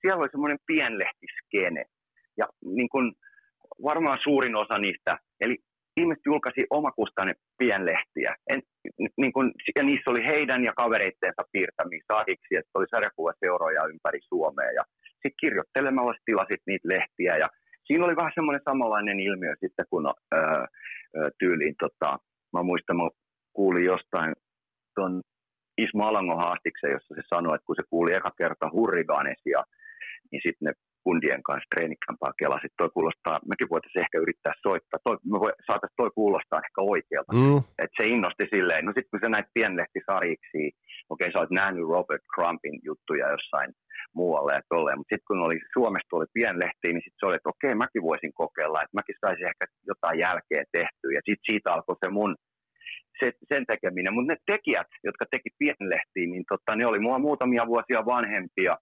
siellä 0.00 0.20
oli 0.20 0.28
semmoinen 0.30 0.58
pienlehtiskene. 0.66 1.84
Ja 2.38 2.46
niin 2.64 2.88
kuin, 2.88 3.12
varmaan 3.84 4.18
suurin 4.22 4.56
osa 4.56 4.78
niistä, 4.78 5.18
eli 5.40 5.56
ihmiset 5.96 6.22
julkaisi 6.26 6.66
omakustanne 6.70 7.34
pienlehtiä. 7.58 8.36
En, 8.50 8.62
niin 9.16 9.32
kun, 9.32 9.52
ja 9.76 9.82
niissä 9.82 10.10
oli 10.10 10.26
heidän 10.26 10.64
ja 10.64 10.72
kavereitteensa 10.76 11.42
piirtämiä 11.52 12.00
sadiksi, 12.12 12.56
että 12.56 12.70
oli 12.74 12.86
sarjakuvaseuroja 12.90 13.86
ympäri 13.86 14.20
Suomea. 14.28 14.70
Ja 14.72 14.84
sitten 15.04 15.40
kirjoittelemalla 15.40 16.14
tilasit 16.24 16.62
niitä 16.66 16.88
lehtiä. 16.88 17.36
Ja 17.36 17.48
siinä 17.84 18.04
oli 18.04 18.16
vähän 18.16 18.32
semmoinen 18.34 18.62
samanlainen 18.64 19.20
ilmiö 19.20 19.54
sitten, 19.60 19.86
kun 19.90 20.06
ää, 20.06 20.66
tyyliin, 21.38 21.74
tota, 21.78 22.18
mä 22.52 22.62
muistan, 22.62 22.96
mä 22.96 23.08
kuulin 23.52 23.84
jostain 23.84 24.34
tuon 24.94 25.22
Ismo 25.78 26.02
Alangon 26.06 26.42
haastiksen, 26.44 26.90
jossa 26.90 27.14
se 27.14 27.22
sanoi, 27.34 27.54
että 27.54 27.66
kun 27.66 27.76
se 27.76 27.84
kuuli 27.90 28.14
eka 28.14 28.30
kerta 28.38 28.70
hurrigaanesia, 28.74 29.60
niin 30.30 30.42
sitten 30.46 30.66
ne 30.66 30.72
kundien 31.06 31.42
kanssa 31.48 31.72
treenikämpää 31.72 32.32
kelasi, 32.40 32.66
että 32.66 32.80
toi 32.82 32.90
kuulostaa, 32.96 33.44
mekin 33.50 33.72
voitaisiin 33.72 34.04
ehkä 34.04 34.18
yrittää 34.24 34.54
soittaa, 34.66 35.04
toi, 35.04 35.16
me 35.32 35.36
voi, 35.44 35.52
saataisiin 35.66 36.00
toi 36.02 36.10
kuulostaa 36.20 36.64
ehkä 36.66 36.80
oikealta. 36.94 37.32
Mm. 37.32 37.58
Että 37.82 37.96
se 37.98 38.04
innosti 38.14 38.44
silleen, 38.54 38.84
no 38.84 38.92
sitten 38.92 39.12
kun 39.12 39.22
sä 39.22 39.28
näit 39.34 39.48
pienlehtisariksi, 39.58 40.62
okei 41.12 41.28
okay, 41.28 41.32
sä 41.32 41.38
oot 41.38 41.58
nähnyt 41.60 41.92
Robert 41.94 42.24
Crumpin 42.34 42.76
juttuja 42.88 43.32
jossain 43.34 43.70
muualle 44.20 44.52
ja 44.54 44.62
tolleen, 44.68 44.98
mutta 44.98 45.12
sitten 45.12 45.28
kun 45.28 45.44
oli, 45.46 45.58
Suomesta 45.76 46.16
oli 46.16 46.28
pienlehti, 46.38 46.88
niin 46.90 47.04
sitten 47.04 47.20
se 47.20 47.26
oli, 47.26 47.36
että 47.38 47.52
okei, 47.54 47.72
okay, 47.72 47.82
mäkin 47.82 48.08
voisin 48.10 48.32
kokeilla, 48.42 48.82
että 48.82 48.98
mäkin 48.98 49.16
saisin 49.24 49.50
ehkä 49.50 49.64
jotain 49.90 50.18
jälkeä 50.26 50.62
tehtyä, 50.78 51.12
ja 51.16 51.22
sitten 51.26 51.48
siitä 51.48 51.72
alkoi 51.72 51.96
se 52.04 52.08
mun 52.18 52.32
se, 53.20 53.32
sen 53.52 53.64
tekeminen. 53.66 54.14
Mutta 54.14 54.32
ne 54.32 54.38
tekijät, 54.46 54.90
jotka 55.04 55.24
teki 55.30 55.50
pienlehtiin, 55.58 56.30
niin 56.30 56.44
totta, 56.48 56.76
ne 56.76 56.86
oli 56.86 56.98
mua 56.98 57.18
muutamia 57.18 57.66
vuosia 57.66 58.06
vanhempia. 58.06 58.76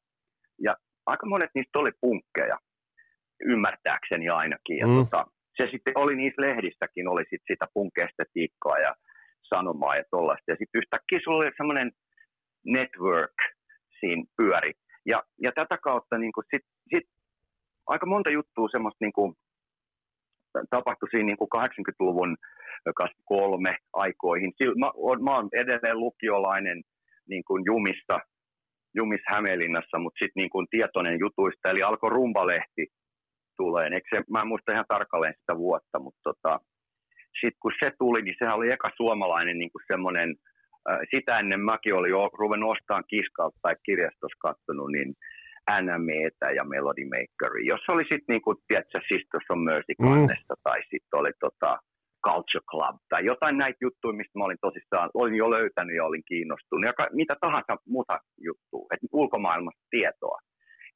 Ja 0.59 0.77
aika 1.07 1.27
monet 1.27 1.51
niistä 1.55 1.79
oli 1.79 1.90
punkkeja, 2.01 2.59
ymmärtääkseni 3.45 4.29
ainakin. 4.29 4.77
Ja 4.79 4.87
mm. 4.87 4.95
tota, 4.95 5.27
se 5.57 5.69
sitten 5.71 5.99
oli 5.99 6.16
niissä 6.16 6.43
lehdissäkin, 6.43 7.09
oli 7.09 7.25
sit 7.31 7.43
sitä 7.53 7.66
punkkeestetiikkaa 7.75 8.79
ja 8.79 8.95
sanomaa 9.55 9.97
ja 9.97 10.05
tollaista. 10.11 10.51
Ja 10.51 10.57
sitten 10.59 10.79
yhtäkkiä 10.79 11.19
sulla 11.25 11.38
oli 11.38 11.51
semmoinen 11.57 11.90
network 12.66 13.37
siinä 14.01 14.25
pyöri. 14.37 14.73
Ja, 15.07 15.23
ja 15.43 15.53
tätä 15.53 15.79
kautta 15.83 16.19
niin 16.19 16.33
sit, 16.55 16.66
sit 16.95 17.09
aika 17.87 18.07
monta 18.07 18.31
juttua 18.31 18.69
semmoista 18.69 19.05
niin 19.05 19.12
kuin, 19.12 19.35
tapahtui 20.71 21.11
siinä 21.11 21.27
niin 21.27 21.37
kuin 21.37 21.51
80-luvun 21.57 22.37
kolme 23.25 23.77
aikoihin. 23.93 24.53
Mä, 24.79 24.87
mä 25.25 25.37
olen 25.37 25.49
edelleen 25.53 26.01
lukiolainen 26.01 26.83
niin 27.29 27.45
kuin 27.45 27.63
Jumissa, 27.65 28.19
Jumis 28.95 29.21
Hämeenlinnassa, 29.33 29.99
mutta 29.99 30.19
sitten 30.19 30.41
niin 30.41 30.51
kuin 30.51 30.67
tietoinen 30.71 31.19
jutuista, 31.21 31.71
eli 31.71 31.83
alkoi 31.83 32.11
rumbalehti 32.11 32.87
tulee. 33.57 33.87
Eikö 33.93 34.09
se, 34.11 34.23
mä 34.31 34.41
en 34.41 34.49
muista 34.49 34.73
ihan 34.73 34.93
tarkalleen 34.95 35.35
sitä 35.41 35.57
vuotta, 35.57 35.99
mutta 35.99 36.21
tota, 36.25 36.61
sitten 37.41 37.63
kun 37.63 37.73
se 37.83 37.91
tuli, 37.99 38.23
niin 38.23 38.35
sehän 38.39 38.57
oli 38.57 38.73
eka 38.73 38.91
suomalainen 38.97 39.59
niin 39.59 39.73
kuin 39.73 39.83
semmoinen, 39.93 40.29
sitä 41.15 41.39
ennen 41.39 41.61
mäkin 41.61 41.95
olin 41.95 42.11
jo 42.11 42.31
ruvennut 42.39 42.71
ostamaan 42.71 43.11
kiskalta 43.15 43.59
tai 43.63 43.75
kirjastossa 43.87 44.43
katsonut, 44.47 44.91
niin 44.93 45.15
NMEtä 45.83 46.46
ja 46.59 46.64
Melody 46.64 47.05
Makeria, 47.14 47.73
jos 47.75 47.85
oli 47.88 48.03
sitten 48.03 48.31
niin 48.33 48.42
kuin, 48.42 48.57
tiedätkö, 48.68 48.99
Sisters 49.09 49.46
on 49.51 49.61
Mercy 49.68 49.94
kannesta, 50.03 50.55
mm. 50.55 50.62
tai 50.64 50.79
sitten 50.90 51.20
oli 51.20 51.33
tota, 51.40 51.79
Culture 52.27 52.64
Club 52.70 52.96
tai 53.09 53.25
jotain 53.25 53.57
näitä 53.59 53.79
juttuja, 53.81 54.18
mistä 54.20 54.38
mä 54.38 54.44
olin 54.44 54.64
tosissaan, 54.66 55.11
olin 55.14 55.35
jo 55.35 55.51
löytänyt 55.51 55.96
ja 55.96 56.05
olin 56.05 56.25
kiinnostunut. 56.31 56.85
Ja 56.85 57.07
mitä 57.12 57.35
tahansa 57.40 57.77
muuta 57.94 58.20
juttua, 58.49 58.87
että 58.92 59.07
ulkomaailmasta 59.12 59.85
tietoa 59.90 60.38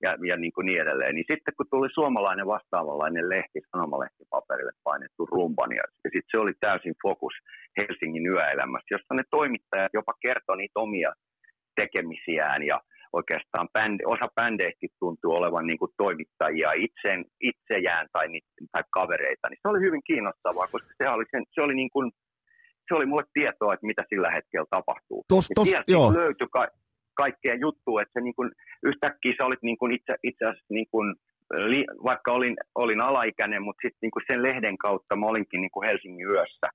ja, 0.02 0.10
ja 0.28 0.36
niin, 0.36 0.52
kuin 0.52 0.66
niin 0.66 0.82
edelleen. 0.82 1.14
Niin 1.14 1.30
sitten 1.32 1.54
kun 1.56 1.66
tuli 1.70 1.88
suomalainen 1.94 2.46
vastaavanlainen 2.46 3.28
lehti, 3.28 3.58
sanomalehti 3.70 4.24
paperille 4.30 4.72
painettu 4.84 5.26
rumban, 5.26 5.72
ja, 5.78 5.84
ja 6.04 6.08
sitten 6.12 6.30
se 6.30 6.38
oli 6.38 6.52
täysin 6.60 6.94
fokus 7.02 7.34
Helsingin 7.78 8.26
yöelämässä, 8.26 8.94
jossa 8.94 9.14
ne 9.14 9.24
toimittajat 9.30 9.92
jopa 9.94 10.12
kertoi 10.24 10.56
niitä 10.56 10.80
omia 10.86 11.10
tekemisiään 11.80 12.62
ja 12.70 12.80
oikeastaan 13.18 13.68
bändi, 13.74 14.02
osa 14.14 14.28
bändeistäkin 14.36 14.90
tuntuu 15.00 15.32
olevan 15.40 15.66
niin 15.66 15.78
kuin 15.78 15.92
toimittajia 15.96 16.70
itseen, 16.86 17.24
itsejään 17.50 18.06
tai, 18.12 18.28
niitä, 18.28 18.48
tai 18.72 18.82
kavereita, 18.90 19.48
niin 19.48 19.58
se 19.62 19.68
oli 19.68 19.80
hyvin 19.86 20.04
kiinnostavaa, 20.06 20.66
koska 20.72 20.90
se 21.02 21.08
oli, 21.08 21.24
sen, 21.30 21.44
se 21.54 21.60
oli, 21.60 21.74
niin 21.74 21.90
kuin, 21.94 22.12
se 22.88 22.94
oli 22.94 23.06
mulle 23.06 23.26
tietoa, 23.34 23.74
että 23.74 23.86
mitä 23.86 24.02
sillä 24.08 24.30
hetkellä 24.30 24.66
tapahtuu. 24.70 25.24
Tos, 25.28 25.48
tos, 25.54 25.72
ja 25.72 25.82
joo. 25.88 26.14
löytyi 26.14 26.48
ka, 26.52 26.66
kaikkea 27.14 27.54
juttua, 27.54 28.02
että 28.02 28.12
se 28.12 28.20
niin 28.20 28.34
kuin, 28.38 28.50
yhtäkkiä 28.82 29.34
sä 29.36 29.46
olit 29.46 29.62
niin 29.62 29.78
kuin 29.78 29.92
itse, 29.92 30.14
itse 30.22 30.44
asiassa 30.44 30.74
niin 30.78 30.88
kuin, 30.90 31.14
li, 31.72 31.84
vaikka 32.04 32.32
olin, 32.32 32.56
olin 32.74 33.00
alaikäinen, 33.00 33.62
mutta 33.62 33.82
sitten 33.82 33.98
niin 34.02 34.14
kuin 34.14 34.22
sen 34.30 34.42
lehden 34.42 34.78
kautta 34.78 35.16
mä 35.16 35.26
olinkin 35.26 35.60
niin 35.60 35.70
kuin 35.70 35.86
Helsingin 35.88 36.28
yössä 36.28 36.68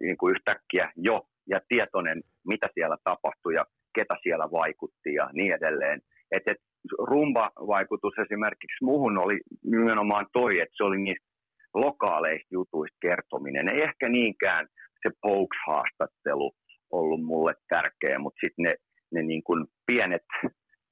niin 0.00 0.16
kuin 0.16 0.30
yhtäkkiä 0.34 0.92
jo 0.96 1.26
ja 1.46 1.60
tietoinen, 1.68 2.22
mitä 2.46 2.68
siellä 2.74 2.96
tapahtui. 3.04 3.54
Ja 3.54 3.64
ketä 3.94 4.14
siellä 4.22 4.50
vaikutti 4.50 5.14
ja 5.14 5.30
niin 5.32 5.52
edelleen. 5.54 6.00
Et, 6.32 6.42
et 6.46 6.56
rumba-vaikutus 6.98 8.14
esimerkiksi 8.24 8.84
muuhun 8.84 9.18
oli 9.18 9.40
nimenomaan 9.64 10.26
toi, 10.32 10.60
että 10.60 10.74
se 10.76 10.84
oli 10.84 10.98
niistä 10.98 11.26
lokaaleista 11.74 12.48
jutuista 12.50 12.96
kertominen. 13.00 13.68
Ei 13.68 13.82
ehkä 13.82 14.08
niinkään 14.08 14.66
se 15.02 15.10
Pokes-haastattelu 15.22 16.52
ollut 16.90 17.24
mulle 17.24 17.54
tärkeä, 17.68 18.18
mutta 18.18 18.40
sitten 18.44 18.62
ne, 18.62 18.74
ne 19.12 19.22
niin 19.22 19.42
kuin 19.42 19.66
pienet 19.86 20.26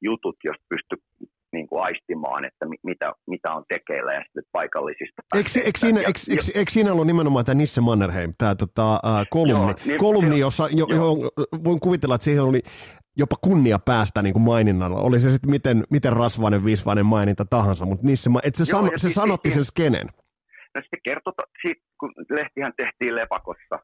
jutut, 0.08 0.36
jos 0.44 0.56
pysty 0.68 0.96
niin 1.52 1.66
kuin 1.68 1.82
aistimaan, 1.82 2.44
että 2.44 2.66
mitä, 2.82 3.12
mitä 3.26 3.52
on 3.52 3.64
tekeillä 3.68 4.12
ja 4.14 4.20
sitten 4.20 4.44
paikallisista. 4.52 5.22
Eikö, 5.36 5.50
eikö, 5.64 5.78
siinä, 5.78 6.00
eikö, 6.00 6.20
eikö, 6.30 6.42
eikö 6.54 6.70
siinä 6.70 6.92
ollut 6.92 7.06
nimenomaan 7.06 7.44
tämä 7.44 7.54
Nisse 7.54 7.80
Mannerheim, 7.80 8.32
tämä 8.38 8.54
tota, 8.54 8.94
äh, 8.94 9.26
kolumni, 9.30 9.70
joo, 9.70 9.74
niin, 9.84 9.98
kolumni 9.98 10.38
jossa 10.38 10.68
jo, 10.70 10.86
jo, 10.90 11.16
voin 11.64 11.80
kuvitella, 11.80 12.14
että 12.14 12.24
siihen 12.24 12.42
oli 12.42 12.60
jopa 13.16 13.36
kunnia 13.40 13.78
päästä 13.78 14.22
niin 14.22 14.32
kuin 14.32 14.42
maininnalla. 14.42 15.00
Oli 15.00 15.20
se 15.20 15.30
sitten 15.30 15.50
miten, 15.50 15.84
miten 15.90 16.12
rasvainen, 16.12 16.64
viisvainen 16.64 17.06
maininta 17.06 17.44
tahansa, 17.44 17.86
mutta 17.86 18.06
Nisse, 18.06 18.30
että 18.42 18.58
se, 18.58 18.70
sano, 18.70 18.88
se 18.88 18.98
siis, 18.98 19.14
sanotti 19.14 19.50
sen 19.50 19.64
skenen. 19.64 20.06
No 20.74 20.80
sitten 20.82 21.00
kertoi, 21.04 21.32
kun 22.00 22.12
lehtihän 22.30 22.72
tehtiin 22.76 23.14
Lepakossa, 23.14 23.78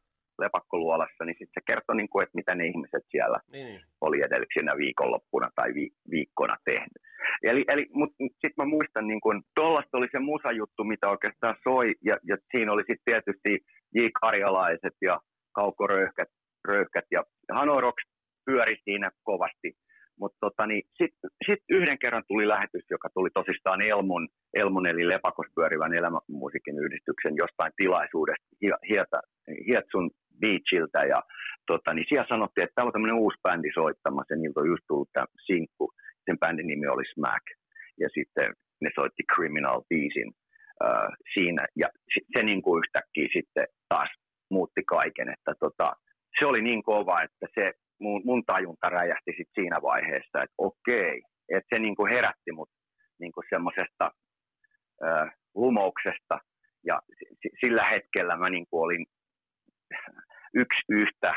lepakkoluolassa, 0.45 1.25
niin 1.25 1.37
sitten 1.39 1.57
se 1.57 1.63
kertoi, 1.67 1.97
niin 1.97 2.09
kuin, 2.09 2.23
että 2.23 2.39
mitä 2.41 2.55
ne 2.55 2.65
ihmiset 2.67 3.05
siellä 3.11 3.39
niin. 3.53 3.67
niin. 3.67 3.81
oli 4.01 4.19
edellisenä 4.27 4.73
viikonloppuna 4.83 5.49
tai 5.57 5.69
vi, 5.75 5.85
viikkona 6.11 6.57
tehnyt. 6.65 7.03
Eli, 7.43 7.65
eli 7.69 7.87
mutta 7.95 8.17
sitten 8.19 8.61
mä 8.61 8.65
muistan, 8.65 9.07
niin 9.07 9.21
kuin, 9.21 9.43
tuollaista 9.57 9.99
oli 9.99 10.09
se 10.13 10.19
musajuttu, 10.19 10.85
mitä 10.85 11.11
oikeastaan 11.15 11.57
soi, 11.63 11.95
ja, 12.09 12.17
ja 12.29 12.37
siinä 12.51 12.73
oli 12.73 12.83
sitten 12.83 13.09
tietysti 13.11 13.53
J. 13.95 13.99
Karjalaiset 14.21 14.97
ja 15.03 15.21
Kauko 15.53 15.87
Röyhkät, 15.87 16.29
Röyhkät 16.69 17.05
ja 17.11 17.25
Hanoi 17.53 17.81
Rocks 17.81 18.05
pyöri 18.47 18.77
siinä 18.85 19.11
kovasti. 19.23 19.73
Mutta 20.21 20.39
tota, 20.41 20.67
niin, 20.67 20.83
sitten 20.99 21.31
sit 21.47 21.63
yhden 21.69 21.99
kerran 21.99 22.25
tuli 22.29 22.49
lähetys, 22.49 22.85
joka 22.91 23.09
tuli 23.15 23.31
tosistaan 23.35 23.83
Elmun, 23.83 24.29
Elmun 24.55 24.87
eli 24.87 25.09
Lepakos 25.09 25.47
pyörivän 25.55 25.95
elämänmusiikin 25.95 26.79
yhdistyksen 26.85 27.35
jostain 27.43 27.73
tilaisuudesta 27.77 28.47
Hieta, 28.89 29.21
Hietsun 29.69 30.11
Beachiltä. 30.41 31.01
Ja 31.15 31.21
tota, 31.67 31.95
niin 31.95 32.07
siellä 32.09 32.27
sanottiin, 32.29 32.65
että 32.65 32.75
täällä 32.75 32.89
on 32.89 32.93
tämmöinen 32.93 33.23
uusi 33.25 33.39
bändi 33.43 33.71
soittamassa, 33.75 34.35
ja 34.35 34.39
niiltä 34.39 34.61
on 34.61 34.73
just 34.73 34.85
tullut 34.89 35.13
tämä 35.13 35.27
sinkku. 35.47 35.93
sen 36.25 36.39
bändin 36.39 36.67
nimi 36.67 36.87
oli 36.87 37.05
Smack. 37.15 37.45
Ja 38.01 38.09
sitten 38.17 38.49
ne 38.83 38.91
soitti 38.95 39.23
Criminal 39.35 39.81
Beasin 39.89 40.31
äh, 40.85 41.11
siinä. 41.35 41.63
Ja 41.77 41.89
se, 42.35 42.43
niin 42.43 42.63
kuin 42.63 42.83
yhtäkkiä 42.83 43.29
sitten 43.33 43.67
taas 43.89 44.11
muutti 44.51 44.83
kaiken. 44.87 45.29
Että 45.29 45.53
tota, 45.61 45.93
se 46.39 46.47
oli 46.47 46.63
niin 46.63 46.83
kova, 46.83 47.23
että 47.23 47.47
se 47.55 47.73
mun, 48.01 48.23
mun 48.25 48.43
tajunta 48.47 48.89
räjähti 48.89 49.33
sit 49.37 49.51
siinä 49.55 49.79
vaiheessa, 49.83 50.43
että 50.43 50.59
okei, 50.59 51.23
että 51.55 51.69
se 51.75 51.79
niin 51.79 51.97
kuin 51.97 52.13
herätti 52.13 52.53
mut 52.53 52.71
niin 53.21 53.33
kuin 53.33 53.45
semmoisesta 53.51 54.11
äh, 55.07 55.29
lumouksesta. 55.55 56.39
Ja 56.85 57.01
sillä 57.65 57.85
hetkellä 57.91 58.37
mä 58.37 58.51
niin 58.51 58.67
kuin 58.71 58.83
olin 58.83 59.07
yksi 60.55 60.83
yhtä 60.89 61.35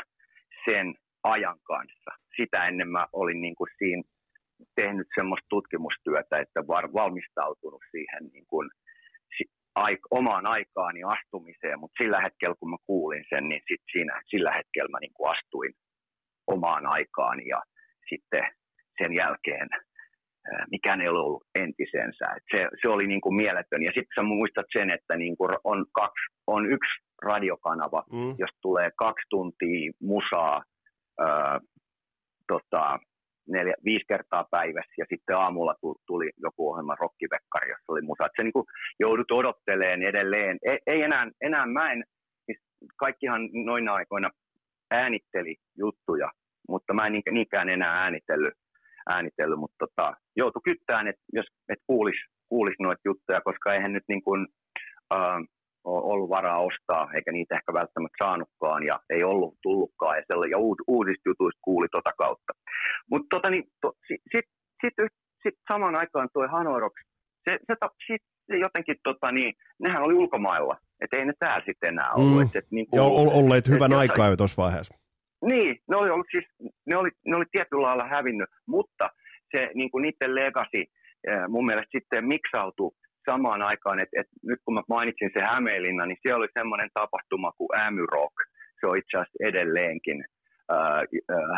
sen 0.64 0.94
ajan 1.22 1.58
kanssa. 1.62 2.10
Sitä 2.36 2.64
ennen 2.64 2.88
mä 2.88 3.06
olin 3.12 3.40
niin 3.40 3.54
kuin 3.54 3.70
siinä 3.78 4.02
tehnyt 4.74 5.06
semmoista 5.14 5.46
tutkimustyötä, 5.48 6.38
että 6.38 6.60
var, 6.66 6.92
valmistautunut 6.92 7.82
siihen 7.90 8.22
niin 8.32 8.46
kuin, 8.46 8.70
aik, 9.74 10.00
omaan 10.10 10.46
aikaani 10.46 11.00
astumiseen, 11.04 11.80
mutta 11.80 12.02
sillä 12.02 12.20
hetkellä 12.20 12.54
kun 12.60 12.70
mä 12.70 12.76
kuulin 12.86 13.24
sen, 13.28 13.48
niin 13.48 13.62
sit 13.68 13.82
siinä, 13.92 14.22
sillä 14.26 14.52
hetkellä 14.52 14.88
mä 14.90 14.98
niin 15.00 15.14
kuin 15.14 15.30
astuin 15.30 15.72
omaan 16.46 16.86
aikaani 16.86 17.48
ja 17.48 17.62
sitten 18.08 18.44
sen 19.02 19.12
jälkeen 19.14 19.68
mikään 20.70 21.00
ei 21.00 21.08
ollut 21.08 21.44
entisensä. 21.54 22.26
Et 22.36 22.42
se, 22.52 22.68
se 22.82 22.88
oli 22.88 23.06
niin 23.06 23.20
kuin 23.20 23.36
mieletön. 23.36 23.82
Ja 23.82 23.88
sitten 23.88 24.14
sä 24.16 24.22
muistat 24.22 24.66
sen, 24.72 24.90
että 24.90 25.16
niin 25.16 25.36
kuin 25.36 25.50
on, 25.64 25.86
kaksi, 25.92 26.26
on 26.46 26.72
yksi 26.72 26.92
radiokanava, 27.22 28.02
mm. 28.12 28.34
jos 28.38 28.50
tulee 28.62 28.90
kaksi 28.96 29.26
tuntia 29.30 29.92
musaa 30.00 30.62
ää, 31.18 31.60
tota, 32.48 32.98
neljä, 33.48 33.74
viisi 33.84 34.04
kertaa 34.08 34.44
päivässä 34.50 34.94
ja 34.98 35.04
sitten 35.08 35.36
aamulla 35.36 35.74
tuli 36.06 36.30
joku 36.36 36.70
ohjelma 36.70 36.94
Rokkivekkari, 37.00 37.70
jossa 37.70 37.92
oli 37.92 38.02
musa. 38.02 38.26
Et 38.26 38.32
se 38.36 38.42
niin 38.42 38.52
kuin 38.52 38.66
joudut 39.00 39.30
odottelemaan 39.30 40.02
edelleen. 40.02 40.58
Ei, 40.62 40.78
ei 40.86 41.02
enää, 41.02 41.30
enää 41.40 41.66
mä 41.66 41.92
en, 41.92 42.04
siis 42.46 42.58
kaikkihan 42.96 43.48
noina 43.52 43.94
aikoina 43.94 44.30
äänitteli 44.90 45.56
juttuja, 45.78 46.30
mutta 46.68 46.94
mä 46.94 47.06
en 47.06 47.22
niinkään 47.30 47.68
enää 47.68 47.92
äänitellyt, 47.92 48.54
äänitellyt 49.14 49.58
mutta 49.58 49.86
tota, 49.86 50.12
joutui 50.36 50.62
kyttään, 50.64 51.08
että 51.08 51.22
jos 51.32 51.46
et 51.68 51.78
kuulisi 51.86 52.20
kuulis 52.48 52.74
noita 52.80 53.00
juttuja, 53.04 53.40
koska 53.40 53.74
eihän 53.74 53.92
nyt 53.92 54.04
niin 54.08 54.22
kuin, 54.22 54.46
äh, 55.14 55.38
ollut 55.84 56.30
varaa 56.30 56.60
ostaa, 56.60 57.10
eikä 57.14 57.32
niitä 57.32 57.54
ehkä 57.54 57.72
välttämättä 57.72 58.24
saanutkaan, 58.24 58.82
ja 58.82 59.00
ei 59.10 59.24
ollut 59.24 59.54
tullutkaan, 59.62 60.16
ja, 60.16 60.22
siellä, 60.26 60.46
ja 60.46 60.58
uud, 60.58 60.78
uudista 60.86 61.28
jutuista 61.28 61.60
kuuli 61.62 61.86
tota 61.92 62.12
kautta. 62.18 62.52
Mutta 63.10 63.26
tota, 63.30 63.50
niin, 63.50 63.64
to, 63.80 63.92
sitten 64.08 64.30
sit, 64.32 64.46
sit, 64.82 65.12
sit 65.42 65.54
samaan 65.72 65.96
aikaan 65.96 66.28
tuo 66.32 66.48
Hanorox, 66.48 66.94
se, 67.48 67.58
se, 67.66 67.74
sit, 68.06 68.22
se 68.46 68.56
jotenkin, 68.58 68.96
tota, 69.04 69.32
niin, 69.32 69.54
nehän 69.78 70.02
oli 70.02 70.14
ulkomailla, 70.14 70.76
että 71.00 71.16
ei 71.16 71.24
ne 71.24 71.32
täällä 71.38 71.64
sitten 71.66 71.88
enää 71.88 72.12
ollut. 72.12 72.36
Mm. 72.36 72.42
Et, 72.42 72.56
et, 72.56 72.66
niin 72.70 72.86
kuin, 72.86 72.98
ja 72.98 73.04
olleet 73.40 73.68
hyvän 73.68 73.92
aikaa 73.92 74.28
jo 74.28 74.36
tuossa 74.36 74.62
vaiheessa. 74.62 74.94
Niin, 75.44 75.78
ne 75.88 75.96
oli, 75.96 76.10
ollut 76.10 76.26
siis, 76.30 76.44
ne 76.86 76.96
oli, 76.96 77.10
ne 77.26 77.36
oli 77.36 77.44
tietyllä 77.52 77.82
lailla 77.82 78.08
hävinnyt, 78.08 78.50
mutta 78.66 79.10
se 79.56 79.70
niin 79.74 79.90
kuin 79.90 80.02
niiden 80.02 80.34
legacy 80.34 80.84
mun 81.48 81.66
mielestä 81.66 81.98
sitten 81.98 82.28
miksautui 82.28 82.90
samaan 83.30 83.62
aikaan, 83.62 84.00
että, 84.00 84.20
että 84.20 84.32
nyt 84.42 84.60
kun 84.64 84.74
mä 84.74 84.82
mainitsin 84.88 85.30
se 85.34 85.40
Hämeenlinna, 85.44 86.06
niin 86.06 86.18
siellä 86.22 86.38
oli 86.38 86.48
semmoinen 86.58 86.90
tapahtuma 86.94 87.52
kuin 87.52 87.68
Rock. 88.12 88.34
Se 88.80 88.86
on 88.86 88.98
itse 88.98 89.16
asiassa 89.16 89.44
edelleenkin 89.48 90.24
äh, 90.72 91.02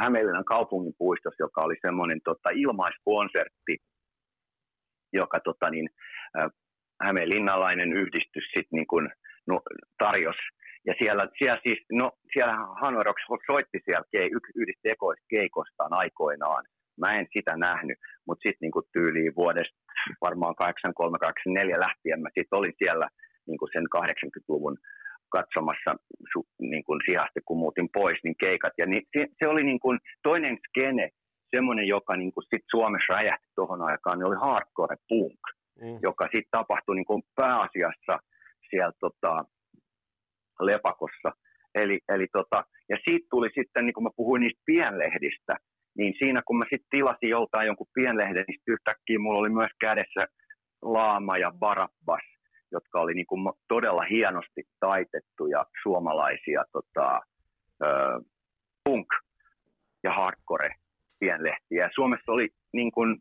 Hämeenlinnan 0.02 0.44
kaupungin 0.44 0.94
puistossa, 0.98 1.42
joka 1.42 1.60
oli 1.60 1.76
semmoinen 1.80 2.20
tota, 2.24 2.50
ilmaiskonsertti, 2.54 3.76
joka 5.12 5.40
tota, 5.40 5.70
niin, 5.70 5.88
Hämeenlinnalainen 7.02 7.92
yhdistys 7.92 8.44
sitten 8.44 8.76
niin 8.76 8.86
kuin, 8.86 9.10
no, 9.46 9.60
tarjosi. 9.98 10.48
Ja 10.88 10.94
siellä, 11.00 11.24
siellä 11.38 11.60
siis, 11.66 11.80
no 12.00 12.06
siellä 12.32 12.54
Hanoi 12.80 13.02
soitti 13.46 13.78
siellä 13.84 14.04
kei, 14.14 14.28
yhdistä 14.60 14.88
ekoista 14.94 15.26
keikostaan 15.36 15.92
aikoinaan. 16.02 16.64
Mä 17.02 17.08
en 17.18 17.26
sitä 17.36 17.56
nähnyt, 17.56 17.98
mutta 18.26 18.42
sitten 18.42 18.64
niinku 18.66 18.82
tyyliin 18.92 19.34
vuodesta 19.36 19.78
varmaan 20.26 20.54
83-84 20.62 21.80
lähtien 21.86 22.20
mä 22.22 22.28
sitten 22.34 22.58
olin 22.58 22.74
siellä 22.82 23.08
niinku 23.46 23.66
sen 23.72 23.86
80-luvun 23.96 24.76
katsomassa 25.36 25.90
niin 26.58 26.84
kuin 26.84 27.00
sijasti, 27.06 27.40
kun 27.44 27.58
muutin 27.58 27.88
pois, 27.92 28.18
niin 28.24 28.36
keikat. 28.44 28.72
Ja 28.78 28.86
niin, 28.86 29.02
se, 29.18 29.26
se 29.38 29.48
oli 29.48 29.62
niin 29.64 29.80
kuin 29.80 29.98
toinen 30.22 30.58
skene, 30.68 31.08
semmoinen, 31.56 31.86
joka 31.86 32.16
niin 32.16 32.32
kuin 32.32 32.44
sit 32.50 32.64
Suomessa 32.70 33.12
räjähti 33.14 33.48
tuohon 33.54 33.82
aikaan, 33.82 34.18
niin 34.18 34.26
oli 34.26 34.36
hardcore 34.40 34.96
punk, 35.08 35.40
mm. 35.80 35.98
joka 36.02 36.24
sitten 36.24 36.50
tapahtui 36.50 36.96
niin 36.96 37.10
kuin 37.12 37.22
pääasiassa 37.36 38.14
siellä 38.70 38.92
tota, 39.00 39.44
Lepakossa. 40.60 41.32
Eli, 41.74 42.00
eli 42.08 42.26
tota, 42.32 42.64
ja 42.88 42.96
siitä 43.08 43.26
tuli 43.30 43.50
sitten, 43.54 43.86
niin 43.86 43.94
kuin 43.94 44.04
mä 44.04 44.10
puhuin 44.16 44.40
niistä 44.40 44.62
pienlehdistä, 44.66 45.56
niin 45.98 46.14
siinä 46.18 46.42
kun 46.46 46.58
mä 46.58 46.64
sitten 46.64 46.90
tilasin 46.90 47.28
joltain 47.28 47.66
jonkun 47.66 47.86
pienlehden, 47.94 48.44
niin 48.48 48.60
yhtäkkiä 48.66 49.18
mulla 49.18 49.38
oli 49.38 49.50
myös 49.50 49.72
kädessä 49.80 50.26
Laama 50.82 51.38
ja 51.38 51.52
Barabbas, 51.58 52.22
jotka 52.72 53.00
oli 53.00 53.14
niin 53.14 53.26
kuin 53.26 53.52
todella 53.68 54.02
hienosti 54.10 54.62
taitettuja 54.80 55.64
suomalaisia 55.82 56.64
tota, 56.72 57.20
ö, 57.82 57.88
punk- 58.88 59.22
ja 60.04 60.12
hardcore 60.12 60.74
pienlehtiä. 61.18 61.90
Suomessa 61.94 62.32
oli 62.32 62.48
niin 62.72 62.92
kuin, 62.92 63.18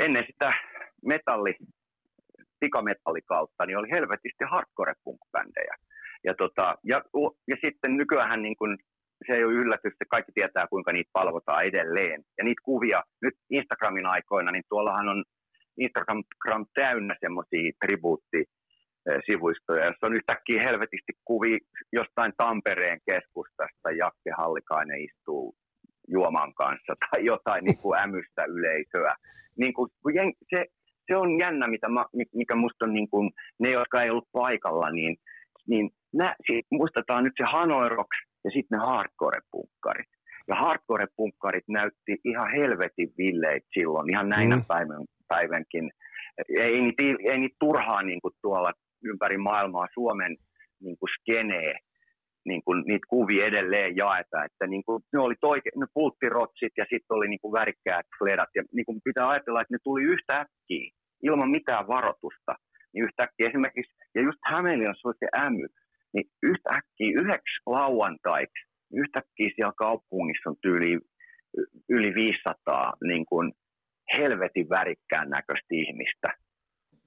ennen 0.00 0.24
sitä 0.26 0.52
metalli, 1.04 1.54
pikametallikautta, 2.60 3.66
niin 3.66 3.78
oli 3.78 3.90
helvetisti 3.90 4.44
hardcore 4.50 4.94
punk-bändejä. 5.04 5.74
Ja, 6.24 6.34
tota, 6.34 6.76
ja, 6.84 7.02
ja 7.48 7.56
sitten 7.64 7.96
nykyään 7.96 8.42
niin 8.42 8.56
kuin 8.56 8.78
se 9.26 9.32
ei 9.32 9.44
ole 9.44 9.52
yllätys, 9.52 9.92
että 9.92 10.04
kaikki 10.10 10.32
tietää, 10.34 10.66
kuinka 10.66 10.92
niitä 10.92 11.10
palvotaan 11.12 11.64
edelleen. 11.64 12.22
Ja 12.38 12.44
niitä 12.44 12.62
kuvia, 12.64 13.02
nyt 13.22 13.34
Instagramin 13.50 14.06
aikoina, 14.06 14.50
niin 14.50 14.64
tuollahan 14.68 15.08
on 15.08 15.24
Instagram 15.78 16.24
täynnä 16.74 17.16
semmoisia 17.20 17.72
tribuuttisivuistoja, 17.84 19.86
jossa 19.86 20.06
on 20.06 20.14
yhtäkkiä 20.14 20.62
helvetisti 20.62 21.12
kuvi 21.24 21.58
jostain 21.92 22.32
Tampereen 22.36 23.00
keskustasta, 23.10 23.90
Jakke 23.90 24.30
Hallikainen 24.36 25.00
istuu 25.00 25.56
juoman 26.08 26.54
kanssa 26.54 26.94
tai 27.00 27.24
jotain 27.24 27.64
niin 27.64 27.78
kuin 27.78 27.98
ämystä 27.98 28.44
yleisöä. 28.44 29.16
Niin 29.58 29.74
kuin, 29.74 29.90
se, 30.54 30.66
se 31.06 31.16
on 31.16 31.38
jännä, 31.38 31.66
mitä 31.66 31.88
mä, 31.88 32.04
mikä 32.34 32.54
musta 32.54 32.84
on 32.84 32.94
niin 32.94 33.10
kuin, 33.10 33.30
ne, 33.58 33.70
jotka 33.70 34.02
ei 34.02 34.10
ollut 34.10 34.28
paikalla, 34.32 34.90
niin, 34.90 35.16
niin 35.68 35.90
nä, 36.14 36.36
muistetaan 36.70 37.24
nyt 37.24 37.32
se 37.36 37.44
Hanoirox 37.44 38.08
ja 38.44 38.50
sitten 38.50 38.78
ne 38.78 38.84
hardcore-punkkarit. 38.84 40.10
Ja 40.48 40.54
hardcore-punkkarit 40.54 41.64
näytti 41.68 42.12
ihan 42.24 42.50
helvetin 42.50 43.08
villeet 43.18 43.64
silloin, 43.74 44.10
ihan 44.10 44.28
näinä 44.28 44.56
mm. 44.56 44.64
päivän, 44.68 45.04
päivänkin. 45.28 45.90
Ei 46.48 46.80
niitä, 46.80 47.02
ei 47.30 47.38
niitä 47.38 47.56
turhaan 47.60 48.06
niin 48.06 48.20
kuin 48.20 48.34
tuolla 48.42 48.72
ympäri 49.04 49.38
maailmaa 49.38 49.86
Suomen 49.94 50.36
niin 50.80 50.96
kuin 50.98 51.10
skenee, 51.20 51.74
niin 52.46 52.62
kuin 52.64 52.84
niitä 52.86 53.06
kuvia 53.08 53.46
edelleen 53.46 53.96
jaeta, 53.96 54.44
että 54.44 54.66
niin 54.66 54.84
kuin, 54.86 55.02
ne 55.12 55.18
oli 55.20 55.34
toike, 55.40 55.70
ne 55.76 55.86
pulttirotsit 55.94 56.72
ja 56.76 56.84
sitten 56.90 57.16
oli 57.16 57.28
niin 57.28 57.42
kuin 57.42 57.52
värikkäät 57.52 58.06
fledat 58.18 58.48
ja 58.54 58.62
niin 58.72 58.86
kuin 58.86 59.00
pitää 59.04 59.28
ajatella, 59.28 59.60
että 59.60 59.74
ne 59.74 59.78
tuli 59.84 60.02
yhtäkkiä 60.02 60.90
ilman 61.22 61.50
mitään 61.50 61.88
varoitusta, 61.88 62.52
niin 62.92 63.04
yhtäkkiä 63.04 63.48
esimerkiksi, 63.48 63.92
ja 64.14 64.22
just 64.22 64.38
Hämeenlinnassa 64.44 65.08
oli 65.08 65.14
se 65.18 65.28
ämy, 65.46 65.66
niin 66.14 66.26
yhtäkkiä 66.42 67.20
yhdeksi 67.20 67.56
lauantaiksi, 67.66 68.62
yhtäkkiä 68.92 69.50
siellä 69.54 69.72
kaupungissa 69.76 70.50
on 70.50 70.56
tyyli 70.62 70.98
yli 71.88 72.14
500 72.14 72.92
niin 73.04 73.26
kuin 73.26 73.52
helvetin 74.16 74.68
värikkään 74.68 75.30
näköistä 75.30 75.72
ihmistä. 75.72 76.28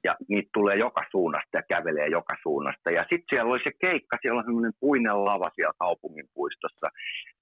Ja 0.04 0.16
niitä 0.30 0.50
tulee 0.54 0.76
joka 0.76 1.02
suunnasta 1.12 1.58
ja 1.58 1.64
kävelee 1.70 2.08
joka 2.08 2.36
suunnasta. 2.44 2.92
Ja 2.92 3.02
sitten 3.02 3.30
siellä 3.30 3.52
oli 3.52 3.64
se 3.64 3.72
keikka, 3.82 4.18
siellä 4.22 4.40
on 4.40 4.46
semmoinen 4.46 4.74
puinen 4.80 5.26
lava 5.26 5.50
siellä 5.56 5.74
kaupungin 5.80 6.28
puistossa. 6.34 6.88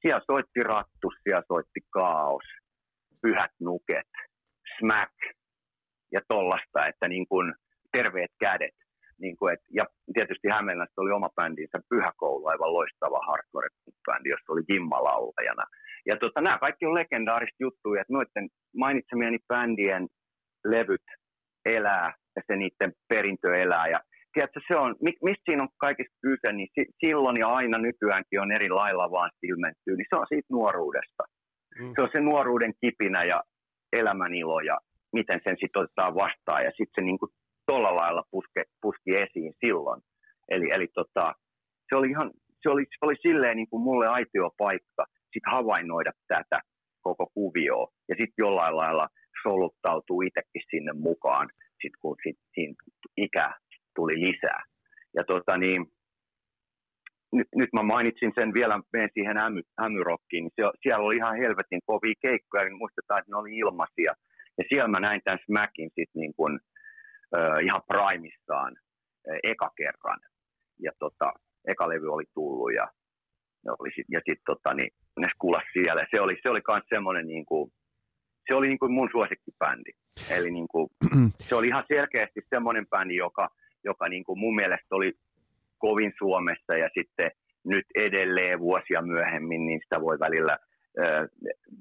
Siellä 0.01 0.21
soitti 0.31 0.63
rattus, 0.63 1.15
siellä 1.23 1.43
soitti 1.47 1.81
kaos, 1.89 2.43
pyhät 3.21 3.51
nuket, 3.59 4.11
smack 4.77 5.13
ja 6.11 6.21
tollasta, 6.27 6.87
että 6.87 7.07
niin 7.07 7.27
kuin 7.27 7.53
terveet 7.91 8.31
kädet. 8.39 8.75
Niin 9.19 9.37
kuin 9.37 9.53
et, 9.53 9.59
ja 9.69 9.85
tietysti 10.13 10.47
Hämeenlässä 10.47 11.01
oli 11.01 11.11
oma 11.11 11.29
bändinsä 11.35 11.79
Pyhäkoulu, 11.89 12.47
aivan 12.47 12.73
loistava 12.73 13.19
hardcore-bändi, 13.27 14.29
jossa 14.29 14.53
oli 14.53 14.61
Jimma 14.69 15.03
laulajana. 15.03 15.65
Ja 16.05 16.15
tota, 16.17 16.41
nämä 16.41 16.57
kaikki 16.57 16.85
on 16.85 16.93
legendaarista 16.93 17.55
juttuja, 17.59 18.01
että 18.01 18.13
noiden 18.13 18.49
mainitsemieni 18.75 19.37
bändien 19.47 20.07
levyt 20.65 21.07
elää 21.75 22.13
ja 22.35 22.41
se 22.47 22.55
niiden 22.55 22.91
perintö 23.09 23.57
elää. 23.63 23.87
Ja 23.87 23.99
tiedätkö, 24.33 24.59
se 24.67 24.75
on, 24.75 24.95
mistä 25.01 25.43
siinä 25.45 25.63
on 25.63 25.69
kaikista 25.77 26.15
kyse, 26.21 26.53
niin 26.53 26.69
silloin 27.05 27.37
ja 27.39 27.47
aina 27.47 27.77
nykyäänkin 27.77 28.41
on 28.41 28.51
eri 28.51 28.69
lailla 28.69 29.11
vaan 29.11 29.31
ilmentyy, 29.43 29.95
niin 29.97 30.09
se 30.09 30.19
on 30.19 30.25
siitä 30.29 30.47
nuoruudesta. 30.51 31.23
Mm. 31.79 31.93
Se 31.95 32.01
on 32.01 32.09
se 32.11 32.19
nuoruuden 32.21 32.73
kipinä 32.81 33.23
ja 33.23 33.43
elämän 33.93 34.33
ilo 34.35 34.59
ja 34.59 34.77
miten 35.13 35.39
sen 35.43 35.55
sitten 35.59 35.81
otetaan 35.81 36.15
vastaan. 36.15 36.63
Ja 36.63 36.71
sitten 36.77 36.95
se 36.95 37.01
niin 37.01 37.19
kuin 37.19 37.31
tuolla 37.67 37.95
lailla 37.95 38.23
puske, 38.31 38.63
puski 38.81 39.11
esiin 39.15 39.53
silloin. 39.65 40.01
Eli, 40.49 40.67
eli 40.75 40.87
tota, 40.93 41.33
se 41.89 41.95
oli 41.95 42.09
ihan, 42.09 42.31
se 42.61 42.69
oli, 42.69 42.83
se 42.83 43.01
oli 43.01 43.15
silleen 43.21 43.57
niin 43.57 43.69
kuin 43.69 43.83
mulle 43.83 44.07
aitiopaikka 44.07 45.05
sit 45.33 45.43
havainnoida 45.51 46.11
tätä 46.27 46.59
koko 47.01 47.27
kuvioa 47.33 47.87
ja 48.09 48.15
sitten 48.19 48.43
jollain 48.45 48.75
lailla 48.75 49.07
soluttautuu 49.43 50.21
itsekin 50.21 50.61
sinne 50.69 50.93
mukaan, 50.93 51.49
sit 51.81 51.93
kun 52.01 52.15
sit, 52.23 52.37
siinä 52.53 52.73
ikä 53.17 53.51
tuli 53.95 54.21
lisää. 54.21 54.63
Ja 55.15 55.23
tota 55.23 55.57
niin, 55.57 55.85
nyt, 57.33 57.47
nyt 57.55 57.69
mä 57.73 57.83
mainitsin 57.83 58.31
sen 58.39 58.53
vielä, 58.53 58.79
menen 58.93 59.09
siihen 59.13 59.37
ämy, 59.37 59.61
ämyrokkiin, 59.85 60.43
niin 60.43 60.71
siellä 60.81 61.05
oli 61.05 61.15
ihan 61.15 61.37
helvetin 61.37 61.81
kovia 61.85 62.13
keikkoja, 62.21 62.63
niin 62.63 62.77
muistetaan, 62.77 63.19
että 63.19 63.31
ne 63.31 63.37
oli 63.37 63.57
ilmaisia. 63.57 64.13
Ja 64.57 64.63
siellä 64.69 64.87
mä 64.87 64.99
näin 64.99 65.21
tämän 65.23 65.39
Smackin 65.45 65.89
sit 65.95 66.09
niin 66.15 66.33
kuin, 66.37 66.59
äh, 67.37 67.57
ihan 67.63 67.81
primissaan 67.87 68.73
äh, 69.29 69.39
eka 69.43 69.69
kerran. 69.77 70.19
Ja 70.79 70.91
tota, 70.99 71.33
eka 71.67 71.89
levy 71.89 72.07
oli 72.13 72.23
tullut 72.33 72.73
ja, 72.73 72.87
sit, 73.95 74.05
ja 74.09 74.19
sitten 74.19 74.45
tota, 74.45 74.73
niin, 74.73 74.91
ne 75.19 75.27
kuulas 75.39 75.63
siellä. 75.73 76.05
Se 76.11 76.21
oli, 76.21 76.35
se 76.43 76.49
oli 76.49 76.61
myös 76.67 76.83
semmoinen 76.89 77.27
niin 77.27 77.45
kuin, 77.45 77.71
se 78.47 78.55
oli 78.55 78.67
niin 78.67 78.79
kuin 78.79 78.91
mun 78.91 79.09
suosikkibändi. 79.11 79.91
Eli 80.29 80.51
niin 80.51 80.67
kuin, 80.67 80.89
se 81.39 81.55
oli 81.55 81.67
ihan 81.67 81.83
selkeästi 81.93 82.41
semmoinen 82.49 82.87
bändi, 82.87 83.15
joka, 83.15 83.49
joka 83.83 84.09
niin 84.09 84.23
kuin 84.23 84.39
mun 84.39 84.55
mielestä 84.55 84.95
oli 84.95 85.13
kovin 85.77 86.13
Suomessa 86.17 86.77
ja 86.77 86.89
sitten 86.99 87.31
nyt 87.65 87.85
edelleen 87.95 88.59
vuosia 88.59 89.01
myöhemmin, 89.01 89.65
niin 89.65 89.79
sitä 89.83 90.01
voi 90.01 90.19
välillä, 90.19 90.57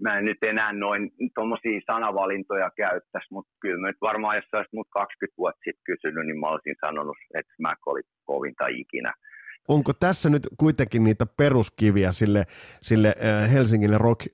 mä 0.03 0.19
en 0.19 0.25
nyt 0.25 0.39
enää 0.43 0.73
noin 0.73 1.11
tuommoisia 1.35 1.81
sanavalintoja 1.87 2.71
käyttäisi, 2.77 3.27
mutta 3.31 3.53
kyllä 3.61 3.81
mä 3.81 3.87
nyt 3.87 4.01
varmaan, 4.01 4.37
jos 4.37 4.45
olisit 4.53 4.73
mut 4.73 4.89
20 4.91 5.35
vuotta 5.39 5.61
sitten 5.65 5.85
kysynyt, 5.85 6.27
niin 6.27 6.41
mä 6.41 6.49
olisin 6.49 6.77
sanonut, 6.81 7.17
että 7.35 7.53
Smack 7.57 7.87
oli 7.87 8.01
kovinta 8.25 8.67
ikinä. 8.67 9.15
Onko 9.69 9.93
tässä 10.01 10.31
nyt 10.31 10.43
kuitenkin 10.59 11.05
niitä 11.05 11.27
peruskiviä 11.37 12.13
sille, 12.13 12.45
sille 12.83 13.15
Helsingille 13.53 13.99
rock, 13.99 14.27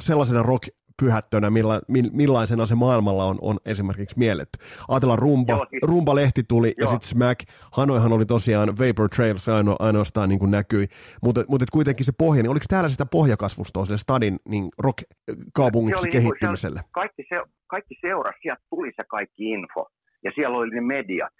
sellaisena 0.00 0.42
rock 0.42 0.68
pyhättönä, 1.02 1.50
milla, 1.50 1.80
millaisena 2.12 2.66
se 2.66 2.74
maailmalla 2.74 3.24
on, 3.24 3.38
on 3.40 3.58
esimerkiksi 3.64 4.18
mielletty. 4.18 4.58
Ajatellaan 4.88 5.18
Rumba, 5.18 5.52
Joo, 5.52 5.66
siis, 5.70 5.82
Rumba-lehti 5.82 6.42
tuli 6.48 6.68
Joo. 6.68 6.74
ja 6.78 6.86
sitten 6.86 7.08
Smack. 7.08 7.40
Hanoihan 7.72 8.12
oli 8.12 8.26
tosiaan 8.26 8.68
Vapor 8.68 9.08
Trails 9.08 9.48
aino, 9.48 9.76
ainoastaan 9.78 10.28
niin 10.28 10.38
kuin 10.38 10.50
näkyi, 10.50 10.86
mutta, 11.22 11.44
mutta 11.48 11.66
kuitenkin 11.72 12.06
se 12.06 12.12
pohja, 12.18 12.42
niin 12.42 12.50
oliko 12.50 12.64
täällä 12.68 12.88
sitä 12.88 13.06
pohjakasvustoa 13.06 13.84
sille 13.84 13.98
stadin 13.98 14.38
niin 14.48 14.68
rock-kaupungiksi 14.78 16.02
niinku- 16.02 16.18
kehittymiselle? 16.18 16.80
Niin 16.80 16.90
kaikki, 16.92 17.22
se, 17.28 17.42
kaikki 17.66 17.94
seurasi, 18.00 18.38
sieltä 18.42 18.62
tuli 18.70 18.92
se 18.96 19.04
kaikki 19.08 19.50
info 19.50 19.86
ja 20.24 20.32
siellä 20.34 20.56
oli 20.56 20.70
ne 20.70 20.80
mediat 20.80 21.34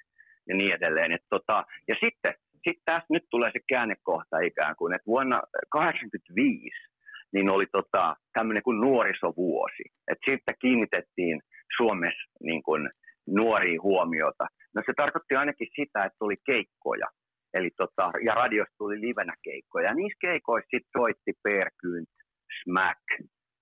ja 0.49 0.57
niin 0.57 0.73
edelleen. 0.73 1.13
Et 1.13 1.23
tota, 1.31 1.65
ja 1.89 1.95
sitten 2.05 2.35
sit 2.69 2.83
tässä 2.85 3.07
nyt 3.11 3.25
tulee 3.31 3.51
se 3.53 3.61
käännekohta 3.69 4.39
ikään 4.39 4.77
kuin, 4.77 4.95
että 4.95 5.07
vuonna 5.07 5.41
1985 5.73 6.96
niin 7.37 7.53
oli 7.53 7.67
tota, 7.73 8.17
tämmöinen 8.33 8.63
kuin 8.63 8.81
nuorisovuosi. 8.81 9.85
Et 10.11 10.19
siitä 10.25 10.53
kiinnitettiin 10.61 11.41
Suomessa 11.77 12.31
niin 12.43 12.63
kuin 12.63 12.83
nuoriin 13.27 13.83
huomiota. 13.83 14.45
No 14.75 14.83
se 14.87 14.93
tarkoitti 14.97 15.35
ainakin 15.35 15.69
sitä, 15.77 16.05
että 16.05 16.25
oli 16.27 16.37
keikkoja. 16.51 17.09
Eli 17.55 17.71
tota, 17.77 18.05
ja 18.25 18.35
radiosta 18.35 18.75
tuli 18.79 19.01
livenä 19.01 19.35
keikkoja. 19.43 19.89
Ja 19.89 19.95
niissä 19.95 20.19
keikoissa 20.21 20.71
sitten 20.71 20.95
soitti 20.99 21.33
Perkynt, 21.43 22.13
Smack 22.59 23.05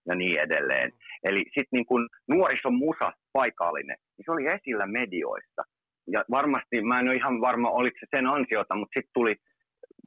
ja 0.09 0.15
niin 0.15 0.41
edelleen. 0.41 0.93
Eli 1.25 1.43
sitten 1.45 1.73
niin 1.73 1.87
kun 1.87 2.09
nuorison 2.29 2.75
musa 2.75 3.13
paikallinen, 3.33 3.97
niin 4.17 4.25
se 4.25 4.33
oli 4.33 4.47
esillä 4.47 4.87
medioissa. 4.87 5.63
Ja 6.15 6.25
varmasti, 6.31 6.81
mä 6.81 7.01
en 7.01 7.09
ole 7.09 7.17
ihan 7.17 7.41
varma, 7.41 7.71
oliko 7.71 7.97
se 8.01 8.07
sen 8.17 8.27
ansiota, 8.27 8.75
mutta 8.75 8.95
sitten 8.97 9.15
tuli 9.15 9.35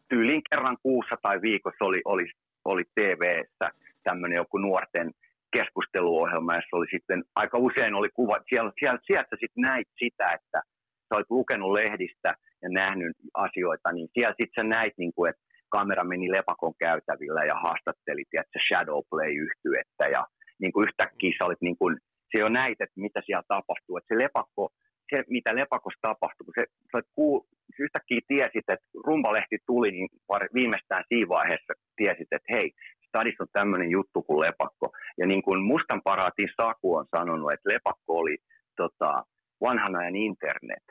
tyyliin 0.10 0.42
kerran 0.50 0.78
kuussa 0.84 1.16
tai 1.22 1.42
viikossa 1.42 1.86
oli, 1.86 2.02
oli 2.06 2.26
oli 2.72 2.84
TV-ssä 2.96 3.68
tämmöinen 4.04 4.36
joku 4.36 4.58
nuorten 4.58 5.12
keskusteluohjelma, 5.56 6.56
jossa 6.56 6.78
oli 6.78 6.88
sitten, 6.92 7.24
aika 7.36 7.58
usein 7.58 7.94
oli 7.94 8.10
kuva, 8.14 8.36
siellä, 8.50 8.72
siellä, 8.80 9.00
sieltä 9.08 9.36
sitten 9.40 9.62
näit 9.62 9.88
sitä, 10.00 10.32
että 10.32 10.60
sä 11.08 11.16
olet 11.16 11.30
lukenut 11.30 11.72
lehdistä 11.72 12.36
ja 12.62 12.70
nähnyt 12.70 13.18
asioita, 13.34 13.92
niin 13.92 14.08
siellä 14.14 14.36
sitten 14.40 14.64
sä 14.64 14.64
näit, 14.78 14.94
niin 14.98 15.14
kuin, 15.16 15.30
että 15.30 15.42
kamera 15.70 16.04
meni 16.04 16.32
lepakon 16.32 16.74
käytävillä 16.80 17.44
ja 17.46 17.56
haastatteli, 17.56 18.24
että 18.34 18.60
Shadowplay 18.68 19.32
yhtyettä 19.46 20.06
ja 20.16 20.28
niin 20.62 20.72
kuin 20.72 20.88
yhtäkkiä 20.88 21.32
sä 21.38 21.46
olit 21.46 21.62
niin 21.62 21.78
kuin, 21.78 21.98
se 22.32 22.42
jo 22.42 22.50
näit, 22.50 22.82
että 22.82 23.02
mitä 23.06 23.22
siellä 23.26 23.44
tapahtuu, 23.48 23.98
että 23.98 24.16
se 24.16 24.24
lepakko, 24.24 24.70
se 25.10 25.24
mitä 25.30 25.56
lepakossa 25.56 26.00
tapahtui, 26.02 26.46
kun 26.46 26.54
se, 26.60 26.66
sä 26.92 27.02
kuu, 27.16 27.48
yhtäkkiä 27.80 28.22
tiesit, 28.28 28.68
että 28.70 28.88
rumbalehti 29.06 29.58
tuli, 29.66 29.92
niin 29.92 30.10
viimeistään 30.54 31.04
siinä 31.08 31.30
vaiheessa 31.30 31.74
tiesit, 31.96 32.28
että 32.32 32.54
hei, 32.56 32.72
stadissa 33.08 33.44
on 33.44 33.48
tämmöinen 33.54 33.92
juttu 33.92 34.24
kuin 34.24 34.40
lepakko. 34.40 34.92
Ja 35.18 35.26
niin 35.28 35.44
kuin 35.44 35.64
Mustan 35.64 36.02
paraatin 36.04 36.50
Saku 36.62 36.96
on 36.96 37.06
sanonut, 37.18 37.54
että 37.54 37.70
lepakko 37.74 38.14
oli 38.22 38.38
tota, 38.78 39.24
vanhan 39.62 39.96
ajan 39.96 40.16
internet. 40.16 40.86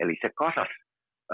Eli 0.00 0.14
se 0.22 0.30
kasas 0.34 0.68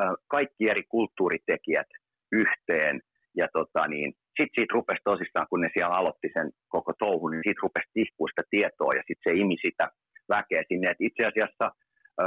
äh, 0.00 0.14
kaikki 0.28 0.70
eri 0.70 0.82
kulttuuritekijät 0.88 1.90
yhteen. 2.32 3.00
Ja 3.36 3.48
tota, 3.52 3.88
niin, 3.88 4.12
sitten 4.36 4.56
siitä 4.56 4.74
rupesi 4.74 5.00
tosissaan, 5.04 5.46
kun 5.50 5.60
ne 5.60 5.70
siellä 5.74 5.94
aloitti 5.96 6.28
sen 6.32 6.50
koko 6.68 6.92
touhun, 6.98 7.30
niin 7.30 7.42
siitä 7.44 7.62
rupesi 7.62 7.90
tihkua 7.92 8.28
sitä 8.28 8.42
tietoa 8.50 8.92
ja 8.94 9.02
sitten 9.06 9.32
se 9.32 9.40
imi 9.40 9.56
sitä 9.66 9.90
väkeä 10.28 10.62
sinne. 10.68 10.90
Et 10.90 11.00
itse 11.00 11.22
asiassa 11.26 11.66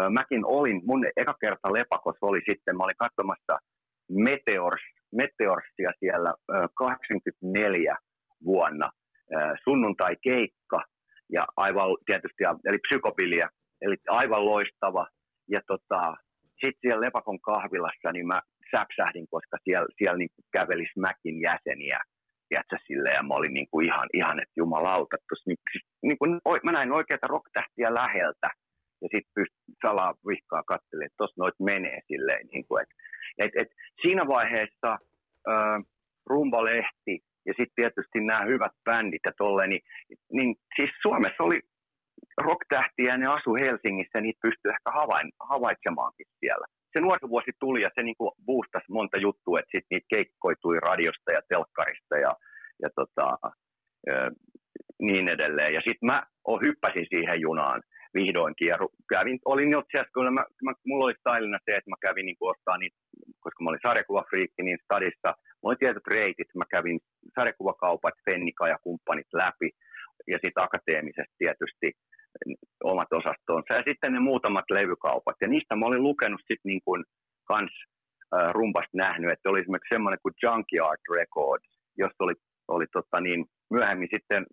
mäkin 0.10 0.46
olin, 0.46 0.82
mun 0.86 1.06
eka 1.18 1.36
kerta 1.42 1.74
Lepakos 1.74 2.16
oli 2.22 2.42
sitten, 2.50 2.78
mä 2.78 2.84
olin 2.84 3.04
katsomassa 3.06 3.60
Meteors, 4.12 4.82
Meteorsia 5.16 5.92
siellä 6.00 6.34
84 6.74 7.98
vuonna, 8.46 8.90
sunnuntai-keikka, 9.64 10.84
ja 11.32 11.48
aivan 11.58 11.98
tietysti, 12.06 12.44
eli 12.66 12.78
psykopilia, 12.78 13.48
eli 13.82 13.96
aivan 14.10 14.46
loistava. 14.46 15.08
Ja 15.50 15.62
tota, 15.68 16.16
sitten 16.46 16.82
siellä 16.82 17.06
Lepakon 17.06 17.40
kahvilassa, 17.42 18.12
niin 18.14 18.28
mä 18.28 18.42
säpsähdin, 18.72 19.28
koska 19.30 19.58
siellä, 19.64 19.88
siellä 19.98 20.18
niin 20.18 20.30
käveli 20.52 20.86
Mäkin 20.98 21.42
jäseniä, 21.42 22.00
tiedätkö, 22.50 22.78
sille, 22.88 23.10
ja 23.10 23.24
mä 23.24 23.34
olin 23.34 23.54
niin 23.54 23.68
kuin 23.72 23.86
ihan, 23.86 24.10
ihan, 24.14 24.40
että 24.40 24.54
jumalauta, 24.58 25.18
niin, 25.48 25.58
siis, 25.72 25.86
niin 26.04 26.18
kuin, 26.18 26.42
mä 26.64 26.72
näin 26.72 26.92
oikeita 26.92 27.28
rocktähtiä 27.28 27.94
läheltä, 27.94 28.50
ja 29.02 29.08
sitten 29.12 29.36
pystyy 29.36 29.76
salaa 29.82 30.14
vihkaa 30.28 30.64
katselemaan, 30.64 31.06
että 31.06 31.18
tuossa 31.18 31.42
noit 31.42 31.60
menee 31.60 32.00
silleen. 32.08 32.48
Niin 32.54 32.66
kuin, 32.68 32.84
et, 32.84 32.90
et, 33.44 33.52
et 33.62 33.72
siinä 34.02 34.28
vaiheessa 34.28 34.92
äh, 35.52 35.78
Rumba-lehti 36.30 37.16
ja 37.48 37.54
sitten 37.58 37.76
tietysti 37.76 38.20
nämä 38.20 38.46
hyvät 38.46 38.76
bändit 38.86 39.26
ja 39.26 39.32
tolleen, 39.38 39.70
niin, 39.70 39.84
niin 40.32 40.56
siis 40.76 40.92
Suomessa 41.02 41.44
oli 41.44 41.60
rocktähtiä 42.42 43.12
ja 43.12 43.18
ne 43.18 43.28
asu 43.28 43.56
Helsingissä 43.56 44.22
niitä 44.22 44.40
pystyy 44.42 44.72
ehkä 44.72 44.92
havain, 44.92 45.32
havaitsemaankin 45.40 46.26
siellä. 46.40 46.66
Se 46.94 47.02
nuorisovuosi 47.02 47.52
tuli 47.60 47.82
ja 47.82 47.90
se 47.96 48.04
niinku 48.04 48.36
boostasi 48.46 48.86
monta 48.90 49.18
juttua, 49.18 49.60
että 49.60 49.72
sitten 49.72 49.96
niitä 49.96 50.14
keikkoitui 50.16 50.80
radiosta 50.80 51.32
ja 51.34 51.42
telkkarista 51.50 52.18
ja, 52.18 52.32
ja 52.82 52.90
tota, 52.96 53.38
niin 55.02 55.30
edelleen. 55.30 55.74
Ja 55.74 55.82
sitten 55.88 56.08
mä 56.08 56.24
hyppäsin 56.66 57.08
siihen 57.10 57.42
junaan 57.42 57.82
vihdoinkin. 58.18 58.68
Ja 58.68 58.78
kävin, 59.14 59.40
olin 59.46 59.72
jo 59.72 59.80
itse 59.80 60.10
kun 60.14 60.34
mä, 60.34 60.44
mä, 60.66 60.72
mulla 60.86 61.06
oli 61.06 61.20
stylina 61.20 61.60
se, 61.66 61.72
että 61.76 61.90
mä 61.90 61.96
kävin 62.02 62.26
niin 62.26 62.50
ostaa 62.52 62.78
niitä, 62.78 62.98
koska 63.44 63.64
mä 63.64 63.70
olin 63.70 63.88
sarjakuvafriikki, 63.88 64.64
niin 64.64 64.80
stadissa, 64.84 65.30
mulla 65.60 65.72
oli 65.74 65.84
tietyt 65.84 66.08
reitit, 66.08 66.50
mä 66.56 66.66
kävin 66.76 67.00
sarjakuvakaupat, 67.36 68.14
Fennika 68.26 68.68
ja 68.68 68.78
kumppanit 68.84 69.30
läpi, 69.34 69.70
ja 70.28 70.38
sitten 70.44 70.64
akateemisesti 70.64 71.36
tietysti 71.38 71.88
omat 72.84 73.12
osastonsa, 73.20 73.74
ja 73.74 73.84
sitten 73.88 74.14
ne 74.14 74.20
muutamat 74.20 74.68
levykaupat, 74.72 75.36
ja 75.42 75.48
niistä 75.48 75.76
mä 75.76 75.86
olin 75.86 76.04
lukenut 76.04 76.42
sitten 76.42 76.70
niin 76.72 76.82
kuin 76.86 77.04
kans 77.48 77.74
äh, 78.36 78.52
rumpasta 78.52 78.98
nähnyt, 79.06 79.32
että 79.32 79.50
oli 79.50 79.60
esimerkiksi 79.60 79.96
semmoinen 79.96 80.20
kuin 80.24 80.36
Junkyard 80.44 81.02
Records, 81.16 81.70
josta 81.98 82.24
oli, 82.24 82.34
oli 82.68 82.86
tota 82.94 83.22
niin, 83.22 83.46
myöhemmin 83.70 84.10
sitten 84.16 84.46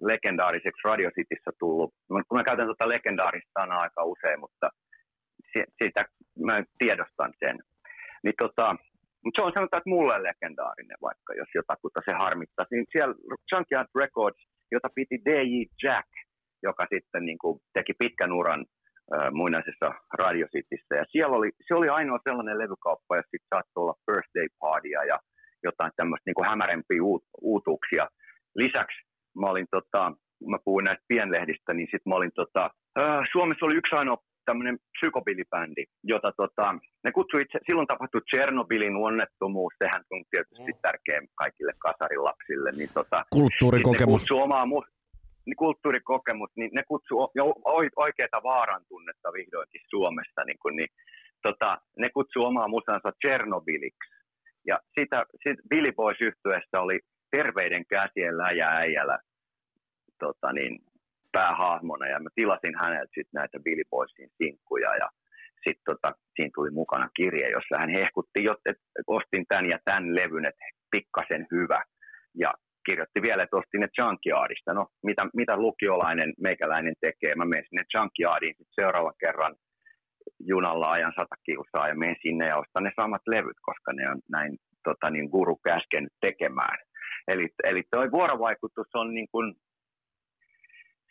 legendaariseksi 0.00 0.88
Radio 0.88 1.10
Cityssä 1.10 1.50
tullut. 1.58 1.94
Mä, 2.12 2.20
mä 2.34 2.44
käytän 2.44 2.66
tuota 2.66 2.88
legendaarista 2.88 3.60
sanaa 3.60 3.80
aika 3.80 4.04
usein, 4.04 4.40
mutta 4.40 4.70
siitä 5.82 6.04
mä 6.46 6.64
tiedostan 6.78 7.32
sen. 7.38 7.58
Niin 8.24 8.34
tota, 8.38 8.76
mutta 9.24 9.38
se 9.38 9.46
on 9.46 9.52
sanotaan, 9.54 9.80
että 9.80 9.94
mulle 9.96 10.22
legendaarinen, 10.22 10.98
vaikka 11.02 11.34
jos 11.40 11.50
jotakuta 11.54 12.00
se 12.04 12.12
harmittaa. 12.22 12.66
Niin 12.70 12.86
siellä 12.92 13.14
Junkyard 13.52 13.88
Records, 14.00 14.40
jota 14.72 14.88
piti 14.94 15.16
DJ 15.26 15.54
Jack, 15.82 16.10
joka 16.62 16.86
sitten 16.92 17.24
niin 17.24 17.38
kuin 17.38 17.60
teki 17.72 17.92
pitkän 17.98 18.32
uran 18.32 18.60
äh, 19.14 19.32
muinaisessa 19.32 19.88
Radio 20.22 20.46
Cityssä. 20.54 20.94
Ja 21.00 21.04
siellä 21.12 21.36
oli, 21.36 21.50
se 21.68 21.74
oli 21.74 21.88
ainoa 21.88 22.18
sellainen 22.28 22.58
levykauppa, 22.58 23.16
jossa 23.16 23.30
sitten 23.30 23.52
saattoi 23.54 23.82
olla 23.82 24.00
birthday 24.06 24.48
partya 24.60 25.04
ja 25.04 25.18
jotain 25.62 25.92
tämmöistä 25.96 26.26
niin 26.30 26.48
hämärempiä 26.50 27.02
uut, 27.02 27.24
uutuuksia. 27.40 28.04
Lisäksi 28.54 28.98
mä 29.40 29.46
olin 29.52 29.66
tota, 29.70 30.12
mä 30.52 30.58
puhuin 30.64 30.84
näistä 30.84 31.04
pienlehdistä, 31.08 31.74
niin 31.74 31.88
sitten 31.92 32.08
mä 32.10 32.14
olin 32.14 32.34
tota, 32.34 32.70
äh, 33.00 33.24
Suomessa 33.32 33.66
oli 33.66 33.76
yksi 33.80 33.96
ainoa 33.96 34.18
tämmöinen 34.48 34.78
psykobilibändi, 34.96 35.84
jota 36.12 36.30
tota, 36.42 36.66
ne 37.04 37.10
kutsui 37.12 37.42
itse, 37.42 37.58
silloin 37.66 37.86
tapahtui 37.86 38.20
Tchernobylin 38.20 38.96
onnettomuus, 38.96 39.74
sehän 39.82 40.02
on 40.10 40.22
tietysti 40.30 40.72
mm. 40.72 40.78
tärkeä 40.82 41.20
kaikille 41.42 41.72
kasarilapsille. 41.86 42.70
Niin 42.72 42.90
tota, 42.94 43.18
Kulttuurikokemus. 43.38 44.24
Ne 44.30 44.42
omaa 44.42 44.64
mu- 44.72 44.90
niin 45.46 45.56
kulttuurikokemus, 45.56 46.50
niin 46.56 46.70
ne 46.74 46.82
kutsuu 46.88 47.30
jo 47.34 47.54
oikeaa 47.96 48.42
vaaran 48.50 48.82
tunnetta 48.88 49.32
vihdoinkin 49.32 49.80
Suomessa, 49.90 50.40
niin, 50.46 50.60
kuin, 50.62 50.76
niin 50.76 50.90
tota, 51.42 51.78
ne 51.98 52.08
kutsuu 52.14 52.44
omaa 52.44 52.68
musansa 52.68 53.10
Chernobyliksi. 53.22 54.14
Ja 54.66 54.76
sitä, 54.98 55.18
sit 55.42 55.58
Billy 55.70 55.92
Boys 55.92 56.18
oli 56.84 56.98
terveiden 57.30 57.84
käsien 57.86 58.38
läjä 58.38 58.68
äijällä 58.68 59.18
tota 60.18 60.52
niin, 60.52 60.78
päähahmona 61.32 62.06
ja 62.08 62.20
mä 62.20 62.28
tilasin 62.34 62.74
häneltä 62.82 63.12
sit 63.14 63.28
näitä 63.32 63.58
Billy 63.64 63.82
Boysin 63.90 64.30
sinkkuja 64.38 64.96
ja 64.96 65.08
sitten 65.64 65.84
tota, 65.90 66.08
siinä 66.36 66.50
tuli 66.54 66.70
mukana 66.70 67.08
kirje, 67.16 67.50
jossa 67.50 67.78
hän 67.78 67.90
hehkutti, 67.98 68.40
että 68.66 68.82
ostin 69.06 69.44
tämän 69.48 69.66
ja 69.72 69.78
tämän 69.84 70.14
levyn, 70.18 70.46
että 70.46 70.64
pikkasen 70.90 71.46
hyvä. 71.54 71.80
Ja 72.42 72.50
kirjoitti 72.86 73.20
vielä, 73.22 73.42
että 73.42 73.56
ostin 73.56 73.80
ne 73.80 73.88
Junkyardista. 73.98 74.74
No, 74.74 74.86
mitä, 75.08 75.22
mitä 75.40 75.56
lukiolainen 75.56 76.30
meikäläinen 76.40 76.96
tekee? 77.00 77.34
Mä 77.34 77.44
menen 77.44 77.64
sinne 77.68 77.84
Junkyardiin 77.94 78.54
sit 78.58 78.68
seuraavan 78.80 79.20
kerran 79.24 79.54
junalla 80.52 80.88
ajan 80.90 81.12
sata 81.18 81.36
kilsaa 81.46 81.88
ja 81.88 81.94
menen 81.94 82.16
sinne 82.22 82.46
ja 82.48 82.56
ostan 82.62 82.84
ne 82.84 82.92
samat 83.00 83.24
levyt, 83.34 83.60
koska 83.68 83.92
ne 83.92 84.10
on 84.10 84.20
näin 84.36 84.52
tota, 84.84 85.10
niin 85.10 85.28
guru 85.34 85.56
käskenyt 85.56 86.14
tekemään. 86.20 86.78
Eli, 87.28 87.48
eli 87.64 87.82
tuo 87.90 88.10
vuorovaikutus 88.12 88.86
on 88.94 89.14
niin 89.14 89.28
kuin, 89.32 89.54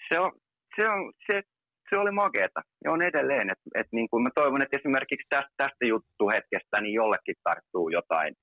se, 0.10 0.20
on, 0.20 0.32
se, 0.76 0.90
on, 0.90 1.14
se, 1.28 1.42
se 1.90 1.98
oli 1.98 2.12
makeeta 2.12 2.62
ja 2.84 2.92
on 2.92 3.02
edelleen. 3.02 3.50
Et, 3.50 3.60
et 3.76 3.88
niin 3.92 4.10
kuin 4.10 4.24
mä 4.24 4.30
toivon, 4.36 4.62
että 4.62 4.78
esimerkiksi 4.78 5.28
tästä, 5.30 5.52
tästä 5.58 5.86
juttuhetkestä 5.86 6.82
niin 6.82 6.94
jollekin 6.94 7.36
tarttuu 7.44 7.90
jotain 7.90 8.34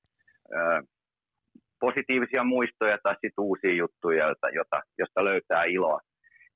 ö, 0.53 0.83
positiivisia 1.81 2.45
muistoja 2.45 2.99
tai 3.03 3.15
sitten 3.15 3.45
uusia 3.45 3.75
juttuja, 3.75 4.29
jota, 4.29 4.49
jota, 4.49 4.79
josta 4.99 5.25
löytää 5.25 5.65
iloa 5.65 6.01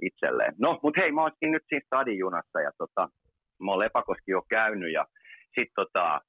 itselleen. 0.03 0.55
No, 0.59 0.79
mutta 0.83 1.01
hei, 1.01 1.13
mä 1.13 1.23
oonkin 1.23 1.53
nyt 1.53 1.65
siinä 1.69 1.87
stadijunassa 1.87 2.61
ja 2.61 2.71
tota, 2.79 3.09
mä 3.65 3.71
oon 3.71 3.79
Lepakoski 3.79 4.31
jo 4.31 4.43
käynyt 4.51 4.93
ja 4.93 5.07
sitten 5.55 5.75
tota, 5.75 6.21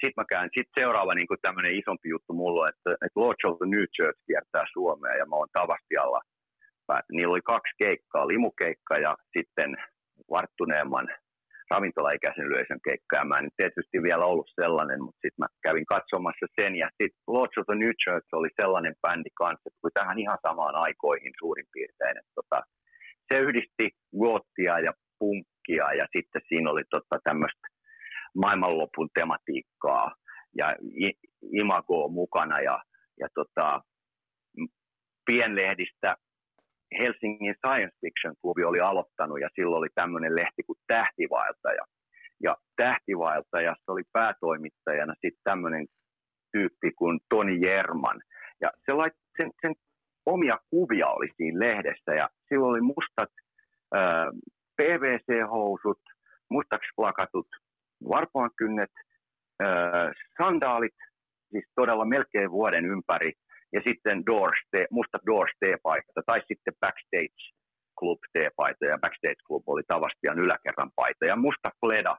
sit 0.00 0.14
mä 0.16 0.24
käyn, 0.32 0.50
sit 0.56 0.68
seuraava 0.80 1.14
niin 1.14 1.42
tämmöinen 1.42 1.78
isompi 1.80 2.08
juttu 2.08 2.32
mulla, 2.32 2.68
että, 2.68 2.90
että 3.04 3.20
Lodge 3.22 3.44
of 3.48 3.58
the 3.58 3.68
New 3.74 3.86
Church 3.96 4.18
kiertää 4.26 4.64
Suomea 4.72 5.14
ja 5.20 5.26
mä 5.26 5.36
oon 5.36 5.48
Tavastialla. 5.52 6.20
Niillä 7.12 7.32
oli 7.32 7.50
kaksi 7.52 7.74
keikkaa, 7.82 8.28
limukeikka 8.28 8.94
ja 9.06 9.16
sitten 9.36 9.70
varttuneemman 10.30 11.08
ravintolaikäisen 11.70 12.46
yleisön 12.50 12.80
keikka. 12.88 13.16
Ja 13.16 13.24
mä 13.24 13.38
en 13.38 13.50
tietysti 13.56 14.02
vielä 14.02 14.24
ollut 14.24 14.50
sellainen, 14.60 15.02
mutta 15.04 15.20
sitten 15.22 15.42
mä 15.42 15.48
kävin 15.66 15.86
katsomassa 15.94 16.46
sen. 16.60 16.72
Ja 16.82 16.88
sitten 16.98 17.24
Lodge 17.36 17.60
of 17.60 17.66
the 17.66 17.74
New 17.82 17.94
Church 18.02 18.28
oli 18.32 18.50
sellainen 18.60 18.94
bändi 19.02 19.30
kanssa, 19.42 19.66
että 19.68 19.88
tähän 19.94 20.18
ihan 20.18 20.38
samaan 20.46 20.74
aikoihin 20.74 21.34
suurin 21.40 21.68
piirtein. 21.72 22.16
Että 22.18 22.34
tota, 22.40 22.58
se 23.28 23.34
yhdisti 23.46 23.86
goottia 24.20 24.74
ja 24.86 24.92
punkkia 25.18 25.86
ja 26.00 26.06
sitten 26.16 26.42
siinä 26.48 26.70
oli 26.70 26.84
tota 26.90 27.16
tämmöistä 27.24 27.66
maailmanlopun 28.34 29.08
tematiikkaa 29.14 30.14
ja 30.56 30.76
imagoa 31.52 32.08
mukana 32.08 32.60
ja, 32.60 32.82
ja 33.20 33.28
tota, 33.34 33.80
pienlehdistä 35.26 36.16
Helsingin 36.98 37.54
Science 37.54 37.96
Fiction 38.00 38.34
Klubi 38.40 38.64
oli 38.64 38.80
aloittanut 38.80 39.40
ja 39.40 39.48
silloin 39.54 39.78
oli 39.78 39.88
tämmöinen 39.94 40.36
lehti 40.36 40.62
kuin 40.66 40.78
Tähtivaeltaja. 40.86 41.84
Ja 42.42 42.56
Tähtivaeltajassa 42.76 43.92
oli 43.92 44.02
päätoimittajana 44.12 45.14
sitten 45.14 45.44
tämmöinen 45.44 45.86
tyyppi 46.52 46.90
kuin 46.98 47.20
Toni 47.28 47.58
Jerman. 47.66 48.20
Ja 48.60 48.70
se 48.86 48.92
lait, 48.92 49.12
sen, 49.40 49.50
sen 49.60 49.74
omia 50.26 50.58
kuvia 50.70 51.06
oli 51.08 51.28
siinä 51.36 51.58
lehdessä 51.58 52.12
ja 52.14 52.28
silloin 52.48 52.70
oli 52.70 52.80
mustat 52.80 53.32
äh, 53.96 54.26
PVC-housut, 54.76 56.02
mustaksi 56.50 56.90
plakatut 56.96 57.46
varpaankynnet, 58.08 58.94
sandaalit, 60.38 60.98
siis 61.50 61.66
todella 61.74 62.04
melkein 62.04 62.50
vuoden 62.50 62.84
ympäri, 62.86 63.32
ja 63.72 63.80
sitten 63.86 64.26
Doors, 64.26 64.60
te, 64.70 64.86
musta 64.90 65.18
Doors 65.26 65.52
T-paita, 65.60 66.22
tai 66.26 66.40
sitten 66.48 66.74
Backstage 66.80 67.42
Club 67.98 68.20
T-paita, 68.32 68.84
ja 68.84 68.98
Backstage 68.98 69.42
Club 69.46 69.62
oli 69.66 69.82
Tavastian 69.88 70.38
yläkerran 70.38 70.90
paita, 70.96 71.24
ja 71.26 71.36
musta 71.36 71.68
Fleda, 71.80 72.16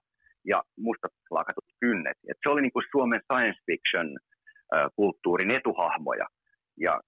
ja 0.47 0.63
mustat 0.77 1.11
plakatut 1.29 1.65
kynnet. 1.79 2.17
Et 2.29 2.37
se 2.43 2.49
oli 2.49 2.61
niin 2.61 2.71
kuin 2.71 2.85
Suomen 2.91 3.21
science 3.25 3.59
fiction 3.65 4.17
kulttuurin 4.95 5.51
etuhahmoja. 5.51 6.27
Ja 6.79 7.01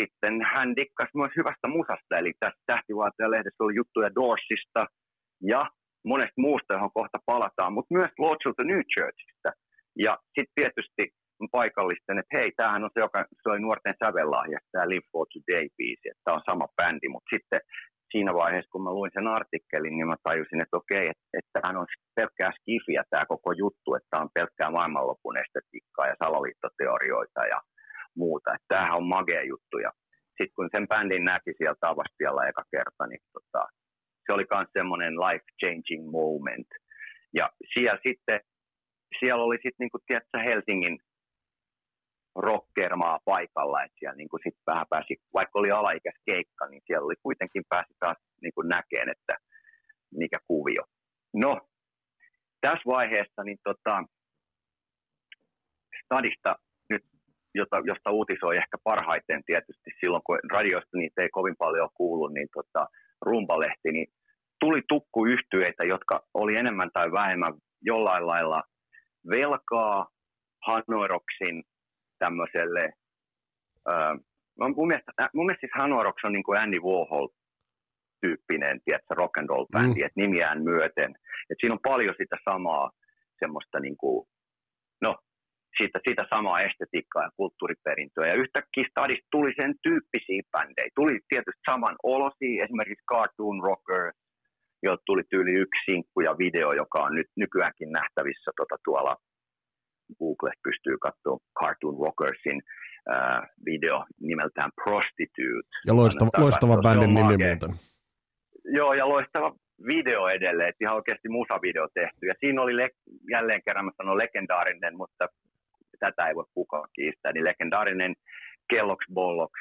sitten 0.00 0.34
hän 0.54 0.76
dikkasi 0.76 1.10
myös 1.14 1.32
hyvästä 1.36 1.68
musasta, 1.68 2.18
eli 2.18 2.32
tässä 2.40 2.62
Tähtivaataja-lehdessä 2.66 3.64
oli 3.64 3.74
juttuja 3.74 4.14
Doorsista 4.14 4.86
ja 5.52 5.70
monesta 6.04 6.42
muusta, 6.46 6.74
johon 6.74 6.96
kohta 6.98 7.18
palataan, 7.26 7.72
mutta 7.72 7.94
myös 7.94 8.10
the 8.56 8.64
New 8.64 8.82
Churchista. 8.92 9.50
Ja 10.04 10.18
sitten 10.34 10.54
tietysti 10.54 11.02
paikallisten, 11.52 12.18
että 12.18 12.38
hei, 12.38 12.52
tämähän 12.56 12.84
on 12.84 12.90
se, 12.94 13.00
joka 13.00 13.18
se 13.42 13.50
oli 13.50 13.60
nuorten 13.60 13.94
sävellahja, 14.04 14.58
tämä 14.72 14.88
Live 14.88 15.06
for 15.12 15.26
Today-biisi, 15.32 16.06
että 16.10 16.22
tämä 16.24 16.36
on 16.38 16.48
sama 16.50 16.66
bändi, 16.76 17.08
mutta 17.08 17.30
sitten 17.34 17.60
siinä 18.12 18.32
vaiheessa, 18.34 18.72
kun 18.72 18.84
mä 18.84 18.96
luin 18.98 19.10
sen 19.14 19.28
artikkelin, 19.28 19.94
niin 19.96 20.08
mä 20.12 20.24
tajusin, 20.28 20.62
että 20.62 20.76
okei, 20.76 21.06
että, 21.12 21.26
että 21.38 21.50
tämähän 21.52 21.80
on 21.80 21.86
pelkkää 22.16 22.50
skifiä 22.58 23.02
tämä 23.10 23.24
koko 23.34 23.52
juttu, 23.52 23.88
että 23.94 24.08
tämä 24.10 24.22
on 24.24 24.36
pelkkää 24.38 24.70
maailmanlopun 24.70 25.36
estetiikkaa 25.42 26.06
ja 26.06 26.20
salaliittoteorioita 26.24 27.42
ja 27.52 27.58
muuta. 28.22 28.54
Että 28.54 28.70
tämähän 28.72 28.98
on 29.00 29.08
magea 29.16 29.42
juttu. 29.52 29.76
Ja 29.86 29.90
sitten 30.36 30.56
kun 30.56 30.68
sen 30.74 30.88
bändin 30.88 31.24
näki 31.24 31.52
sieltä 31.58 31.88
Avastialla 31.88 32.46
eka 32.50 32.64
kerta, 32.74 33.06
niin 33.06 33.22
tota, 33.36 33.62
se 34.26 34.32
oli 34.32 34.44
myös 34.54 34.68
semmoinen 34.72 35.14
life-changing 35.14 36.10
moment. 36.10 36.68
Ja 37.38 37.50
siellä 37.74 38.00
sitten, 38.08 38.40
siellä 39.18 39.44
oli 39.44 39.56
sitten 39.56 39.78
niin 39.78 39.90
kuin, 39.90 40.02
tiedätkö, 40.06 40.38
Helsingin 40.38 40.98
rockermaa 42.34 43.18
paikalla, 43.24 43.82
että 43.82 43.96
siellä 43.98 44.16
niin 44.16 44.28
kuin 44.28 44.40
sit 44.44 44.58
vähän 44.66 44.86
pääsi, 44.90 45.16
vaikka 45.34 45.58
oli 45.58 45.70
alaikäs 45.70 46.14
keikka, 46.26 46.66
niin 46.66 46.82
siellä 46.86 47.04
oli 47.04 47.14
kuitenkin 47.22 47.62
pääsi 47.68 47.94
taas 48.00 48.16
niin 48.42 48.52
kuin 48.54 48.68
näkeen, 48.68 49.08
että 49.08 49.34
mikä 50.14 50.38
kuvio. 50.46 50.82
No, 51.34 51.60
tässä 52.60 52.86
vaiheessa 52.86 53.44
niin 53.44 53.58
tota, 53.64 54.04
stadista 56.04 56.56
nyt, 56.90 57.02
jota, 57.54 57.76
josta 57.84 58.10
uutisoi 58.10 58.56
ehkä 58.56 58.76
parhaiten 58.84 59.42
tietysti 59.46 59.90
silloin, 60.00 60.22
kun 60.26 60.38
radiosta 60.52 60.96
niitä 60.96 61.22
ei 61.22 61.28
kovin 61.28 61.56
paljon 61.58 61.88
kuulu, 61.94 62.28
niin 62.28 62.48
tota, 62.54 62.86
Rumbalehti, 63.22 63.92
niin 63.92 64.06
tuli 64.60 64.82
tukkuyhtyeitä, 64.88 65.84
jotka 65.84 66.20
oli 66.34 66.56
enemmän 66.56 66.90
tai 66.92 67.12
vähemmän 67.12 67.54
jollain 67.82 68.26
lailla 68.26 68.62
velkaa 69.30 70.06
Hanoiroksin 70.66 71.62
tämmöiselle, 72.18 72.92
äh, 73.92 74.18
mun, 74.76 74.88
mielestä, 74.88 75.12
mun 75.34 75.46
mielestä 75.46 75.66
siis 75.66 75.82
Hanoiroks 75.82 76.24
on 76.24 76.32
niin 76.32 76.44
kuin 76.44 76.60
Andy 76.60 76.78
Warhol 76.78 77.28
tyyppinen, 78.20 78.80
tiedätkö, 78.84 79.14
rock 79.14 79.38
and 79.38 79.48
roll 79.48 79.66
bändi, 79.72 80.00
mm. 80.00 80.06
että 80.06 80.20
nimiään 80.20 80.62
myöten. 80.62 81.10
Et 81.50 81.56
siinä 81.60 81.74
on 81.74 81.88
paljon 81.88 82.14
sitä 82.18 82.36
samaa 82.50 82.90
semmoista 83.38 83.80
niin 83.80 83.96
kuin, 83.96 84.26
siitä, 85.78 85.98
siitä 86.06 86.24
samaa 86.34 86.60
estetiikkaa 86.60 87.22
ja 87.22 87.30
kulttuuriperintöä. 87.36 88.26
Ja 88.26 88.34
yhtäkkiä 88.34 88.84
Stadista 88.90 89.26
tuli 89.30 89.52
sen 89.60 89.74
tyyppisiä 89.82 90.42
bändejä. 90.52 90.90
Tuli 90.94 91.14
tietysti 91.28 91.62
saman 91.70 91.96
olosia, 92.02 92.64
esimerkiksi 92.64 93.10
Cartoon 93.12 93.62
Rocker, 93.66 94.12
jo 94.82 94.96
tuli 95.06 95.22
tyyli 95.30 95.52
yksi 95.64 95.80
sinkku 95.84 96.20
ja 96.20 96.38
video, 96.38 96.72
joka 96.72 96.98
on 97.06 97.14
nyt 97.14 97.30
nykyäänkin 97.36 97.92
nähtävissä 97.92 98.50
tota, 98.56 98.76
tuolla 98.84 99.16
Google 100.18 100.52
pystyy 100.62 100.96
katsoa 100.98 101.38
Cartoon 101.60 101.96
Rockersin 102.02 102.62
äh, 103.12 103.42
video 103.66 104.04
nimeltään 104.20 104.70
Prostitute. 104.84 105.68
Ja 105.86 105.96
loistava, 105.96 106.30
loistava 106.38 106.76
bändin 106.76 107.14
nimi 107.14 107.36
muuten. 107.36 107.72
Joo, 108.64 108.92
ja 108.94 109.08
loistava 109.08 109.54
video 109.86 110.28
edelleen, 110.28 110.68
että 110.68 110.84
ihan 110.84 110.96
oikeasti 110.96 111.28
musavideo 111.28 111.88
tehty. 111.94 112.26
Ja 112.26 112.34
siinä 112.40 112.62
oli 112.62 112.76
le- 112.76 112.96
jälleen 113.30 113.62
kerran, 113.66 113.84
mä 113.84 113.90
sanon 113.96 114.18
legendaarinen, 114.18 114.96
mutta 114.96 115.28
tätä 116.00 116.28
ei 116.28 116.34
voi 116.34 116.44
kukaan 116.54 116.88
kiistää, 116.94 117.32
niin 117.32 117.44
legendaarinen 117.44 118.14
Kellogg's 118.72 119.14
Bollocks 119.14 119.60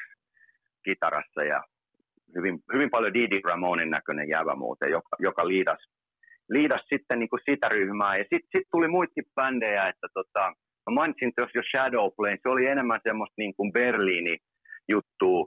kitarassa 0.85 1.43
ja 1.43 1.63
hyvin, 2.35 2.59
hyvin 2.73 2.89
paljon 2.89 3.13
Didi 3.13 3.39
Ramonin 3.43 3.89
näköinen 3.89 4.29
jäävä 4.29 4.55
muuten, 4.55 4.91
joka, 4.91 5.15
joka 5.19 5.47
liidas, 5.47 5.81
liidas 6.49 6.81
sitten 6.89 7.19
niin 7.19 7.29
kuin 7.29 7.41
sitä 7.49 7.69
ryhmää. 7.69 8.17
Ja 8.17 8.23
sitten 8.23 8.49
sit 8.57 8.67
tuli 8.71 8.87
muitakin 8.87 9.25
bändejä, 9.35 9.87
että 9.87 10.07
tota, 10.13 10.43
mä 10.85 10.91
mainitsin 10.93 11.31
tuossa 11.35 11.57
jo 11.57 11.63
Shadowplay, 11.71 12.37
se 12.41 12.49
oli 12.49 12.65
enemmän 12.65 12.99
semmoista 13.03 13.33
niin 13.37 13.53
kuin 13.55 13.73
Berliini 13.73 14.37
juttua, 14.89 15.45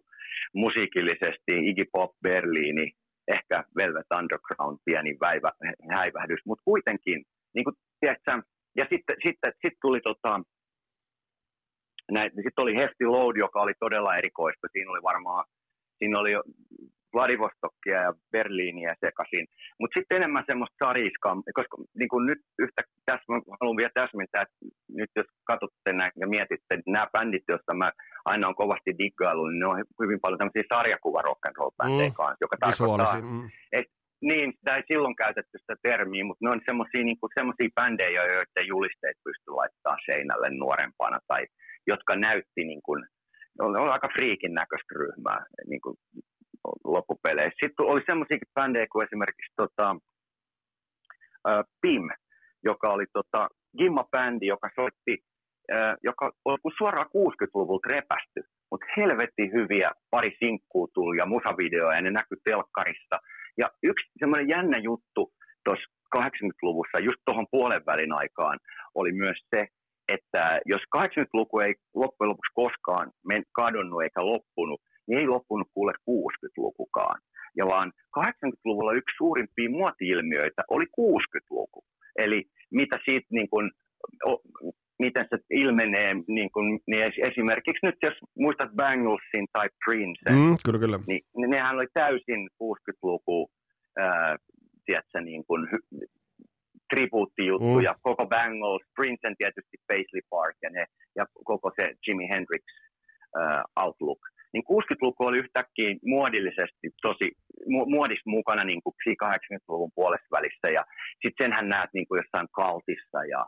musiikillisesti 0.55 1.53
Iggy 1.69 1.85
Pop, 1.93 2.11
Berliini, 2.23 2.93
ehkä 3.35 3.65
Velvet 3.77 4.07
Underground, 4.19 4.79
pieni 4.85 5.17
väivä, 5.21 5.53
häivähdys, 5.97 6.41
mutta 6.47 6.63
kuitenkin, 6.65 7.25
niin 7.55 7.65
kuin, 7.65 7.77
tiedätkö, 8.01 8.43
ja 8.77 8.87
sitten, 8.91 9.17
sitten, 9.27 9.53
sitten 9.53 9.83
tuli 9.83 10.01
tota, 10.01 10.41
sitten 12.35 12.63
oli 12.65 12.75
Hefty 12.77 13.05
Load, 13.05 13.37
joka 13.37 13.61
oli 13.61 13.73
todella 13.81 14.17
erikoista. 14.17 14.69
Siinä 14.73 14.91
oli 14.91 15.03
varmaan, 15.03 15.45
siinä 15.99 16.19
oli 16.19 16.33
Vladivostokkia 17.15 17.99
ja 18.03 18.13
Berliiniä 18.33 18.95
sekaisin. 19.07 19.47
Mutta 19.81 19.99
sitten 19.99 20.17
enemmän 20.17 20.45
semmoista 20.47 20.85
sariskaa, 20.85 21.37
koska 21.55 21.77
niin 21.99 22.09
kuin 22.09 22.27
nyt 22.27 22.39
yhtä, 22.59 22.83
tässä 23.05 23.25
haluan 23.61 23.77
vielä 23.77 23.99
täsmentää, 24.01 24.43
että 24.43 24.57
nyt 25.01 25.11
jos 25.17 25.27
katsotte 25.45 25.93
näin 25.93 26.13
ja 26.21 26.27
mietitte, 26.27 26.71
että 26.75 26.91
nämä 26.91 27.07
bändit, 27.13 27.45
joista 27.49 27.75
mä 27.75 27.93
aina 28.25 28.49
on 28.49 28.55
kovasti 28.55 28.93
diggailu, 28.99 29.47
niin 29.47 29.61
ne 29.61 29.67
on 29.67 29.85
hyvin 30.03 30.21
paljon 30.23 30.39
tämmöisiä 30.39 30.73
sarjakuva 30.75 31.23
rock 31.23 31.47
and 31.47 31.57
roll 31.57 31.79
bändejä 31.79 32.09
mm, 32.09 32.15
kanssa, 32.15 32.45
joka 32.45 32.57
tarkoittaa, 32.61 33.21
mm. 33.21 33.51
että 33.73 33.93
niin, 34.31 34.53
sitä 34.57 34.77
ei 34.77 34.83
silloin 34.89 35.17
käytetty 35.17 35.59
sitä 35.59 35.77
termiä, 35.83 36.25
mutta 36.25 36.45
ne 36.45 36.51
on 36.51 36.61
semmoisia 36.67 37.05
niin 37.05 37.75
bändejä, 37.75 38.23
joiden 38.25 38.67
julisteet 38.67 39.17
pystyy 39.25 39.55
laittamaan 39.55 40.05
seinälle 40.07 40.51
nuorempana 40.51 41.19
tai 41.29 41.43
jotka 41.87 42.17
näytti 42.17 42.65
niin 42.65 42.83
kuin, 42.83 43.03
ne 43.59 43.65
oli 43.65 43.91
aika 43.91 44.09
friikin 44.09 44.55
näköistä 44.55 44.95
ryhmää 44.99 45.45
niin 45.67 45.81
kuin 45.81 45.97
loppupeleissä. 46.85 47.59
Sitten 47.65 47.87
oli 47.87 48.01
semmoisia 48.07 48.39
bändejä 48.55 48.87
kuin 48.93 49.07
esimerkiksi 49.07 49.53
tota, 49.57 49.97
PIM, 51.83 52.09
joka 52.65 52.89
oli 52.89 53.05
tota, 53.13 53.49
Gimma-bändi, 53.79 54.47
joka 54.47 54.71
soitti, 54.75 55.25
joka 56.03 56.33
oli 56.45 56.59
suoraan 56.79 57.07
60-luvulta 57.07 57.89
repästy, 57.91 58.41
mutta 58.71 58.87
helvetti 58.97 59.53
hyviä, 59.53 59.91
pari 60.11 60.37
sinkkuu 60.39 60.89
tuli 60.95 61.17
ja 61.17 61.27
musavideoja 61.27 61.97
ja 61.97 62.03
ne 62.03 62.11
näkyi 62.11 62.39
telkkarissa. 62.45 63.17
Ja 63.59 63.71
yksi 63.83 64.07
semmoinen 64.19 64.49
jännä 64.49 64.79
juttu 64.79 65.33
tuossa 65.65 65.85
80-luvussa, 66.17 66.99
just 66.99 67.21
tuohon 67.25 67.47
puolen 67.51 67.87
välin 67.87 68.13
aikaan, 68.13 68.59
oli 68.95 69.13
myös 69.13 69.39
se, 69.55 69.67
että 70.15 70.61
jos 70.67 70.83
80-luku 70.97 71.59
ei 71.61 71.75
loppujen 71.95 72.29
lopuksi 72.29 72.53
koskaan 72.55 73.11
men, 73.29 73.43
kadonnut 73.53 74.03
eikä 74.03 74.27
loppunut, 74.27 74.81
niin 75.07 75.19
ei 75.19 75.27
loppunut 75.27 75.69
kuule 75.75 75.93
60-lukukaan. 76.11 77.21
Ja 77.57 77.67
vaan 77.67 77.93
80-luvulla 78.19 78.93
yksi 78.93 79.17
suurimpia 79.17 79.71
muoti-ilmiöitä 79.71 80.63
oli 80.71 80.85
60-luku. 80.85 81.85
Eli 82.19 82.45
mitä 82.71 82.99
siitä 83.05 83.27
niin 83.31 83.51
kuin, 83.51 83.71
miten 84.99 85.27
se 85.31 85.37
ilmenee, 85.51 86.15
niin, 86.29 86.51
kuin, 86.53 86.81
niin 86.87 87.13
esimerkiksi 87.31 87.87
nyt 87.87 87.99
jos 88.03 88.15
muistat 88.39 88.71
Banglesin 88.77 89.47
tai 89.53 89.69
Prince, 89.85 90.31
mm, 90.31 90.57
kyllä, 90.65 90.79
kyllä. 90.79 90.99
Niin, 91.07 91.23
niin 91.37 91.51
nehän 91.51 91.77
oli 91.77 91.87
täysin 91.95 92.49
60-luku, 92.63 93.51
ää, 93.99 94.37
tiedätkö, 94.87 95.21
niin 95.21 95.45
kuin, 95.47 95.69
tribuuttijuttu 96.93 97.79
mm. 97.79 98.01
koko 98.09 98.25
Bangles, 98.27 98.85
Princeton 98.97 99.37
tietysti 99.39 99.77
Paisley 99.89 100.23
Park 100.31 100.57
ja, 100.63 100.71
ne, 100.71 100.85
ja 101.19 101.25
koko 101.51 101.69
se 101.77 101.85
Jimi 102.05 102.27
Hendrix 102.33 102.65
uh, 103.41 103.85
Outlook. 103.85 104.23
Niin 104.53 104.65
60-luku 104.73 105.21
oli 105.27 105.39
yhtäkkiä 105.45 105.91
muodillisesti 106.15 106.87
tosi 107.03 107.29
mu- 107.75 107.91
muodissa 107.95 108.31
mukana 108.37 108.65
niin 108.65 108.83
kuin 108.85 108.95
80-luvun 109.25 109.93
puolessa 109.95 110.35
välissä 110.37 110.69
ja 110.79 110.83
sitten 111.23 111.45
senhän 111.45 111.69
näet 111.69 111.91
niin 111.95 112.07
kuin 112.09 112.19
jossain 112.21 112.49
Kaltissa 112.59 113.21
ja 113.35 113.41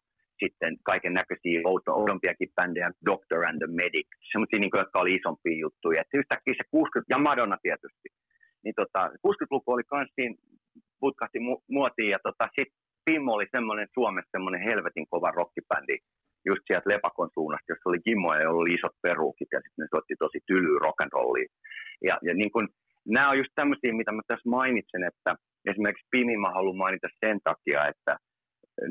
sitten 0.42 0.72
kaiken 0.90 1.14
näköisiä 1.20 1.60
oudompiakin 2.00 2.54
bändejä, 2.56 2.90
Doctor 3.10 3.40
and 3.48 3.58
the 3.62 3.70
Medic, 3.80 4.08
semmoisia, 4.32 4.60
niin 4.60 4.70
kuin, 4.70 4.82
jotka 4.84 5.00
oli 5.00 5.14
isompia 5.14 5.58
juttuja. 5.64 6.00
Et 6.00 6.18
yhtäkkiä 6.20 6.54
se 6.56 6.64
60, 6.70 7.14
ja 7.14 7.18
Madonna 7.18 7.56
tietysti. 7.62 8.08
Niin 8.64 8.74
tota, 8.80 9.00
60-luku 9.26 9.72
oli 9.72 9.84
kans 9.92 10.10
siinä 10.14 10.34
putkahti 11.00 11.38
mu- 11.38 11.64
muotiin 11.76 12.10
ja 12.10 12.18
tota, 12.28 12.44
sitten 12.56 12.83
Pimmo 13.04 13.32
oli 13.32 13.46
semmoinen 13.56 13.88
Suomessa 13.94 14.34
semmoinen 14.36 14.62
helvetin 14.68 15.06
kova 15.10 15.30
rockibändi, 15.30 15.96
just 16.48 16.62
sieltä 16.66 16.90
Lepakon 16.90 17.30
suunnasta, 17.34 17.72
jossa 17.72 17.88
oli 17.90 18.00
Kimmo 18.06 18.34
ja 18.34 18.50
oli 18.50 18.74
isot 18.74 18.96
peruukit 19.02 19.48
ja 19.52 19.60
sitten 19.60 19.82
ne 19.82 19.88
soitti 19.90 20.14
tosi 20.18 20.38
tylyä 20.46 20.78
rock'n'rollia. 20.86 21.48
Ja, 22.08 22.18
ja 22.26 22.34
niin 22.34 22.52
kun, 22.52 22.68
nämä 23.14 23.30
on 23.30 23.38
just 23.38 23.52
tämmöisiä, 23.54 23.92
mitä 24.00 24.12
mä 24.12 24.22
tässä 24.26 24.48
mainitsen, 24.48 25.04
että 25.10 25.30
esimerkiksi 25.70 26.08
Pimi 26.10 26.36
mä 26.36 26.50
haluan 26.50 26.76
mainita 26.76 27.08
sen 27.24 27.38
takia, 27.44 27.80
että 27.92 28.16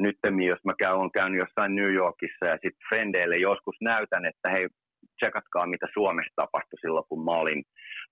nyt 0.06 0.18
jos 0.50 0.60
mä 0.66 0.74
käyn, 0.80 0.96
on 0.96 1.12
käynyt 1.12 1.40
jossain 1.40 1.76
New 1.76 1.94
Yorkissa 1.94 2.46
ja 2.46 2.54
sitten 2.54 2.86
frendeille 2.90 3.38
joskus 3.38 3.76
näytän, 3.82 4.26
että 4.26 4.50
hei, 4.50 4.68
tsekatkaa 5.20 5.68
mitä 5.68 5.88
Suomessa 5.94 6.34
tapahtui 6.36 6.80
silloin, 6.82 7.06
kun 7.10 7.26
mä 7.26 7.32
olin, 7.32 7.64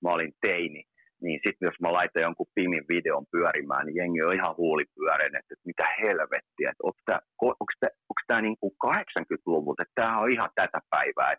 mä 0.03 0.09
olin 0.09 0.33
teini 0.41 0.83
niin 1.21 1.39
sitten 1.45 1.67
jos 1.67 1.79
mä 1.81 1.93
laitan 1.93 2.21
jonkun 2.21 2.53
Pimin 2.55 2.85
videon 2.89 3.25
pyörimään, 3.31 3.85
niin 3.85 3.95
jengi 3.95 4.21
on 4.21 4.33
ihan 4.33 4.57
huulipyöreinen, 4.57 5.39
että, 5.39 5.53
että 5.53 5.69
mitä 5.71 5.85
helvettiä, 6.01 6.71
että 6.71 6.83
onko 6.83 8.21
tämä, 8.27 8.41
niin 8.41 8.57
kuin 8.59 8.73
80-luvulta, 8.87 9.83
että 9.83 10.01
tämä 10.01 10.19
on 10.19 10.31
ihan 10.31 10.49
tätä 10.55 10.79
päivää. 10.89 11.35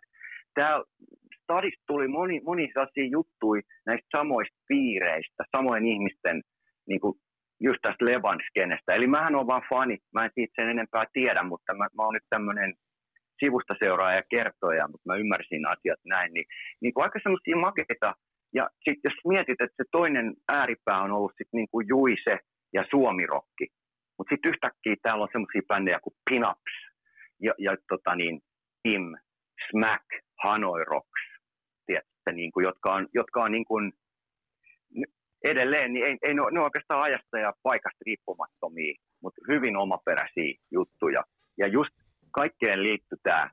Tämä 0.53 0.83
stadista 1.43 1.83
tuli 1.87 2.07
moni, 2.07 2.41
moni 2.45 2.69
sellaisia 2.73 3.07
juttuja 3.17 3.61
näistä 3.85 4.17
samoista 4.17 4.57
piireistä, 4.67 5.43
samojen 5.57 5.85
ihmisten 5.85 6.41
niin 6.89 7.01
kuin 7.01 7.13
just 7.59 7.79
tästä 7.81 8.05
Levan-skenestä. 8.05 8.93
Eli 8.93 9.07
mähän 9.07 9.35
on 9.35 9.47
vaan 9.47 9.67
fani, 9.69 9.97
mä 10.13 10.25
en 10.25 10.31
siitä 10.33 10.53
sen 10.55 10.69
enempää 10.69 11.05
tiedä, 11.13 11.43
mutta 11.43 11.73
mä, 11.73 11.87
mä 11.97 12.03
oon 12.03 12.13
nyt 12.13 12.27
tämmöinen 12.29 12.73
sivusta 13.39 13.73
seuraaja 13.83 14.15
ja 14.17 14.23
kertoja, 14.29 14.87
mutta 14.87 15.09
mä 15.09 15.15
ymmärsin 15.15 15.67
asiat 15.67 15.99
näin, 16.05 16.33
niin, 16.33 16.45
niin 16.81 16.93
kuin 16.93 17.03
aika 17.03 17.19
semmoisia 17.23 17.57
makeita 17.57 18.13
ja 18.53 18.69
sitten 18.85 19.09
jos 19.09 19.19
mietit, 19.27 19.61
että 19.61 19.77
se 19.77 19.83
toinen 19.91 20.33
ääripää 20.47 21.01
on 21.01 21.11
ollut 21.11 21.31
sitten 21.31 21.57
niin 21.57 21.67
kuin 21.71 21.87
Juise 21.87 22.39
ja 22.73 22.85
Suomirokki, 22.89 23.67
mutta 24.17 24.35
sitten 24.35 24.49
yhtäkkiä 24.49 24.95
täällä 25.01 25.23
on 25.23 25.29
semmoisia 25.31 25.61
bändejä 25.67 25.99
kuin 26.03 26.15
Pinups 26.29 26.73
ja, 27.41 27.53
ja 27.57 27.71
tota 27.89 28.15
niin, 28.15 28.41
Im, 28.85 29.05
Smack, 29.69 30.05
Hanoi 30.43 30.85
Rocks, 30.85 31.23
tiedätkö, 31.85 32.31
niin 32.31 32.51
kuin, 32.51 32.63
jotka 32.63 32.93
on, 32.93 33.07
jotka 33.13 33.43
on 33.43 33.51
niin 33.51 33.65
kuin, 33.65 33.93
edelleen, 35.43 35.93
niin 35.93 36.05
ei, 36.05 36.17
ei 36.21 36.33
ne, 36.33 36.41
ole, 36.41 36.51
ne 36.51 36.59
ole 36.59 36.65
oikeastaan 36.65 37.01
ajasta 37.01 37.37
ja 37.37 37.53
paikasta 37.63 38.03
riippumattomia, 38.05 38.93
mutta 39.21 39.41
hyvin 39.47 39.77
omaperäisiä 39.77 40.53
juttuja. 40.71 41.23
Ja 41.57 41.67
just 41.67 41.93
kaikkeen 42.31 42.83
liittyy 42.83 43.17
tämä, 43.23 43.49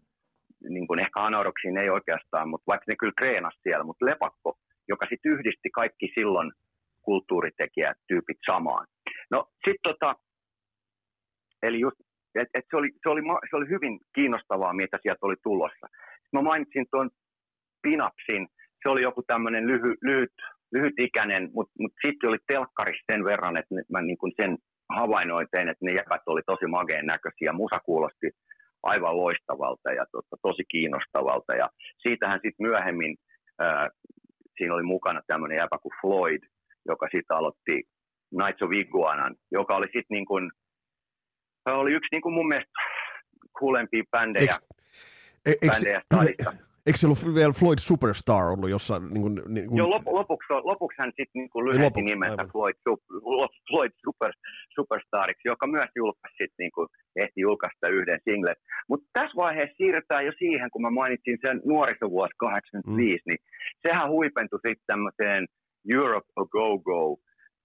niin 0.68 0.86
kuin 0.86 1.01
ehkä 1.01 1.20
anoroksiin 1.22 1.78
ei 1.78 1.90
oikeastaan, 1.90 2.48
mutta 2.48 2.64
vaikka 2.66 2.84
ne 2.88 2.94
kyllä 2.98 3.12
treenasi 3.20 3.59
siellä, 3.62 3.84
mutta 3.84 4.07
lepakko 4.07 4.59
joka 4.93 5.07
sitten 5.11 5.32
yhdisti 5.32 5.68
kaikki 5.80 6.07
silloin 6.16 6.49
kulttuuritekijät, 7.03 7.99
tyypit 8.09 8.41
samaan. 8.51 8.86
No 9.30 9.38
sitten 9.64 9.86
tota, 9.88 10.14
eli 11.62 11.80
just, 11.80 11.97
et, 12.41 12.49
et 12.55 12.66
se, 12.70 12.76
oli, 12.76 12.88
se, 13.03 13.09
oli, 13.09 13.22
se 13.51 13.57
oli 13.57 13.68
hyvin 13.68 13.95
kiinnostavaa, 14.14 14.72
mitä 14.72 14.97
sieltä 15.03 15.26
oli 15.28 15.36
tulossa. 15.43 15.86
Mä 16.32 16.43
mainitsin 16.43 16.86
tuon 16.91 17.11
Pinapsin, 17.82 18.49
se 18.82 18.88
oli 18.88 19.03
joku 19.03 19.22
tämmöinen 19.26 19.66
lyhy, 19.66 19.95
lyhyt, 20.03 20.36
lyhytikäinen, 20.72 21.51
mutta 21.55 21.72
mut 21.78 21.93
sitten 22.05 22.28
oli 22.28 22.38
telkkarissa 22.47 23.05
sen 23.12 23.24
verran, 23.24 23.57
että 23.61 23.74
mä 23.93 24.01
niin 24.03 24.36
sen 24.43 24.59
havainnoin 24.99 25.47
tein, 25.51 25.68
että 25.68 25.84
ne 25.84 25.93
jäpät 25.93 26.22
oli 26.26 26.43
tosi 26.47 26.66
mageen 26.66 27.07
näköisiä. 27.07 27.53
Musa 27.53 27.78
kuulosti 27.84 28.30
aivan 28.82 29.16
loistavalta 29.16 29.93
ja 29.93 30.05
tota, 30.12 30.36
tosi 30.43 30.62
kiinnostavalta. 30.68 31.55
Ja 31.55 31.68
siitähän 31.99 32.41
sitten 32.43 32.66
myöhemmin 32.66 33.16
ää, 33.59 33.88
siinä 34.61 34.74
oli 34.74 34.82
mukana 34.82 35.20
tämmöinen 35.26 35.58
jäpä 35.58 35.78
kuin 35.78 35.92
Floyd, 36.00 36.42
joka 36.88 37.06
sitten 37.12 37.36
aloitti 37.36 37.74
Nights 38.40 38.62
of 38.62 38.72
Iguanan, 38.72 39.36
joka 39.52 39.76
oli 39.76 39.86
sitten 39.86 40.14
niin 40.16 40.26
kuin, 40.26 40.50
oli 41.66 41.92
yksi 41.92 42.08
niin 42.12 42.22
kuin 42.22 42.34
mun 42.34 42.48
mielestä 42.48 42.72
kuulempia 43.58 44.02
bändejä, 44.11 44.56
Eks, 45.46 45.66
bändejä 45.66 46.02
stadista. 46.04 46.69
Eikö 46.87 46.99
se 46.99 47.07
ollut 47.07 47.35
vielä 47.35 47.53
Floyd 47.53 47.78
Superstar 47.78 48.45
ollut 48.45 48.70
jossain? 48.70 49.03
Niin 49.14 49.22
kuin, 49.22 49.35
niin 49.49 49.66
kuin... 49.68 49.78
Joo, 49.78 49.91
lop, 49.91 50.03
lopuksi, 50.07 50.47
lopuksi 50.64 50.97
hän 50.99 51.12
sitten 51.16 51.41
niin 51.41 51.51
kuin 51.51 51.64
lyhensi 51.64 51.85
lopuksi, 51.85 52.05
nimensä 52.05 52.45
Floyd, 52.53 52.74
Floyd 53.68 53.93
Super, 54.05 54.33
Superstariksi, 54.74 55.49
joka 55.49 55.66
myös 55.66 55.91
julkaisi 55.97 56.37
sitten 56.39 56.59
niin 56.59 56.72
kuin, 56.74 56.89
ehti 57.16 57.41
julkaista 57.41 57.89
yhden 57.89 58.20
singlen. 58.24 58.57
Mutta 58.89 59.07
tässä 59.12 59.37
vaiheessa 59.37 59.76
siirrytään 59.76 60.26
jo 60.26 60.33
siihen, 60.39 60.70
kun 60.70 60.83
mä 60.83 60.91
mainitsin 60.91 61.39
sen 61.47 61.61
nuorisovuosi 61.64 62.35
85, 62.37 63.22
mm. 63.26 63.31
niin 63.31 63.43
sehän 63.87 64.11
huipentui 64.11 64.61
sitten 64.66 64.87
tämmöiseen 64.87 65.47
Europe 65.95 66.28
a 66.37 66.45
Go 66.45 66.78
Go 66.78 67.16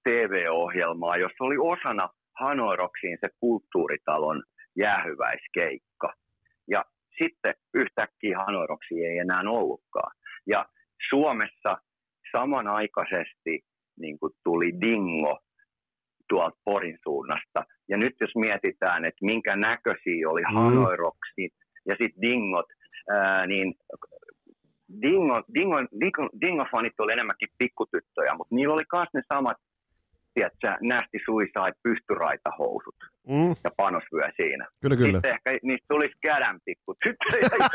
TV-ohjelmaan, 0.04 1.20
jossa 1.20 1.44
oli 1.44 1.58
osana 1.58 2.10
Hanoiroksiin 2.40 3.18
se 3.22 3.30
kulttuuritalon 3.40 4.44
jäähyväiskeikka. 4.78 6.14
Ja 6.68 6.84
sitten 7.24 7.54
yhtäkkiä 7.74 8.38
Hanoiroksia 8.38 9.10
ei 9.10 9.18
enää 9.18 9.42
ollutkaan. 9.48 10.16
Ja 10.48 10.66
Suomessa 11.10 11.78
samanaikaisesti 12.32 13.62
niin 14.00 14.20
kuin 14.20 14.34
tuli 14.44 14.82
Dingo 14.82 15.40
tuolta 16.30 16.58
Porin 16.66 16.98
suunnasta. 17.04 17.64
Ja 17.90 17.98
nyt 17.98 18.16
jos 18.22 18.36
mietitään, 18.36 19.06
että 19.06 19.26
minkä 19.26 19.56
näköisiä 19.56 20.30
oli 20.30 20.42
mm. 20.42 20.56
Hanoiroksit 20.56 21.54
ja 21.88 21.96
sitten 22.00 22.22
Dingot, 22.22 22.66
ää, 23.10 23.48
niin 23.48 23.74
Dingo, 25.02 25.44
Dingo, 25.54 25.78
Dingo, 26.00 26.30
Dingo-fanit 26.42 26.94
oli 27.00 27.14
enemmänkin 27.14 27.50
pikkutyttöjä, 27.58 28.34
mutta 28.38 28.56
niillä 28.56 28.74
oli 28.74 28.84
myös 28.94 29.10
ne 29.14 29.22
samat 29.34 29.58
tiedätkö, 30.36 30.68
nästi 30.82 31.18
suicide 31.26 31.74
pystyraitahousut 31.84 32.96
mm. 33.30 33.50
ja 33.64 33.72
panosvyö 33.78 34.30
siinä. 34.36 34.68
Kyllä, 34.82 34.96
kyllä. 34.96 35.18
Sitten 35.18 35.32
ehkä 35.32 35.50
niistä 35.64 35.86
tulisi 35.90 36.16
kädän 36.22 36.60
pikku 36.66 36.96
tyttöjä 37.04 37.50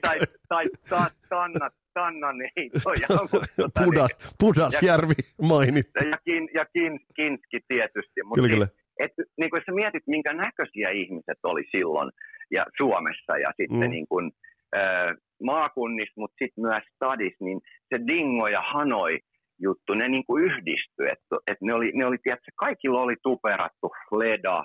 tai, 0.00 0.18
tai, 0.48 0.64
tai 0.88 1.06
Tanna, 1.28 1.68
Tanna 1.94 2.32
neitoja. 2.32 3.08
Tota, 3.56 3.84
Pudas, 3.84 4.10
niin, 4.10 4.30
Pudasjärvi 4.40 5.14
mainittu. 5.42 6.04
Ja, 6.04 6.18
kin, 6.24 6.48
ja 6.54 6.64
kin, 6.64 7.00
Kinski 7.16 7.58
tietysti. 7.68 8.22
Mutta 8.24 8.48
kyllä, 8.48 8.64
niin, 8.64 9.04
et, 9.04 9.12
niin 9.38 9.50
kun 9.50 9.60
sä 9.66 9.72
mietit, 9.72 10.06
minkä 10.06 10.32
näköisiä 10.32 10.88
ihmiset 10.90 11.38
oli 11.42 11.64
silloin 11.76 12.10
ja 12.50 12.64
Suomessa 12.76 13.38
ja 13.38 13.50
sitten 13.56 13.88
mm. 13.88 13.90
niin 13.90 14.06
kun, 14.08 14.32
äh, 14.76 15.14
maakunnissa, 15.42 16.20
mutta 16.20 16.36
sitten 16.38 16.62
myös 16.62 16.84
stadis, 16.94 17.36
niin 17.40 17.60
se 17.88 18.00
Dingo 18.08 18.48
ja 18.48 18.62
Hanoi 18.62 19.18
juttu, 19.58 19.94
ne 19.94 20.08
niin 20.08 20.26
kuin 20.26 20.44
yhdistyi. 20.44 21.06
Että, 21.12 21.36
että 21.46 21.64
ne 21.64 21.74
oli, 21.74 21.92
ne 21.94 22.06
oli 22.06 22.16
tiedätkö, 22.22 22.50
kaikilla 22.56 23.00
oli 23.00 23.16
tuperattu 23.22 23.90
fleda, 24.08 24.64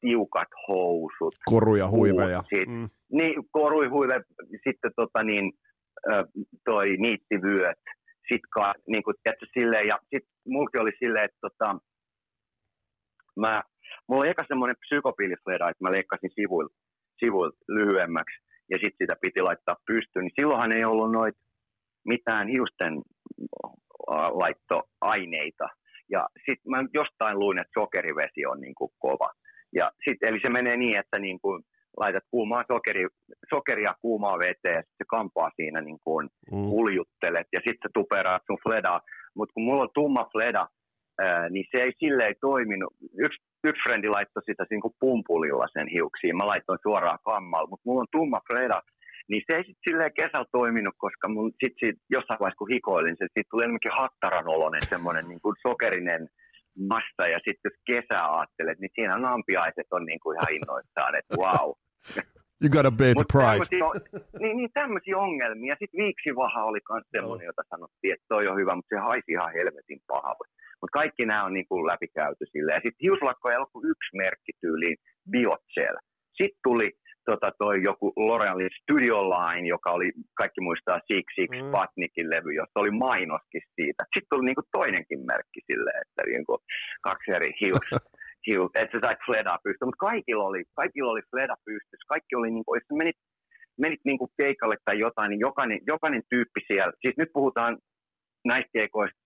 tiukat 0.00 0.48
housut. 0.68 1.34
Koruja, 1.44 1.90
huiveja. 1.90 2.42
Mm. 2.66 2.88
Niin, 3.12 3.34
koruja, 3.50 3.90
huive, 3.90 4.22
sitten 4.68 4.92
tota 4.96 5.22
niin, 5.22 5.52
toi 6.64 6.96
niittivyöt. 6.96 7.82
Sitten 8.32 8.74
niin 8.88 9.02
kuin, 9.02 9.14
tiedätkö, 9.22 9.46
silleen, 9.58 9.86
ja 9.86 9.98
sitten 10.02 10.34
mulki 10.46 10.78
oli 10.78 10.92
silleen, 10.98 11.24
että 11.24 11.38
tota, 11.40 11.78
mä, 13.36 13.62
mulla 14.08 14.22
oli 14.22 14.28
eka 14.30 14.44
semmoinen 14.48 14.76
psykopiilifleda, 14.80 15.68
että 15.70 15.84
mä 15.84 15.92
leikkasin 15.92 16.30
sivuilta, 16.34 16.74
sivuilta 17.18 17.56
lyhyemmäksi 17.68 18.36
ja 18.70 18.78
sitten 18.78 19.04
sitä 19.04 19.16
piti 19.20 19.40
laittaa 19.42 19.76
pystyyn, 19.86 20.24
niin 20.24 20.38
silloinhan 20.40 20.72
ei 20.72 20.84
ollut 20.84 21.12
noit 21.12 21.34
mitään 22.04 22.48
hiusten 22.48 23.02
laittoaineita. 24.40 25.68
Ja 26.10 26.28
sitten 26.36 26.70
mä 26.70 26.84
jostain 26.94 27.38
luin, 27.38 27.58
että 27.58 27.80
sokerivesi 27.80 28.46
on 28.46 28.60
niin 28.60 28.74
kuin 28.74 28.90
kova. 28.98 29.30
Ja 29.74 29.90
sit, 30.04 30.18
eli 30.22 30.38
se 30.42 30.50
menee 30.50 30.76
niin, 30.76 30.98
että 30.98 31.18
niin 31.18 31.40
kuin 31.40 31.62
laitat 31.96 32.24
kuumaa 32.30 32.64
sokeri, 32.72 33.06
sokeria 33.50 33.94
kuumaa 34.00 34.38
veteen 34.38 34.76
ja 34.76 34.82
se 34.82 35.04
kampaa 35.08 35.50
siinä 35.56 35.80
niin 35.80 35.98
kuin 36.04 36.28
mm. 36.52 36.72
uljuttelet 36.72 37.46
ja 37.52 37.60
sitten 37.68 37.90
tuperaat 37.94 38.42
sun 38.46 38.58
fledaa. 38.68 39.00
Mutta 39.36 39.52
kun 39.52 39.64
mulla 39.64 39.82
on 39.82 39.94
tumma 39.94 40.28
fleda, 40.32 40.68
ää, 41.20 41.48
niin 41.48 41.64
se 41.70 41.82
ei 41.82 41.92
silleen 41.98 42.34
toiminut. 42.40 42.92
Yksi, 43.18 43.38
yksi 43.64 43.82
frendi 43.82 44.08
laittoi 44.08 44.42
sitä 44.44 44.66
niin 44.70 44.80
kuin 44.80 44.94
pumpulilla 45.00 45.66
sen 45.72 45.88
hiuksiin. 45.88 46.36
Mä 46.36 46.46
laitoin 46.46 46.78
suoraan 46.82 47.18
kammalla, 47.24 47.68
mutta 47.68 47.82
mulla 47.86 48.00
on 48.00 48.12
tumma 48.12 48.40
fleda, 48.52 48.82
niin 49.30 49.42
se 49.46 49.56
ei 49.56 49.64
sitten 49.64 49.86
silleen 49.88 50.18
kesällä 50.20 50.52
toiminut, 50.52 50.94
koska 50.98 51.28
mun 51.28 51.52
sit 51.60 51.74
sit, 51.80 51.96
jossain 52.10 52.40
vaiheessa 52.40 52.62
kun 52.62 52.74
hikoilin, 52.74 53.16
se 53.16 53.24
sitten 53.24 53.50
tuli 53.50 53.62
enemmänkin 53.62 54.00
hattaran 54.02 54.48
oloinen, 54.48 54.82
semmoinen 54.94 55.28
niin 55.28 55.40
kuin 55.44 55.56
sokerinen 55.66 56.22
massa. 56.92 57.24
Ja 57.34 57.38
sitten 57.44 57.68
jos 57.68 57.78
kesä 57.90 58.18
ajattelet, 58.34 58.78
niin 58.78 58.94
siinä 58.94 59.18
nampiaiset 59.18 59.88
on 59.90 60.04
niin 60.06 60.20
kuin 60.22 60.34
ihan 60.36 60.54
innoissaan, 60.56 61.14
että 61.18 61.36
wow. 61.42 61.68
You 62.62 62.70
got 62.76 62.86
a 62.86 62.90
bit 62.90 63.18
Mut 63.18 63.32
price. 63.36 63.68
niin, 64.42 64.56
niin 64.56 64.72
tämmöisiä 64.80 65.16
ongelmia. 65.18 65.76
Sitten 65.80 66.02
viiksivaha 66.04 66.64
oli 66.70 66.80
myös 66.90 67.06
semmoinen, 67.16 67.46
jota 67.50 67.62
sanottiin, 67.72 68.12
että 68.14 68.26
toi 68.28 68.44
on 68.48 68.56
hyvä, 68.60 68.74
mutta 68.74 68.92
se 68.94 69.00
haisi 69.08 69.32
ihan 69.32 69.52
helvetin 69.58 70.00
pahalta. 70.12 70.44
Mutta 70.80 70.98
kaikki 71.00 71.26
nämä 71.26 71.44
on 71.44 71.54
niin 71.58 71.68
kuin 71.68 71.86
läpikäyty 71.92 72.44
silleen. 72.52 72.80
Sitten 72.84 73.04
hiuslakko 73.06 73.44
ei 73.50 73.56
ollut 73.56 73.90
yksi 73.92 74.10
merkki 74.22 74.52
tyyliin 74.60 74.96
Biocell. 75.30 75.96
Sitten 76.38 76.62
tuli 76.68 76.88
tota, 77.30 77.48
toi 77.58 77.82
joku 77.82 78.06
L'Orealin 78.24 78.74
Studio 78.80 79.16
Line, 79.34 79.68
joka 79.68 79.90
oli, 79.90 80.12
kaikki 80.34 80.60
muistaa 80.60 81.00
Six 81.08 81.24
Six 81.34 81.50
mm. 81.50 81.70
Patnikin 81.70 82.30
levy, 82.30 82.52
jossa 82.60 82.80
oli 82.82 82.90
mainoskin 82.90 83.62
siitä. 83.74 84.02
Sitten 84.04 84.30
tuli 84.30 84.44
niinku 84.46 84.62
toinenkin 84.72 85.20
merkki 85.26 85.60
silleen, 85.66 86.00
että 86.04 86.22
niinku 86.26 86.58
kaksi 87.02 87.30
eri 87.36 87.50
hius, 87.60 87.88
hius 88.46 88.70
että 88.80 88.92
sä 88.92 88.98
sait 89.04 89.18
Fleda 89.26 89.58
pystyä, 89.64 89.86
mutta 89.86 90.06
kaikilla 90.08 90.44
oli, 90.44 90.62
kaikilla 90.80 91.10
oli 91.12 91.24
Fleda 91.30 91.56
pystyssä. 91.64 92.12
Kaikki 92.14 92.32
oli, 92.36 92.50
niinku, 92.50 92.74
jos 92.74 92.98
menit, 93.02 93.18
menit 93.84 94.00
niinku 94.04 94.26
keikalle 94.40 94.76
tai 94.84 94.98
jotain, 94.98 95.30
niin 95.30 95.44
jokainen, 95.48 95.80
jokainen 95.86 96.22
tyyppi 96.30 96.60
siellä, 96.68 96.92
siis 97.02 97.16
nyt 97.18 97.30
puhutaan 97.32 97.78
näistä 98.44 98.70
keikoista, 98.72 99.18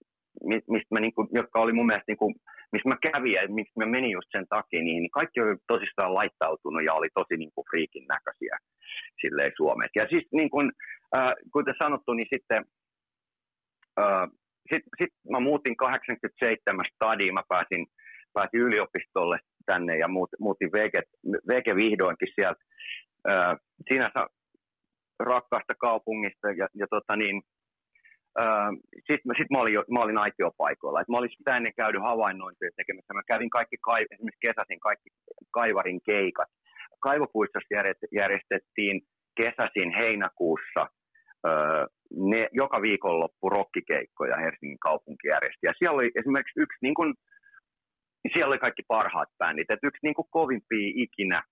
mistä 0.44 0.90
mä, 0.90 1.00
niinku, 1.00 1.28
jotka 1.32 1.60
oli 1.60 1.72
mun 1.72 1.86
mielestä 1.86 2.04
niinku, 2.08 2.34
missä 2.72 2.88
mä 2.88 2.96
kävin 3.12 3.32
ja 3.32 3.42
miksi 3.48 3.72
mä 3.78 3.86
menin 3.86 4.10
just 4.10 4.28
sen 4.32 4.46
takia, 4.48 4.82
niin, 4.82 5.02
niin 5.02 5.10
kaikki 5.10 5.40
oli 5.40 5.56
tosissaan 5.66 6.14
laittautunut 6.14 6.84
ja 6.84 6.94
oli 6.94 7.08
tosi 7.14 7.36
niin 7.36 7.52
kuin 7.54 7.64
friikin 7.70 8.04
näköisiä 8.08 8.58
silleen 9.20 9.52
Suomessa. 9.56 10.00
Ja 10.00 10.06
siis 10.10 10.26
niin 10.32 10.50
kuin, 10.50 10.72
äh, 11.16 11.32
kuten 11.52 11.74
sanottu, 11.82 12.12
niin 12.12 12.28
sitten 12.34 12.64
äh, 14.00 14.28
sit, 14.72 14.82
sit 14.98 15.12
mä 15.30 15.40
muutin 15.40 15.76
87 15.76 16.84
stadiin, 16.94 17.34
mä 17.34 17.42
pääsin, 17.48 17.86
pääsin 18.32 18.60
yliopistolle 18.60 19.38
tänne 19.66 19.98
ja 19.98 20.08
muut, 20.08 20.30
muutin 20.40 20.72
VG, 20.72 20.94
VG 21.48 21.76
vihdoinkin 21.76 22.28
sieltä 22.34 22.60
äh, 23.28 23.56
sinänsä 23.92 24.26
rakkaasta 25.20 25.74
kaupungista 25.74 26.50
ja, 26.50 26.68
ja 26.74 26.86
tota 26.90 27.16
niin, 27.16 27.42
sitten 29.06 29.36
sit 29.38 29.50
mä, 29.50 29.60
olin, 29.60 29.74
mä 29.94 30.00
olin 30.04 30.18
aitiopaikoilla. 30.18 31.00
Et 31.00 31.08
mä 31.08 31.18
olin 31.18 31.30
sitä 31.38 31.56
ennen 31.56 31.74
käynyt 31.76 32.02
havainnointia 32.02 32.70
tekemässä. 32.76 33.14
Mä 33.14 33.22
kävin 33.32 33.50
kaikki, 33.50 33.76
esimerkiksi 34.10 34.46
kesäsin 34.46 34.80
kaikki 34.80 35.10
kaivarin 35.50 36.00
keikat. 36.06 36.48
Kaivopuistossa 37.00 37.74
järjestettiin 38.12 39.00
kesäsin 39.42 39.90
heinäkuussa 39.98 40.82
öö, 41.46 41.86
ne, 42.30 42.48
joka 42.52 42.82
viikonloppu 42.82 43.48
rokkikeikkoja 43.50 44.36
Helsingin 44.36 44.78
kaupunki 44.78 45.28
järjesti. 45.28 45.66
Ja 45.66 45.72
siellä 45.78 45.96
oli 45.96 46.10
esimerkiksi 46.20 46.60
yksi, 46.60 46.78
niin 46.82 46.94
kun, 46.94 47.14
siellä 48.32 48.50
oli 48.52 48.58
kaikki 48.58 48.82
parhaat 48.88 49.28
bändit. 49.38 49.70
Et 49.70 49.78
yksi 49.82 50.00
niin 50.02 50.14
kovimpia 50.30 50.92
ikinä 50.94 51.42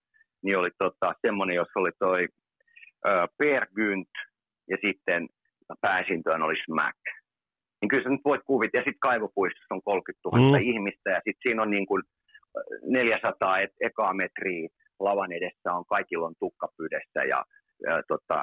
niin 0.42 0.58
oli 0.58 0.70
tota, 0.78 1.14
semmoinen, 1.26 1.56
jossa 1.56 1.80
oli 1.80 1.90
toi 1.98 2.28
ö, 3.06 3.26
Per 3.38 3.66
Gynt 3.74 4.14
ja 4.70 4.76
sitten 4.86 5.28
pääsintöön 5.80 6.42
olisi 6.42 6.62
Smack. 6.64 7.00
Niin 7.80 7.88
kyllä 7.88 8.02
sä 8.02 8.10
nyt 8.10 8.24
voit 8.24 8.42
kuvitella, 8.46 8.80
ja 8.80 8.84
sitten 8.84 9.08
kaivopuistossa 9.08 9.74
on 9.74 9.82
30 9.82 10.28
000 10.28 10.58
mm. 10.58 10.64
ihmistä, 10.70 11.10
ja 11.10 11.20
sitten 11.24 11.42
siinä 11.44 11.62
on 11.62 11.70
niin 11.70 11.86
kuin 11.86 12.02
400 12.82 13.58
et, 13.58 13.70
ekaa 13.80 14.14
metriä 14.14 14.68
lavan 15.00 15.32
edessä 15.32 15.72
on, 15.72 15.84
kaikilla 15.86 16.26
on 16.26 16.34
tukkapydessä, 16.38 17.20
ja, 17.32 17.44
ja 17.86 18.02
tota, 18.08 18.38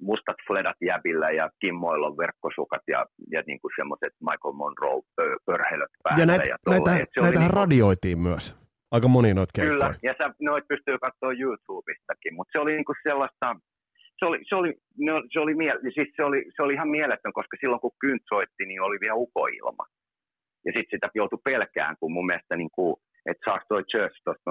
mustat 0.00 0.36
fledat 0.46 0.76
jäbillä 0.80 1.30
ja 1.30 1.50
kimmoilla 1.60 2.06
on 2.06 2.16
verkkosukat 2.16 2.82
ja, 2.88 3.06
ja 3.30 3.42
niin 3.46 3.60
kuin 3.60 3.72
semmoiset 3.76 4.14
Michael 4.20 4.54
Monroe 4.54 5.02
pörhelöt 5.46 5.90
päällä. 6.02 6.22
Ja, 6.22 6.26
näitä, 6.26 6.48
ja 6.48 6.56
näitä, 6.66 6.90
näitähän 6.90 7.24
niin 7.24 7.50
kuin... 7.50 7.50
radioitiin 7.50 8.18
myös. 8.18 8.60
Aika 8.90 9.08
moni 9.08 9.34
noita 9.34 9.52
keikkoja. 9.54 9.78
Kyllä, 9.78 9.94
ja 10.02 10.14
sä, 10.18 10.34
noit 10.40 10.64
pystyy 10.68 10.98
katsoa 10.98 11.32
YouTubestakin, 11.32 12.34
mutta 12.34 12.52
se 12.52 12.60
oli 12.60 12.72
niin 12.72 12.84
kuin 12.84 12.96
sellaista, 13.08 13.56
se 14.20 14.26
oli, 14.26 14.38
se 14.48 14.54
oli, 14.54 14.72
no, 14.98 15.14
se 15.32 15.40
oli, 15.40 15.54
miele, 15.54 15.80
siis 15.94 16.08
se 16.16 16.24
oli, 16.24 16.40
se 16.56 16.62
oli 16.62 16.74
ihan 16.74 16.88
mieletön, 16.88 17.32
koska 17.32 17.56
silloin 17.60 17.80
kun 17.80 18.00
Kynt 18.00 18.22
soitti, 18.28 18.64
niin 18.66 18.82
oli 18.82 18.98
vielä 19.00 19.22
ukoilma. 19.26 19.84
Ja 20.66 20.72
sitten 20.76 20.96
sitä 20.96 21.08
joutui 21.14 21.38
pelkään, 21.44 21.96
kun 22.00 22.12
mun 22.12 22.26
mielestä, 22.26 22.56
niin 22.56 22.70
kuin, 22.76 22.96
että 23.30 23.44
saako 23.44 23.64
toi 23.68 23.82
Church 23.90 24.16
tuosta, 24.24 24.50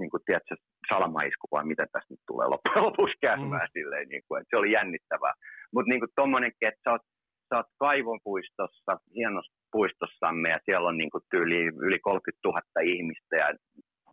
niin 0.00 0.10
kuin, 0.10 0.22
tiedätkö, 0.26 0.54
salamaisku 0.92 1.46
vai 1.52 1.64
mitä 1.64 1.84
tässä 1.92 2.12
nyt 2.12 2.24
tulee 2.26 2.46
loppujen 2.48 2.84
lopuksi 2.88 3.16
käymään 3.26 3.68
mm. 3.68 3.74
silleen, 3.78 4.08
niin 4.08 4.24
kuin, 4.26 4.40
että 4.40 4.50
se 4.50 4.60
oli 4.60 4.72
jännittävää. 4.72 5.34
Mutta 5.74 5.88
niin 5.90 6.00
kuin 6.00 6.16
tommonenkin, 6.16 6.68
että 6.68 6.80
sä 6.84 6.90
oot, 6.90 7.04
sä 7.48 7.56
oot 7.56 7.70
kaivonpuistossa, 7.78 8.92
hienossa 9.14 9.52
puistossamme 9.72 10.48
ja 10.50 10.58
siellä 10.64 10.88
on 10.88 10.98
niin 10.98 11.10
kuin 11.10 11.24
tyyli 11.30 11.58
yli 11.86 11.98
30 11.98 12.48
000 12.48 12.60
ihmistä 12.94 13.36
ja 13.36 13.48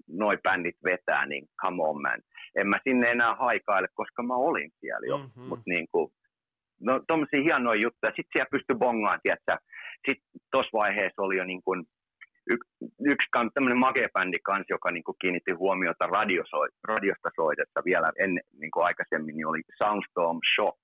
noi 0.07 0.37
bändit 0.43 0.79
vetää, 0.83 1.25
niin 1.25 1.45
come 1.65 1.83
on 1.83 2.01
man. 2.01 2.21
En 2.57 2.67
mä 2.67 2.77
sinne 2.83 3.07
enää 3.11 3.35
haikaile, 3.35 3.87
koska 3.93 4.23
mä 4.23 4.35
olin 4.35 4.71
siellä 4.79 5.07
jo. 5.07 5.17
Mm-hmm. 5.17 5.43
Mutta 5.43 5.69
niin 5.73 5.87
kuin, 5.91 6.11
no 6.81 7.01
tommosia 7.07 7.41
hienoja 7.41 7.81
juttuja. 7.81 8.11
Sitten 8.15 8.33
siellä 8.33 8.51
pystyi 8.51 8.75
bongaan, 8.75 9.19
tiedätkö. 9.23 9.55
Sitten 10.07 10.27
tuossa 10.51 10.77
vaiheessa 10.77 11.21
oli 11.21 11.37
jo 11.37 11.43
niin 11.43 11.61
kuin 11.65 11.79
y, 12.51 12.55
yksi 13.13 13.27
tämmöinen 13.53 13.77
makea-bändi 13.77 14.39
kanssa, 14.43 14.73
joka 14.73 14.91
niin 14.91 15.03
kuin 15.03 15.15
kiinnitti 15.21 15.51
huomiota 15.51 16.07
radiosoi, 16.07 16.67
radiosta 16.83 17.29
soitetta 17.35 17.81
vielä 17.85 18.11
ennen, 18.19 18.43
niin 18.59 18.71
kuin 18.71 18.85
aikaisemmin, 18.85 19.35
niin 19.35 19.47
oli 19.47 19.61
Soundstorm 19.83 20.39
Shock. 20.55 20.81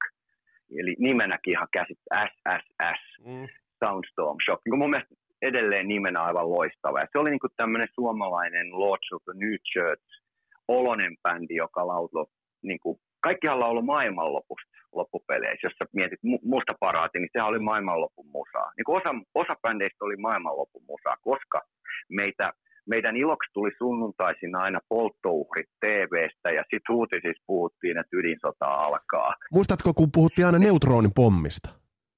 Eli 0.79 0.95
nimenäkin 0.99 1.51
ihan 1.51 1.67
käsit 1.73 1.99
SSS, 2.27 3.03
mm. 3.25 3.47
Soundstorm 3.83 4.37
Shock. 4.45 4.61
Niin 4.65 4.77
mun 4.77 4.89
mielestä 4.89 5.15
edelleen 5.41 5.87
nimenä 5.87 6.19
aivan 6.23 6.49
loistava. 6.49 6.99
Ja 6.99 7.07
se 7.11 7.19
oli 7.19 7.29
niin 7.29 7.57
tämmöinen 7.57 7.87
suomalainen 7.95 8.67
Lords 8.71 9.13
of 9.13 9.23
the 9.23 9.33
New 9.43 9.55
Church 9.71 10.22
olonen 10.67 11.17
bändi, 11.23 11.55
joka 11.55 11.87
lauloi, 11.87 12.25
niin 12.63 12.79
kuin, 12.79 12.97
kaikkihan 13.21 13.59
lauloi 13.59 13.83
maailmanlopusta 13.83 14.71
loppupeleissä. 14.95 15.65
Jos 15.67 15.73
sä 15.73 15.85
mietit 15.93 16.19
musta 16.43 16.73
paraati, 16.79 17.19
niin 17.19 17.29
sehän 17.33 17.49
oli 17.49 17.59
maailmanlopun 17.59 18.27
musaa. 18.27 18.71
Niin 18.77 18.85
kuin 18.85 18.97
osa, 19.01 19.11
osa 19.35 19.55
bändeistä 19.61 20.05
oli 20.05 20.17
maailmanlopun 20.17 20.83
musaa, 20.87 21.17
koska 21.21 21.61
meitä 22.09 22.53
meidän 22.85 23.17
iloksi 23.17 23.49
tuli 23.53 23.71
sunnuntaisin 23.77 24.55
aina 24.55 24.79
polttouhrit 24.89 25.69
TVstä 25.79 26.49
ja 26.49 26.63
sitten 26.71 26.95
uutisissa 26.95 27.43
puhuttiin, 27.47 27.97
että 27.97 28.17
ydinsota 28.17 28.65
alkaa. 28.65 29.33
Muistatko, 29.51 29.93
kun 29.93 30.11
puhuttiin 30.11 30.45
aina 30.45 30.59
neutronin 30.59 31.11
pommista? 31.15 31.69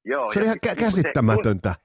Joo, 0.05 0.33
se 0.33 0.39
oli 0.39 0.45
ihan 0.45 0.57
kä- 0.67 0.75
käsittämätöntä. 0.79 1.75
Se, 1.77 1.84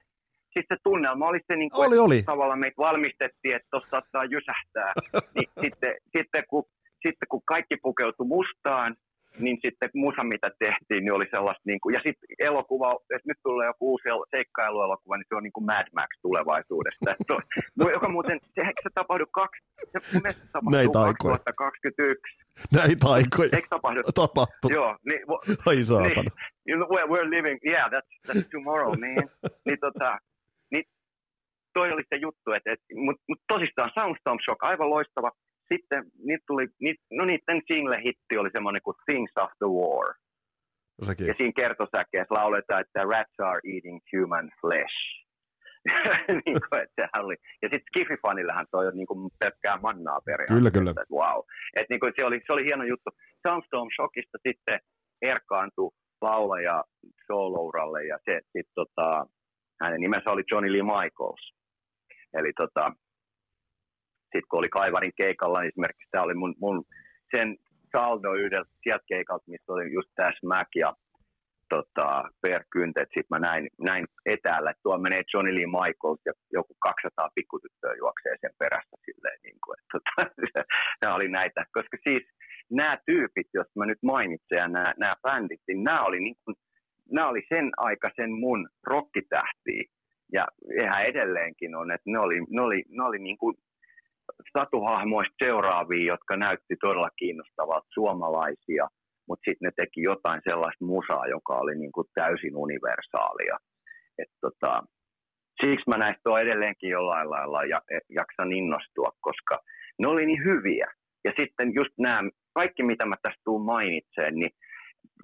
siis 0.53 0.65
se 0.67 0.77
tunnelma 0.83 1.27
oli 1.27 1.39
se, 1.47 1.55
niin 1.55 1.71
kuin, 1.71 1.87
oli, 1.87 1.97
oli. 1.97 2.23
tavallaan 2.23 2.59
meitä 2.59 2.77
valmistettiin, 2.77 3.55
että 3.55 3.67
tuossa 3.71 3.89
saattaa 3.89 4.25
jysähtää. 4.25 4.93
niin, 5.35 5.49
sitten, 5.61 5.93
sitten, 6.17 6.43
kun, 6.49 6.63
sitten 7.05 7.27
kun 7.29 7.41
kaikki 7.45 7.75
pukeutui 7.81 8.27
mustaan, 8.27 8.95
niin 9.39 9.57
sitten 9.65 9.89
musa, 9.95 10.23
mitä 10.23 10.49
tehtiin, 10.59 11.03
niin 11.03 11.13
oli 11.13 11.27
sellaista, 11.31 11.61
niin 11.65 11.81
kuin, 11.81 11.93
ja 11.93 11.99
sitten 12.05 12.29
elokuva, 12.39 12.97
että 13.15 13.27
nyt 13.29 13.37
tulee 13.43 13.67
joku 13.67 13.91
uusi 13.91 14.03
seikkailuelokuva, 14.31 15.17
niin 15.17 15.25
se 15.29 15.35
on 15.35 15.43
niin 15.43 15.53
kuin 15.53 15.65
Mad 15.65 15.87
Max 15.95 16.07
tulevaisuudesta. 16.21 17.11
Että 17.11 17.33
on, 17.33 17.41
joka 17.97 18.09
muuten, 18.09 18.39
se, 18.55 18.61
eikö 18.61 18.81
se 18.83 18.89
tapahdu, 18.93 19.25
kaksi, 19.31 19.61
se 19.91 20.19
mielestä 20.23 20.45
tapahtuu 20.51 20.71
Näitä 20.71 20.93
2021. 20.93 22.37
Näitä 22.71 23.07
aikoja. 23.09 23.49
Eikö 23.53 23.67
tapahdu? 23.69 24.01
Tapahtu. 24.15 24.67
Joo. 24.69 24.97
Niin, 25.05 25.21
Ai 25.65 25.83
saatana. 25.83 26.31
Niin, 26.65 26.79
we're, 27.11 27.29
living, 27.29 27.59
yeah, 27.67 27.91
that's, 27.91 28.11
that's 28.27 28.47
tomorrow, 28.51 28.89
man. 28.99 29.29
niin, 29.65 29.79
tota, 29.79 30.19
toi 31.73 31.91
oli 31.91 32.03
se 32.09 32.15
juttu, 32.15 32.51
että, 32.51 32.71
että 32.73 32.85
mutta 32.95 33.23
mut 33.29 33.41
tosissaan 33.53 33.91
Soundstorm 33.99 34.39
Shock, 34.45 34.63
aivan 34.63 34.89
loistava 34.89 35.31
sitten 35.73 36.03
niitä 36.27 36.43
tuli, 36.47 36.67
niit, 36.81 36.99
no 37.11 37.25
niiden 37.25 37.61
single-hitti 37.69 38.37
oli 38.37 38.49
semmoinen 38.53 38.81
kuin 38.81 38.97
Things 39.05 39.33
of 39.43 39.51
the 39.61 39.69
War. 39.79 40.07
No 40.99 41.05
sekin. 41.05 41.27
Ja 41.27 41.33
siinä 41.37 41.59
kertosäkeessä 41.61 42.35
lauletaan, 42.39 42.81
että 42.81 43.03
rats 43.03 43.39
are 43.39 43.61
eating 43.73 43.99
human 44.11 44.51
flesh. 44.61 44.97
niin 46.45 46.59
kuin, 46.65 46.81
että 46.83 46.97
sehän 46.99 47.25
oli. 47.25 47.35
Ja 47.61 47.67
sitten 47.71 47.89
Skiffy-fanillehän 47.89 48.67
toi 48.71 48.87
on 48.87 48.97
niin 48.97 49.07
kuin 49.07 49.31
pelkkää 49.39 49.77
mannaa 49.87 50.19
periaatteessa. 50.25 50.57
Kyllä, 50.57 50.71
kyllä. 50.71 50.91
Että 50.91 51.15
wow. 51.19 51.39
Et 51.75 51.89
niin 51.89 51.99
kuin 51.99 52.13
se, 52.15 52.25
oli, 52.25 52.41
se 52.45 52.53
oli 52.53 52.65
hieno 52.65 52.83
juttu. 52.83 53.09
Soundstorm 53.47 53.89
Shockista 53.95 54.37
sitten 54.47 54.79
erkaantui 55.21 55.91
laulaja 56.21 56.83
solouralle 57.27 58.05
ja 58.05 58.17
se 58.25 58.41
sitten 58.43 58.75
tota, 58.75 59.25
hänen 59.81 60.01
nimensä 60.01 60.31
oli 60.31 60.43
Johnny 60.51 60.73
Lee 60.73 60.83
Michaels. 60.83 61.60
Eli 62.33 62.51
tota, 62.57 62.91
sitten 64.21 64.49
kun 64.49 64.59
oli 64.59 64.69
Kaivarin 64.69 65.13
keikalla, 65.21 65.59
niin 65.59 65.69
esimerkiksi 65.69 66.11
tämä 66.11 66.23
oli 66.23 66.33
mun, 66.33 66.55
mun 66.59 66.83
sen 67.35 67.57
saldo 67.91 68.33
yhdeltä 68.33 68.71
sieltä 68.83 69.03
keikalta, 69.07 69.43
missä 69.47 69.73
oli 69.73 69.93
just 69.93 70.09
tämä 70.15 70.31
Smack 70.39 70.69
ja 70.75 70.93
tota, 71.69 72.23
Per 72.41 72.63
Kyntet. 72.73 73.09
Sitten 73.09 73.33
mä 73.35 73.39
näin, 73.39 73.63
näin 73.89 74.05
etäällä, 74.25 74.71
että 74.71 74.83
tuo 74.83 74.97
menee 74.97 75.23
Johnny 75.33 75.55
Lee 75.55 75.73
Michaels 75.77 76.21
ja 76.25 76.33
joku 76.57 76.73
200 76.79 77.29
pikkutyttöä 77.35 77.93
juoksee 78.01 78.35
sen 78.41 78.53
perässä 78.59 78.95
silleen. 79.05 79.39
Niin 79.43 79.59
kuin, 79.63 79.75
että, 79.79 79.91
tota, 79.93 80.13
nämä 81.01 81.15
oli 81.15 81.27
näitä, 81.27 81.65
koska 81.77 81.97
siis 82.07 82.23
nämä 82.71 82.97
tyypit, 83.05 83.49
jos 83.53 83.67
mä 83.75 83.85
nyt 83.85 84.01
mainitsen 84.03 84.61
ja 84.63 84.67
nämä, 84.67 84.93
nämä 84.97 85.13
bändit, 85.23 85.61
niin 85.67 85.83
nämä 85.83 86.03
oli, 86.03 86.19
niin 86.19 86.37
kuin, 86.45 86.55
nämä 87.11 87.29
oli 87.29 87.43
sen 87.49 87.71
aikaisen 87.77 88.31
mun 88.43 88.69
rokkitähtiä. 88.87 89.83
Ja 90.33 90.47
ihan 90.81 91.03
edelleenkin 91.03 91.75
on, 91.75 91.91
että 91.91 92.11
ne 92.11 92.19
oli, 92.19 92.39
ne 92.49 92.61
oli, 92.61 92.83
ne 92.89 93.03
oli 93.03 93.19
niin 93.19 93.37
kuin 93.37 93.55
statuhahmoista 94.49 95.35
seuraavia, 95.43 96.13
jotka 96.13 96.37
näytti 96.37 96.75
todella 96.81 97.09
kiinnostavat 97.19 97.83
suomalaisia, 97.93 98.87
mutta 99.27 99.43
sitten 99.49 99.65
ne 99.65 99.71
teki 99.75 100.01
jotain 100.01 100.41
sellaista 100.49 100.85
musaa, 100.85 101.27
joka 101.27 101.53
oli 101.53 101.75
niin 101.75 101.91
kuin 101.91 102.07
täysin 102.13 102.55
universaalia. 102.55 103.57
Et 104.17 104.31
tota, 104.41 104.83
siksi 105.63 105.89
mä 105.89 105.97
näistä 105.97 106.29
on 106.29 106.41
edelleenkin 106.41 106.89
jollain 106.89 107.29
lailla 107.29 107.63
ja, 107.63 107.81
e, 107.91 107.99
jaksan 108.09 108.51
innostua, 108.51 109.11
koska 109.21 109.59
ne 109.99 110.07
oli 110.07 110.25
niin 110.25 110.43
hyviä. 110.43 110.87
Ja 111.23 111.31
sitten 111.39 111.73
just 111.73 111.93
nämä, 111.97 112.29
kaikki 112.53 112.83
mitä 112.83 113.05
mä 113.05 113.15
tästä 113.21 113.41
tuun 113.45 113.65
mainitseen, 113.65 114.35
niin 114.35 114.51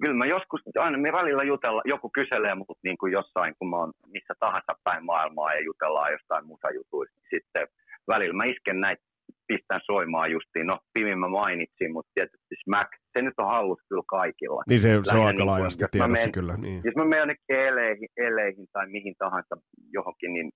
kyllä 0.02 0.14
mä 0.14 0.26
joskus, 0.26 0.60
aina 0.78 0.98
me 0.98 1.12
välillä 1.12 1.42
jutella, 1.42 1.82
joku 1.84 2.10
kyselee 2.14 2.54
mut 2.54 2.78
niin 2.84 2.98
kuin 2.98 3.12
jossain, 3.12 3.54
kun 3.58 3.70
mä 3.70 3.76
oon 3.76 3.92
missä 4.06 4.34
tahansa 4.40 4.72
päin 4.84 5.04
maailmaa 5.04 5.54
ja 5.54 5.64
jutellaan 5.64 6.12
jostain 6.12 6.46
musajutuista, 6.46 7.16
niin 7.20 7.30
sitten 7.34 7.66
välillä 8.08 8.34
mä 8.34 8.44
isken 8.44 8.80
näitä, 8.80 9.02
pistän 9.48 9.80
soimaan 9.84 10.30
justiin. 10.30 10.66
No, 10.66 10.78
Pimin 10.94 11.18
mä 11.18 11.28
mainitsin, 11.28 11.92
mutta 11.92 12.10
tietysti 12.14 12.54
Smack, 12.64 12.90
se 13.12 13.22
nyt 13.22 13.34
on 13.38 13.46
hallussa 13.46 13.86
kyllä 13.88 14.02
kaikilla. 14.06 14.62
Niin 14.68 14.80
se, 14.80 15.00
se 15.02 15.16
on 15.16 15.26
aika 15.26 15.38
niin 15.38 15.46
laajasti 15.46 15.84
tiedossa 15.90 16.12
menen, 16.12 16.32
kyllä. 16.32 16.56
Niin. 16.56 16.80
Jos 16.84 16.96
mä 16.96 17.04
menen 17.04 17.18
jonnekin 17.18 17.44
eleihin, 17.48 18.08
eleihin 18.16 18.66
tai 18.72 18.86
mihin 18.88 19.14
tahansa 19.18 19.56
johonkin, 19.92 20.32
niin 20.32 20.50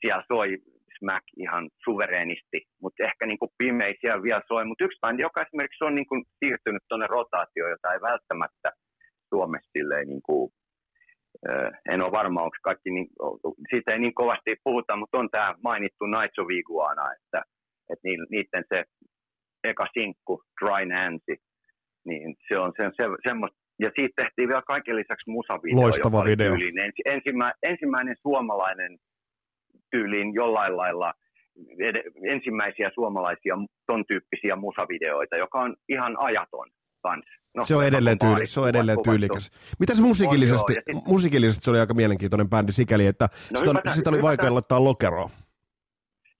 siellä 0.00 0.24
soi 0.28 0.58
Smack 1.02 1.24
ihan 1.36 1.70
suvereenisti, 1.84 2.58
mutta 2.82 3.04
ehkä 3.04 3.26
niin 3.26 3.38
kuin 3.38 3.50
Pimei 3.58 3.94
siellä 4.00 4.22
vielä 4.22 4.42
soi. 4.48 4.64
Mutta 4.64 4.84
yksi 4.84 5.02
bändi, 5.02 5.22
joka 5.22 5.42
esimerkiksi 5.42 5.84
on 5.84 5.94
niin 5.94 6.06
kuin 6.06 6.24
siirtynyt 6.38 6.82
tuonne 6.88 7.06
rotaatioon, 7.06 7.70
jota 7.70 7.92
ei 7.92 8.00
välttämättä 8.00 8.68
Suomessa 9.28 9.70
silleen 9.72 10.08
niin 10.08 10.22
kuin 10.22 10.52
en 11.92 12.02
ole 12.02 12.12
varma, 12.12 12.42
onko 12.42 12.56
kaikki, 12.62 12.90
niin, 12.90 13.08
siitä 13.70 13.92
ei 13.92 13.98
niin 13.98 14.14
kovasti 14.14 14.56
puhuta, 14.64 14.96
mutta 14.96 15.18
on 15.18 15.28
tämä 15.30 15.54
mainittu 15.64 16.04
Nights 16.06 16.38
of 16.38 16.50
Iguana, 16.50 17.12
että, 17.12 17.42
että 17.90 18.08
niiden 18.30 18.64
se 18.74 18.84
eka 19.64 19.86
sinkku, 19.98 20.42
Dry 20.60 20.86
Nancy, 20.86 21.34
niin 22.04 22.34
se 22.48 22.58
on 22.58 22.72
se, 22.76 22.84
se, 22.96 23.04
semmoista, 23.28 23.58
ja 23.80 23.90
siitä 23.96 24.12
tehtiin 24.16 24.48
vielä 24.48 24.62
kaiken 24.66 24.96
lisäksi 24.96 25.30
musavideo. 25.30 25.80
Loistava 25.80 26.24
video. 26.24 26.48
Tyyliin 26.48 26.78
ensi, 26.78 27.02
ensimmä, 27.04 27.52
ensimmäinen 27.62 28.16
suomalainen 28.22 28.98
tyyliin 29.92 30.34
jollain 30.34 30.76
lailla 30.76 31.12
ensimmäisiä 32.34 32.90
suomalaisia 32.94 33.54
ton 33.86 34.04
tyyppisiä 34.08 34.56
musavideoita, 34.56 35.36
joka 35.36 35.60
on 35.60 35.76
ihan 35.88 36.16
ajaton 36.18 36.68
kanssa. 37.02 37.42
No, 37.54 37.64
se 37.64 37.76
on 37.76 37.86
edelleen, 37.86 38.18
tyyli, 38.18 38.46
se 38.46 38.60
on 38.60 38.68
edelleen 38.68 38.98
tyylikäs. 39.04 39.50
Mitä 39.80 39.94
se 39.94 40.02
musiikillisesti, 40.02 40.72
on, 40.72 40.82
joo, 40.86 41.00
sit... 41.00 41.08
musiikillisesti 41.08 41.64
se 41.64 41.70
oli 41.70 41.80
aika 41.80 41.94
mielenkiintoinen 41.94 42.50
bändi 42.50 42.72
sikäli, 42.72 43.06
että 43.06 43.28
no, 43.52 43.60
sitä, 43.60 43.70
hypätä, 43.70 43.94
sitä 43.94 44.10
oli 44.10 44.16
hypätä. 44.16 44.28
vaikea 44.28 44.54
laittaa 44.54 44.84
lokeroon. 44.84 45.30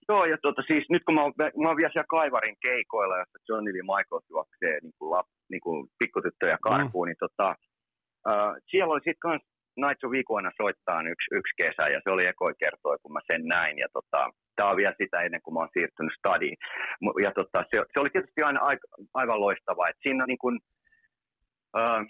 Joo, 0.09 0.25
ja 0.25 0.37
tuota, 0.41 0.61
siis 0.61 0.85
nyt 0.89 1.03
kun 1.05 1.15
mä 1.15 1.23
oon, 1.23 1.33
mä 1.37 1.67
oon 1.67 1.77
vielä 1.77 1.93
siellä 1.93 2.13
Kaivarin 2.15 2.57
keikoilla, 2.61 3.17
jossa 3.17 3.39
Johnny 3.49 3.73
Lee 3.73 3.81
Michaels 3.81 4.25
juoksee 4.29 4.79
niin 4.81 4.93
kuin, 4.99 5.11
lap, 5.11 5.27
niin 5.51 5.61
kuin 5.61 5.87
pikkutyttöjä 5.99 6.57
karkuun, 6.61 7.07
mm. 7.07 7.09
niin 7.09 7.23
tota, 7.25 7.55
uh, 8.29 8.53
siellä 8.69 8.93
oli 8.93 8.99
sitten 8.99 9.25
kans 9.27 9.41
Nights 9.77 10.03
of 10.03 10.11
soittaa 10.61 11.01
yksi, 11.01 11.27
yksi 11.39 11.53
kesä, 11.61 11.83
ja 11.93 11.99
se 12.03 12.09
oli 12.11 12.25
ekoi 12.25 12.53
kertoi, 12.63 12.97
kun 13.01 13.13
mä 13.13 13.19
sen 13.31 13.43
näin, 13.45 13.77
ja 13.77 13.87
tota, 13.93 14.29
tämä 14.55 14.69
on 14.69 14.77
vielä 14.77 14.95
sitä 15.01 15.21
ennen 15.21 15.41
kuin 15.41 15.53
mä 15.53 15.59
oon 15.59 15.73
siirtynyt 15.73 16.13
stadiin. 16.17 16.57
Ja 17.23 17.31
tota, 17.31 17.59
se, 17.69 17.77
se, 17.93 17.99
oli 17.99 18.09
tietysti 18.09 18.41
aina 18.41 18.59
aivan 19.13 19.39
loistava, 19.39 19.89
että 19.89 20.03
siinä 20.03 20.25
niin 20.25 20.37
kuin, 20.37 20.59
Uh, 21.77 22.05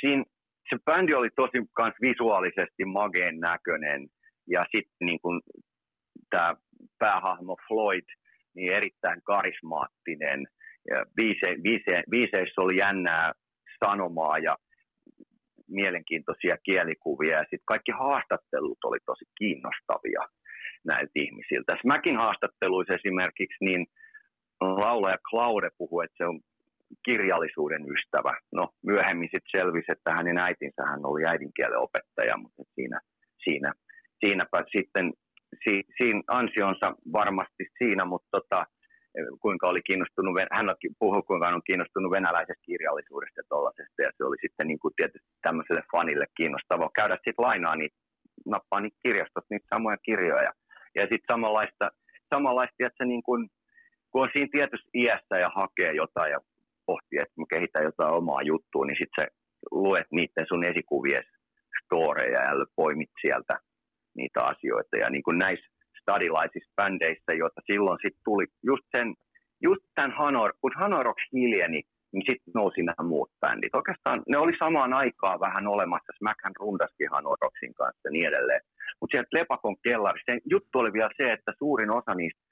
siinä, 0.00 0.24
se 0.70 0.76
bändi 0.84 1.14
oli 1.14 1.28
tosi 1.36 1.58
kans 1.72 1.94
visuaalisesti 2.00 2.84
mageen 2.84 3.40
näköinen 3.40 4.08
ja 4.46 4.64
sitten 4.74 5.06
niin 5.06 5.20
tämä 6.30 6.54
päähahmo 6.98 7.56
Floyd, 7.68 8.04
niin 8.54 8.72
erittäin 8.72 9.20
karismaattinen. 9.24 10.46
Ja 10.90 11.04
biise, 11.16 11.56
biise, 11.62 12.02
biiseissä 12.10 12.60
oli 12.60 12.76
jännää 12.76 13.32
sanomaa 13.84 14.38
ja 14.38 14.56
mielenkiintoisia 15.68 16.56
kielikuvia 16.62 17.36
ja 17.36 17.42
sitten 17.42 17.72
kaikki 17.72 17.92
haastattelut 17.92 18.78
oli 18.84 18.98
tosi 19.06 19.24
kiinnostavia 19.38 20.22
näiltä 20.84 21.12
ihmisiltä. 21.14 21.76
Mäkin 21.84 22.16
haastatteluissa 22.16 22.94
esimerkiksi, 22.94 23.64
niin 23.64 23.86
laulaja 24.60 25.18
Claude 25.30 25.70
puhui, 25.78 26.04
että 26.04 26.16
se 26.18 26.26
on 26.26 26.40
kirjallisuuden 27.04 27.84
ystävä. 27.92 28.34
No 28.52 28.68
myöhemmin 28.86 29.28
sitten 29.32 29.60
selvisi, 29.60 29.92
että 29.92 30.10
hänen 30.12 30.38
äitinsä 30.38 30.82
hän 30.86 31.06
oli 31.06 31.22
äidinkielen 31.26 31.78
opettaja, 31.78 32.36
mutta 32.36 32.62
siinä, 32.74 33.00
siinä, 33.44 33.72
siinäpä 34.20 34.64
sitten 34.76 35.12
si, 35.64 35.82
siinä 35.98 36.22
ansionsa 36.28 36.94
varmasti 37.12 37.64
siinä, 37.78 38.04
mutta 38.04 38.28
tota, 38.30 38.66
kuinka 39.40 39.66
oli 39.66 39.82
kiinnostunut, 39.82 40.34
hän 40.52 40.66
puhui 40.98 41.22
kuinka 41.22 41.46
hän 41.46 41.54
on 41.54 41.68
kiinnostunut 41.70 42.10
venäläisestä 42.10 42.66
kirjallisuudesta 42.70 43.40
ja 43.40 43.48
ja 44.04 44.10
se 44.16 44.24
oli 44.24 44.36
sitten 44.40 44.66
niin 44.66 44.78
kuin 44.78 44.94
tietysti 44.96 45.28
tämmöiselle 45.42 45.82
fanille 45.92 46.26
kiinnostava 46.36 46.90
käydä 46.98 47.14
sitten 47.14 47.44
lainaa 47.48 47.76
niitä, 47.76 47.96
nappaa 48.46 48.80
niitä 48.80 48.98
kirjastosta 49.02 49.50
niitä 49.50 49.66
samoja 49.74 49.96
kirjoja. 49.96 50.52
Ja 50.94 51.02
sitten 51.02 51.30
samanlaista, 51.32 51.90
samanlaista 52.34 52.86
että 52.86 52.98
se 52.98 53.04
niin 53.04 53.22
kuin, 53.22 53.48
kun 54.10 54.22
on 54.22 54.28
siinä 54.32 54.48
tietyssä 54.52 54.90
iässä 54.94 55.36
ja 55.44 55.50
hakee 55.54 55.92
jotain 55.92 56.32
ja 56.32 56.40
pohtii, 56.86 57.18
että 57.18 57.40
mä 57.40 57.46
kehitän 57.54 57.84
jotain 57.84 58.14
omaa 58.14 58.42
juttua, 58.42 58.84
niin 58.86 59.00
sitten 59.00 59.16
sä 59.18 59.24
luet 59.70 60.08
niiden 60.12 60.46
sun 60.48 60.64
esikuvien 60.64 61.24
storeja 61.84 62.40
ja 62.48 62.66
poimit 62.76 63.10
sieltä 63.20 63.54
niitä 64.16 64.40
asioita. 64.52 64.96
Ja 64.96 65.10
niin 65.10 65.22
kuin 65.22 65.38
näissä 65.38 65.66
stadilaisissa 66.08 66.72
bändeissä, 66.76 67.32
joita 67.42 67.60
silloin 67.70 67.98
sitten 68.02 68.24
tuli 68.24 68.46
just 68.70 68.86
sen, 68.96 69.14
just 69.62 69.84
tämän 69.94 70.16
Hanor, 70.18 70.52
kun 70.60 70.72
Hanoroks 70.80 71.24
hiljeni, 71.32 71.80
niin 72.12 72.24
sitten 72.28 72.52
nousi 72.54 72.82
nämä 72.82 73.08
muut 73.08 73.30
bändit. 73.40 73.74
Oikeastaan 73.74 74.22
ne 74.28 74.38
oli 74.38 74.52
samaan 74.58 74.92
aikaan 74.92 75.40
vähän 75.40 75.66
olemassa, 75.66 76.12
Smackhän 76.18 76.56
rundaskin 76.60 77.10
Hanoroksin 77.10 77.74
kanssa 77.74 78.04
ja 78.04 78.10
niin 78.10 78.28
edelleen. 78.28 78.60
Mutta 79.00 79.14
sieltä 79.14 79.38
Lepakon 79.38 79.76
kellarissa, 79.82 80.32
juttu 80.54 80.78
oli 80.78 80.92
vielä 80.92 81.10
se, 81.16 81.32
että 81.32 81.52
suurin 81.58 81.90
osa 81.90 82.14
niistä 82.14 82.42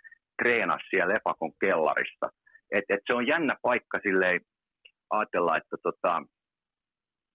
treenasi 0.43 0.87
siellä 0.91 1.15
Lepakon 1.15 1.53
kellarissa. 1.61 2.27
Et, 2.77 2.85
et 2.89 3.01
se 3.07 3.15
on 3.15 3.27
jännä 3.27 3.55
paikka 3.63 3.99
silleen 4.03 4.41
ajatella, 5.11 5.57
että 5.57 5.77
tota, 5.83 6.23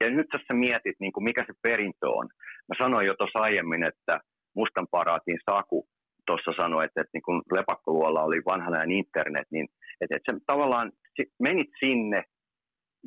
ja 0.03 0.09
nyt 0.09 0.27
tässä 0.31 0.53
mietit, 0.53 0.95
niin 0.99 1.13
kuin 1.13 1.23
mikä 1.23 1.43
se 1.47 1.53
perintö 1.61 2.09
on. 2.09 2.29
Mä 2.69 2.75
sanoin 2.83 3.07
jo 3.07 3.13
tuossa 3.13 3.39
aiemmin, 3.39 3.83
että 3.83 4.19
Mustan 4.55 4.87
paraatin 4.91 5.39
Saku 5.49 5.87
tuossa 6.31 6.61
sanoi, 6.61 6.85
että, 6.85 7.01
että 7.01 7.13
niin 7.13 7.27
kun 7.27 7.41
Lepakkoluolla 7.57 8.23
oli 8.23 8.41
vanhanajan 8.51 8.91
internet, 8.91 9.47
niin 9.51 9.67
että, 10.01 10.15
että 10.15 10.31
sä 10.31 10.39
tavallaan 10.45 10.91
menit 11.39 11.69
sinne 11.83 12.23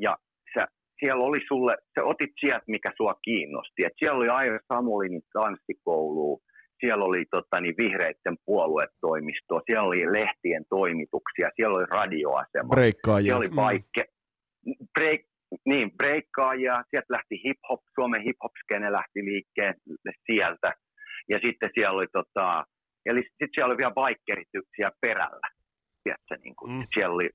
ja 0.01 0.16
sä, 0.55 0.66
siellä 1.01 1.25
oli 1.25 1.41
sulle, 1.49 1.77
sä 1.95 2.05
otit 2.05 2.33
sieltä, 2.41 2.64
mikä 2.68 2.91
sua 2.97 3.14
kiinnosti. 3.22 3.85
Et 3.87 3.93
siellä 3.99 4.18
oli 4.18 4.29
Airo 4.29 4.59
Samulinin 4.68 5.22
tanssikoulu, 5.33 6.43
siellä 6.81 7.05
oli 7.05 7.25
tota, 7.31 7.61
niin, 7.61 7.75
vihreiden 7.79 8.37
puoluetoimisto, 8.45 9.61
siellä 9.66 9.89
oli 9.89 10.12
lehtien 10.12 10.64
toimituksia, 10.68 11.51
siellä 11.57 11.77
oli 11.77 11.87
radioasema. 11.87 12.75
Siellä 13.22 13.39
oli 13.39 13.57
vaikke, 13.57 14.05
mm. 14.66 14.72
break, 14.95 15.20
niin, 15.66 15.91
breikkaajia, 15.97 16.85
sieltä 16.91 17.14
lähti 17.16 17.37
hip-hop, 17.45 17.81
Suomen 17.95 18.22
hip-hop-skene 18.22 18.93
lähti 18.93 19.20
liikkeelle 19.25 20.12
sieltä. 20.27 20.72
Ja 21.29 21.39
sitten 21.45 21.70
siellä 21.75 21.97
oli, 21.99 22.07
tota, 22.12 22.64
eli 23.07 23.21
sitten 23.23 23.49
siellä 23.55 23.71
oli 23.71 23.79
vielä 23.79 23.99
bikerityksiä 24.01 24.91
perällä. 25.01 25.49
Tiedätkö, 26.03 26.37
niin 26.45 26.57
kuin, 26.57 26.73
mm. 26.73 26.87
Siellä 26.95 27.15
oli 27.15 27.29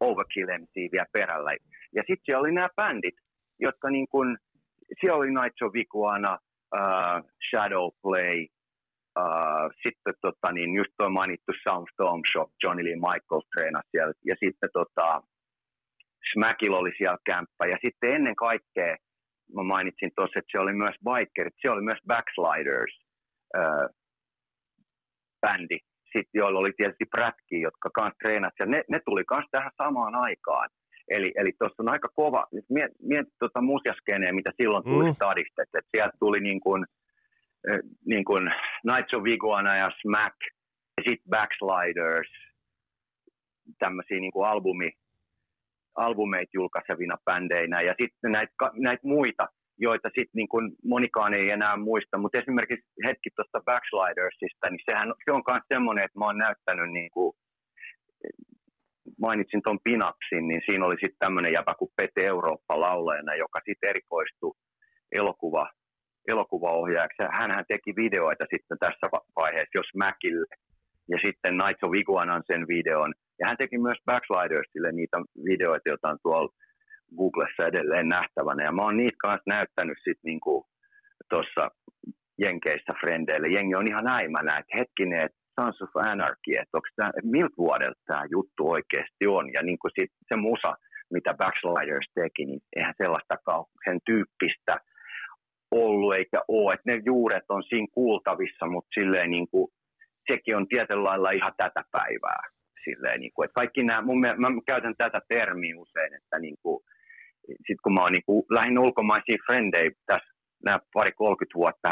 Overkill 0.00 0.46
vielä 0.92 1.06
perällä. 1.12 1.50
Ja 1.94 2.02
sitten 2.06 2.24
siellä 2.24 2.40
oli 2.40 2.52
nämä 2.52 2.68
bändit, 2.76 3.14
jotka 3.60 3.90
niin 3.90 4.08
kuin, 4.08 4.38
siellä 5.00 5.18
oli 5.18 5.30
Nights 5.30 5.62
of 5.62 5.76
Iguana, 5.76 6.38
uh, 6.78 7.30
Shadowplay, 7.48 8.46
uh, 9.18 9.70
sitten 9.82 10.14
tota, 10.20 10.52
niin 10.52 10.74
just 10.74 10.92
tuo 10.98 11.08
mainittu 11.10 11.52
Soundstorm 11.68 12.22
Shop, 12.32 12.50
Johnny 12.62 12.84
Lee 12.84 12.96
Michaels 13.06 13.48
treenasi 13.54 13.88
siellä, 13.90 14.12
ja 14.24 14.34
sitten 14.40 14.70
tota, 14.72 15.22
Smackilla 16.32 16.78
oli 16.78 16.92
siellä 16.98 17.18
kämppä, 17.26 17.64
ja 17.66 17.78
sitten 17.84 18.14
ennen 18.14 18.36
kaikkea, 18.36 18.96
mä 19.54 19.62
mainitsin 19.62 20.10
tuossa, 20.16 20.38
että 20.38 20.52
se 20.52 20.58
oli 20.58 20.72
myös 20.72 20.96
Bikerit, 21.08 21.54
se 21.62 21.70
oli 21.70 21.82
myös 21.82 22.02
Backsliders, 22.06 22.94
uh, 23.58 23.86
bändi, 25.40 25.78
sitten 26.12 26.38
joilla 26.40 26.58
oli 26.58 26.72
tietysti 26.76 27.04
prätkiä, 27.16 27.60
jotka 27.68 27.90
kanssa 27.94 28.18
treenasivat, 28.22 28.58
ja 28.58 28.66
ne, 28.66 28.82
ne 28.88 29.00
tuli 29.04 29.24
kanssa 29.24 29.48
tähän 29.50 29.70
samaan 29.76 30.14
aikaan. 30.14 30.68
Eli, 31.08 31.32
eli 31.36 31.52
tuossa 31.58 31.82
on 31.82 31.88
aika 31.88 32.08
kova, 32.14 32.46
miet, 32.68 32.92
miet 33.02 33.26
tuota 33.38 33.60
musiaskeneä, 33.60 34.32
mitä 34.32 34.50
silloin 34.56 34.84
tuli 34.84 35.04
mm. 35.04 35.14
stadista, 35.14 35.62
että 35.62 35.80
sieltä 35.90 36.16
tuli 36.18 36.40
niin 36.40 36.60
kuin, 36.60 36.84
niin 38.06 38.24
kuin 38.24 38.44
Nights 38.90 39.14
of 39.14 39.26
Iguana 39.26 39.76
ja 39.76 39.90
Smack, 40.00 40.36
ja 40.96 41.02
sitten 41.08 41.30
Backsliders, 41.30 42.30
tämmöisiä 43.78 44.20
niin 44.20 44.32
kuin 44.32 44.48
albumi, 44.48 44.92
albumeita 45.96 46.50
julkaisevina 46.54 47.16
bändeinä, 47.24 47.80
ja 47.80 47.94
sitten 48.00 48.32
näitä, 48.32 48.52
näitä 48.74 49.08
muita, 49.08 49.48
joita 49.78 50.08
sitten 50.08 50.38
niin 50.40 50.48
kuin 50.48 50.72
monikaan 50.84 51.34
ei 51.34 51.50
enää 51.50 51.76
muista, 51.76 52.18
mutta 52.18 52.38
esimerkiksi 52.38 52.86
hetki 53.06 53.30
tuosta 53.36 53.60
Backslidersista, 53.64 54.70
niin 54.70 54.84
sehän, 54.90 55.08
se 55.24 55.32
on 55.32 55.42
myös 55.50 55.62
semmoinen, 55.74 56.04
että 56.04 56.18
mä 56.18 56.24
oon 56.24 56.38
näyttänyt 56.38 56.90
niin 56.92 57.10
kuin, 57.10 57.36
mainitsin 59.20 59.62
tuon 59.64 59.78
Pinapsin, 59.84 60.48
niin 60.48 60.62
siinä 60.66 60.86
oli 60.86 60.94
sitten 60.94 61.18
tämmöinen 61.18 61.52
jäpä 61.52 61.74
kuin 61.78 61.92
Pete 61.96 62.26
Eurooppa 62.26 62.80
laulajana, 62.80 63.34
joka 63.34 63.60
sitten 63.64 63.90
erikoistui 63.90 64.54
elokuva, 65.12 65.70
elokuvaohjaajaksi. 66.28 67.22
Hänhän 67.40 67.64
teki 67.68 67.96
videoita 67.96 68.44
sitten 68.50 68.78
tässä 68.78 69.06
vaiheessa, 69.36 69.78
jos 69.78 69.90
Mäkille, 69.94 70.46
ja 71.08 71.18
sitten 71.24 71.56
Nights 71.56 71.84
of 71.84 71.94
Iguanan 71.94 72.42
sen 72.46 72.68
videon. 72.68 73.14
Ja 73.38 73.46
hän 73.48 73.56
teki 73.56 73.78
myös 73.78 73.98
Backslidersille 74.04 74.92
niitä 74.92 75.16
videoita, 75.44 75.88
joita 75.88 76.08
on 76.08 76.18
tuolla 76.22 76.52
Googlessa 77.16 77.66
edelleen 77.66 78.08
nähtävänä. 78.08 78.64
Ja 78.64 78.72
mä 78.72 78.82
oon 78.82 78.96
niitä 78.96 79.16
kanssa 79.18 79.42
näyttänyt 79.46 79.98
sitten 79.98 80.24
niinku 80.24 80.66
tuossa 81.30 81.70
Jenkeissä 82.38 82.92
frendeille. 83.00 83.48
Jengi 83.48 83.74
on 83.74 83.88
ihan 83.88 84.08
äimänä, 84.08 84.58
että 84.58 84.76
hetkinen, 84.78 85.20
että 85.20 85.38
Sons 85.60 85.82
of 85.82 85.96
Anarchy, 85.96 86.52
että, 86.56 86.78
tämä, 86.96 87.08
että 87.08 87.30
miltä 87.30 87.56
vuodelta 87.58 88.00
tämä 88.06 88.24
juttu 88.30 88.70
oikeasti 88.70 89.26
on. 89.26 89.52
Ja 89.52 89.62
niin 89.62 89.78
kuin 89.78 89.92
sit 90.00 90.10
se 90.28 90.36
musa, 90.36 90.72
mitä 91.10 91.34
Backsliders 91.34 92.08
teki, 92.14 92.44
niin 92.46 92.60
eihän 92.76 92.94
sellaista 92.98 93.36
sen 93.84 93.98
tyyppistä 94.06 94.76
ollut 95.70 96.14
eikä 96.14 96.40
ole. 96.48 96.74
Että 96.74 96.90
ne 96.90 97.02
juuret 97.04 97.44
on 97.48 97.62
siinä 97.62 97.86
kuultavissa, 97.92 98.66
mutta 98.66 98.90
silleen 98.94 99.30
niin 99.30 99.48
kuin, 99.48 99.68
sekin 100.30 100.56
on 100.56 100.68
tietyllä 100.68 101.04
lailla 101.04 101.30
ihan 101.30 101.52
tätä 101.56 101.82
päivää. 101.92 102.42
Silleen, 102.84 103.20
niin 103.20 103.32
kuin, 103.34 103.44
että 103.44 103.54
kaikki 103.60 103.82
nämä, 103.82 104.02
mun, 104.02 104.20
mä 104.20 104.48
käytän 104.66 104.94
tätä 104.98 105.20
termiä 105.28 105.74
usein, 105.78 106.14
että 106.14 106.38
niin 106.38 106.56
kuin, 106.62 106.84
sitten 107.48 107.82
kun 107.82 107.94
mä 107.94 108.02
oon 108.02 108.12
niin 108.12 108.26
kuin, 108.26 108.44
lähinnä 108.50 108.80
ulkomaisia 108.80 109.44
frendejä 109.46 109.90
tässä 110.06 110.30
nämä 110.64 110.78
pari 110.92 111.12
30 111.12 111.58
vuotta 111.58 111.88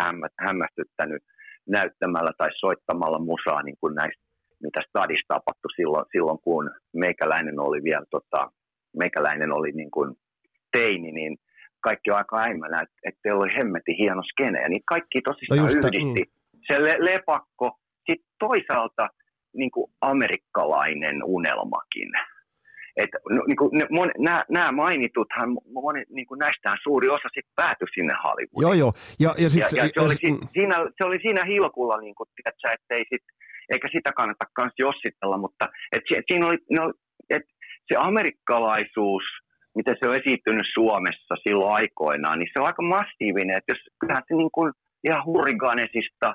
hämmästyttänyt 0.46 1.22
näyttämällä 1.68 2.32
tai 2.38 2.48
soittamalla 2.60 3.18
musaa 3.18 3.62
niin 3.62 3.76
kuin 3.80 3.94
näistä, 3.94 4.22
mitä 4.62 4.80
stadissa 4.88 5.28
tapahtui 5.28 5.72
silloin, 5.76 6.04
silloin 6.12 6.38
kun 6.44 6.70
meikäläinen 6.94 7.60
oli 7.60 7.82
vielä 7.84 8.04
tota, 8.10 8.50
meikäläinen 8.96 9.52
oli 9.52 9.72
niin 9.72 9.90
kuin 9.90 10.14
teini, 10.72 11.12
niin 11.12 11.36
kaikki 11.80 12.10
on 12.10 12.16
aika 12.16 12.38
äimänä, 12.38 12.80
että, 12.82 12.96
että 13.06 13.20
teillä 13.22 13.42
oli 13.42 13.56
hemmetin 13.58 13.96
hieno 13.98 14.22
skene, 14.22 14.62
ja 14.62 14.68
niitä 14.68 14.92
kaikki 14.94 15.20
tosissaan 15.20 15.60
no 15.60 15.66
yhdisti. 15.66 16.22
Mm. 16.22 16.60
Se 16.66 16.82
le- 16.82 17.04
lepakko, 17.10 17.66
sitten 18.06 18.30
toisaalta 18.38 19.08
niin 19.54 19.70
kuin 19.70 19.92
amerikkalainen 20.00 21.24
unelmakin. 21.24 22.10
Et, 22.96 23.10
no, 23.30 23.42
niin 23.46 23.56
kuin, 23.56 23.70
ne, 23.78 23.86
mon, 23.90 24.10
nämä, 24.18 24.44
nämä 24.50 24.72
mainituthan, 24.72 25.48
moni, 25.72 26.02
niin 26.08 26.26
kuin 26.26 26.38
näistähän 26.38 26.78
suuri 26.82 27.08
osa 27.08 27.28
sitten 27.34 27.56
päätyi 27.56 27.88
sinne 27.94 28.14
Hollywoodiin. 28.24 28.62
Joo, 28.62 28.72
joo. 28.72 28.92
Ja, 29.24 29.34
ja, 29.38 29.50
sit, 29.50 29.60
ja, 29.60 29.84
ja 29.84 29.90
se, 29.94 30.00
oli, 30.00 30.14
mm. 30.30 30.48
siinä, 30.52 30.74
se 30.96 31.04
oli 31.08 31.18
siinä 31.22 31.44
hilkulla, 31.44 32.00
niin 32.00 32.14
kuin, 32.14 32.28
tiedätkö, 32.36 32.68
ettei 32.72 33.04
sit, 33.12 33.24
eikä 33.72 33.88
sitä 33.92 34.12
kannata 34.12 34.44
myös 34.58 34.72
jossitella, 34.78 35.38
mutta 35.38 35.68
et, 35.92 36.02
siinä 36.30 36.46
oli, 36.46 36.58
no, 36.70 36.92
et, 37.30 37.42
se 37.88 37.94
amerikkalaisuus, 37.98 39.24
miten 39.74 39.96
se 40.00 40.08
on 40.08 40.16
esittynyt 40.16 40.66
Suomessa 40.74 41.34
silloin 41.42 41.74
aikoinaan, 41.74 42.38
niin 42.38 42.48
se 42.52 42.60
on 42.60 42.66
aika 42.66 42.82
massiivinen, 42.82 43.56
että 43.56 43.72
jos 43.72 43.82
kyllähän 44.00 44.22
se 44.28 44.34
niin 44.34 44.54
kuin 44.56 44.72
ihan 45.04 45.24
hurriganesista, 45.24 46.34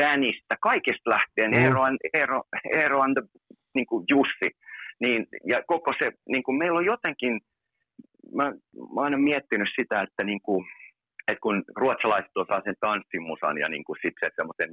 Danista, 0.00 0.54
kaikista 0.60 1.10
lähtien, 1.10 1.50
mm. 1.50 1.58
Eero, 1.58 1.82
Eero, 2.14 2.42
Eero 2.74 3.02
and 3.02 3.16
the, 3.16 3.28
niin 3.74 3.86
kuin 3.86 4.04
Jussi, 4.10 4.48
niin, 5.00 5.26
ja 5.44 5.62
koko 5.66 5.92
se, 5.98 6.12
niin 6.28 6.42
kuin 6.42 6.58
meillä 6.58 6.78
on 6.78 6.84
jotenkin, 6.84 7.40
mä, 8.34 8.44
mä 8.44 8.96
oon 8.96 9.04
aina 9.04 9.18
miettinyt 9.18 9.68
sitä, 9.80 10.02
että, 10.02 10.24
niin 10.24 10.40
kuin, 10.42 10.66
että 11.28 11.40
kun 11.40 11.64
ruotsalaiset 11.76 12.36
osaa 12.36 12.60
sen 12.64 12.74
tanssimusan 12.80 13.58
ja 13.58 13.68
niin 13.68 13.84
kuin 13.84 13.96
sit 14.02 14.14
se 14.20 14.30
semmoisen 14.36 14.70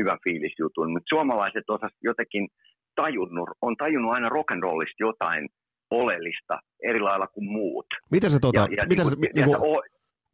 hyvän 0.00 0.18
fiilisjutun, 0.24 0.92
mutta 0.92 1.14
suomalaiset 1.14 1.70
osas 1.70 1.92
jotenkin 2.02 2.48
tajunnut, 2.94 3.50
on 3.62 3.76
tajunnut 3.76 4.12
aina 4.12 4.28
rock'n'rollista 4.28 5.00
jotain 5.00 5.48
oleellista 5.90 6.58
eri 6.82 7.00
lailla 7.00 7.26
kuin 7.26 7.44
muut. 7.44 7.86
Miten 8.10 8.30
se, 8.30 8.38
tota, 8.40 8.60
ja, 8.60 8.68
ja, 8.76 8.82
miten 8.88 9.06
niin 9.06 9.18
kuin, 9.18 9.26
se, 9.26 9.32
niin 9.34 9.46
kuin... 9.46 9.76
O, 9.76 9.82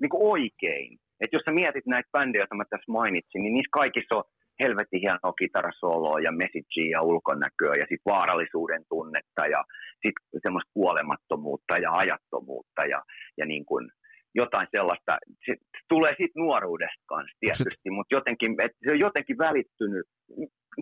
niin 0.01 0.11
kuin 0.11 0.23
oikein. 0.23 0.99
että 1.21 1.37
jos 1.37 1.43
sä 1.45 1.53
mietit 1.53 1.87
näitä 1.87 2.09
bändejä, 2.13 2.43
joita 2.43 2.55
mä 2.55 2.65
tässä 2.71 2.93
mainitsin, 2.93 3.43
niin 3.43 3.55
niissä 3.55 3.79
kaikissa 3.81 4.15
on 4.17 4.25
helvetin 4.63 5.01
hienoa 5.01 5.33
kitarasoloa 5.39 6.21
ja 6.21 6.33
messagea 6.33 6.91
ja 6.91 7.03
ulkonäköä 7.03 7.75
ja 7.81 7.87
sitten 7.89 8.11
vaarallisuuden 8.13 8.83
tunnetta 8.89 9.47
ja 9.47 9.65
sitten 10.03 10.41
semmoista 10.43 10.71
kuolemattomuutta 10.75 11.79
ja 11.79 11.93
ajattomuutta 11.93 12.83
ja, 12.85 13.03
ja 13.39 13.47
niin 13.47 13.65
kuin 13.67 13.91
jotain 14.35 14.69
sellaista. 14.77 15.19
Se 15.47 15.55
tulee 15.89 16.11
sitten 16.11 16.43
nuoruudesta 16.43 17.05
kanssa 17.07 17.37
tietysti, 17.41 17.91
mutta 17.91 18.15
jotenkin, 18.15 18.57
se 18.85 18.93
on 18.93 18.99
jotenkin 18.99 19.39
välittynyt. 19.39 20.07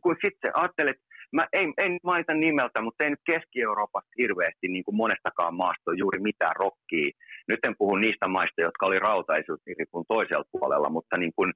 Kun 0.03 0.17
sitten 0.25 0.51
ajattelet, 0.55 0.97
mä 1.33 1.47
en, 1.53 1.73
en 1.85 1.99
mainita 2.05 2.35
nimeltä, 2.35 2.81
mutta 2.83 3.05
ei 3.05 3.11
nyt 3.11 3.29
Keski-Euroopasta 3.31 4.19
hirveästi 4.19 4.69
niin 4.69 4.85
kuin 4.85 4.97
monestakaan 4.97 5.55
maasta 5.55 5.91
juuri 6.03 6.21
mitään 6.21 6.57
rokkia. 6.57 7.11
Nyt 7.49 7.65
en 7.67 7.75
puhu 7.79 7.97
niistä 7.97 8.29
maista, 8.29 8.61
jotka 8.61 8.87
oli 8.87 8.99
rautaisuusripun 8.99 10.05
toisella 10.09 10.45
puolella, 10.53 10.89
mutta 10.91 11.17
niin 11.17 11.33
kuin, 11.37 11.53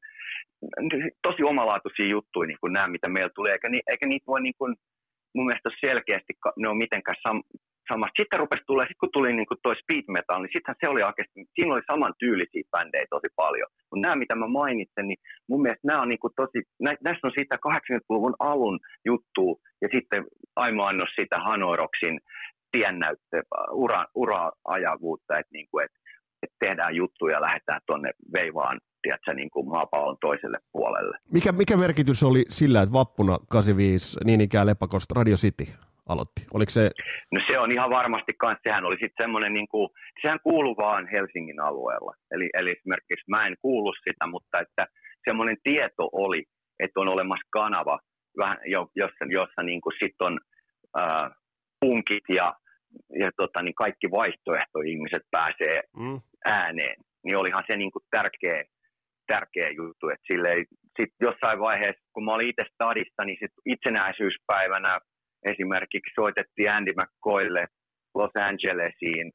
tosi 1.23 1.43
omalaatuisia 1.43 2.07
juttuja 2.07 2.47
niin 2.47 2.61
kuin 2.61 2.73
nämä, 2.73 2.89
mitä 2.89 3.09
meillä 3.09 3.31
tulee, 3.35 3.53
eikä, 3.53 3.69
eikä 3.91 4.07
niitä 4.07 4.27
voi 4.27 4.41
niin 4.41 4.59
kuin, 4.59 4.77
mun 5.35 5.47
mielestä 5.47 5.71
selkeästi, 5.87 6.33
ne 6.59 6.69
on 6.69 6.77
mitenkään 6.77 7.17
sam, 7.23 7.43
samasta. 7.93 8.21
Sitten 8.21 8.41
rupesi 8.41 8.63
tulee, 8.67 8.87
sit 8.87 9.01
kun 9.01 9.17
tuli 9.17 9.33
niin 9.33 9.49
kuin 9.51 9.59
toi 9.63 9.77
speed 9.83 10.07
metal, 10.17 10.41
niin 10.41 10.55
sittenhän 10.55 10.81
se 10.81 10.89
oli 10.93 11.03
oikeasti, 11.03 11.39
siinä 11.55 11.75
oli 11.75 11.91
saman 11.91 12.15
tyylisiä 12.23 12.71
bändejä 12.73 13.07
tosi 13.11 13.29
paljon. 13.43 13.71
Mutta 13.89 14.03
nämä, 14.05 14.23
mitä 14.23 14.35
mä 14.35 14.49
mainitsen, 14.61 15.07
niin 15.09 15.21
mun 15.49 15.63
mielestä 15.63 15.89
nämä 15.89 16.03
on 16.03 16.09
niin 16.13 16.25
kuin 16.25 16.37
tosi, 16.41 16.59
nä, 16.85 16.91
näissä 17.07 17.27
on 17.27 17.37
siitä 17.39 17.57
80-luvun 17.69 18.37
alun 18.51 18.79
juttu, 19.11 19.45
ja 19.83 19.89
sitten 19.95 20.21
Aimo 20.57 20.83
annos 20.85 21.13
sitä 21.21 21.37
Hanoroksin 21.47 22.17
tiennäyttö, 22.73 23.43
ura, 23.73 24.07
ura-ajavuutta, 24.15 25.39
että, 25.39 25.53
niin 25.53 25.67
kuin, 25.71 25.85
että, 25.85 25.99
että 26.43 26.57
tehdään 26.61 26.97
juttuja 26.97 27.37
ja 27.37 27.41
lähdetään 27.41 27.81
tuonne 27.87 28.11
veivaan 28.33 28.81
tiedätkö, 29.03 29.35
niin 29.35 29.51
kuin 29.51 29.69
maapallon 29.69 30.17
toiselle 30.21 30.59
puolelle. 30.73 31.19
Mikä, 31.33 31.53
mikä 31.53 31.77
merkitys 31.77 32.23
oli 32.23 32.45
sillä, 32.49 32.83
että 32.83 32.93
vappuna 32.93 33.39
85 33.49 34.19
niin 34.25 34.41
ikään 34.41 34.67
Lepakosta 34.67 35.15
Radio 35.15 35.37
City 35.37 35.67
aloitti? 36.09 36.47
Oliko 36.55 36.71
se... 36.71 36.91
No 37.33 37.41
se 37.51 37.59
on 37.59 37.73
ihan 37.73 37.91
varmasti 37.91 38.33
kans, 38.39 38.59
sehän 38.67 38.85
oli 38.85 38.97
sitten 38.97 39.23
semmoinen, 39.25 39.53
niin 39.53 39.69
kuin, 39.69 39.89
sehän 40.23 40.41
kuuluu 40.43 40.77
vaan 40.77 41.09
Helsingin 41.13 41.61
alueella. 41.61 42.15
Eli, 42.31 42.49
eli 42.55 42.71
esimerkiksi 42.71 43.31
mä 43.31 43.47
en 43.47 43.57
kuulu 43.63 43.93
sitä, 43.93 44.27
mutta 44.27 44.61
että 44.61 44.87
semmoinen 45.29 45.57
tieto 45.63 46.09
oli, 46.13 46.45
että 46.81 47.01
on 47.01 47.09
olemassa 47.09 47.49
kanava, 47.51 47.99
vähän, 48.39 48.57
jossa, 48.97 49.25
jossa 49.29 49.63
niin 49.63 49.81
kuin 49.81 49.95
sit 50.03 50.17
on 50.21 50.41
ää, 50.97 51.31
punkit 51.81 52.25
ja, 52.29 52.55
ja 53.19 53.31
tota, 53.37 53.63
niin 53.63 53.75
kaikki 53.75 54.11
vaihtoehtoihmiset 54.11 55.23
pääsee 55.31 55.83
mm. 55.97 56.21
ääneen. 56.45 56.97
Niin 57.25 57.37
olihan 57.37 57.65
se 57.71 57.77
niin 57.77 57.93
kuin 57.93 58.03
tärkeä, 58.11 58.65
tärkeä 59.27 59.69
juttu, 59.71 60.09
että 60.09 60.27
silleen, 60.33 60.67
sit 61.01 61.13
jossain 61.21 61.59
vaiheessa, 61.59 62.03
kun 62.13 62.25
mä 62.25 62.33
olin 62.33 62.49
itse 62.49 62.65
stadissa, 62.75 63.25
niin 63.25 63.39
sit 63.41 63.55
itsenäisyyspäivänä 63.67 64.99
esimerkiksi 65.53 66.15
soitettiin 66.15 66.71
Andy 66.71 66.93
McCoylle 66.93 67.67
Los 68.15 68.31
Angelesiin, 68.35 69.33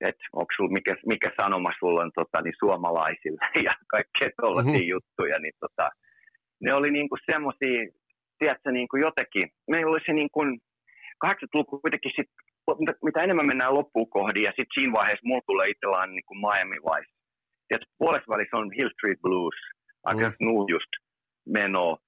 että 0.00 0.24
onko 0.32 0.52
sul, 0.56 0.68
mikä, 0.68 0.96
mikä 1.06 1.30
sanoma 1.40 1.70
sulla 1.78 2.02
on 2.02 2.10
tota, 2.14 2.42
niin 2.42 2.54
suomalaisille 2.58 3.44
ja 3.68 3.74
kaikkea 3.94 4.28
tuollaisia 4.40 4.72
mm-hmm. 4.72 4.94
juttuja, 4.94 5.38
niin 5.38 5.56
tota, 5.60 5.90
ne 6.60 6.74
oli 6.74 6.90
niinku 6.90 7.16
semmoisia, 7.30 7.80
tiedätkö, 8.38 8.70
niinku 8.70 8.96
jotenkin, 8.96 9.46
meillä 9.70 9.90
oli 9.90 10.00
se 10.06 10.12
niinku, 10.12 10.40
80-luku 11.26 11.80
kuitenkin 11.80 12.12
sit, 12.16 12.30
mitä, 13.02 13.22
enemmän 13.22 13.46
mennään 13.46 13.74
loppuun 13.74 14.10
kohdin, 14.10 14.42
ja 14.42 14.52
sitten 14.56 14.74
siinä 14.74 14.92
vaiheessa 14.98 15.28
mulla 15.28 15.42
tulee 15.46 15.68
itsellään 15.68 16.10
niinku 16.14 16.34
Miami 16.34 16.78
Vice. 16.88 17.12
Tiedätkö, 17.68 17.92
puolessa 17.98 18.32
välissä 18.34 18.56
on 18.56 18.72
Hill 18.76 18.94
Street 18.94 19.20
Blues, 19.24 19.58
aika 20.04 20.28
mm. 20.28 20.46
just 20.74 20.92
meno, 21.58 21.98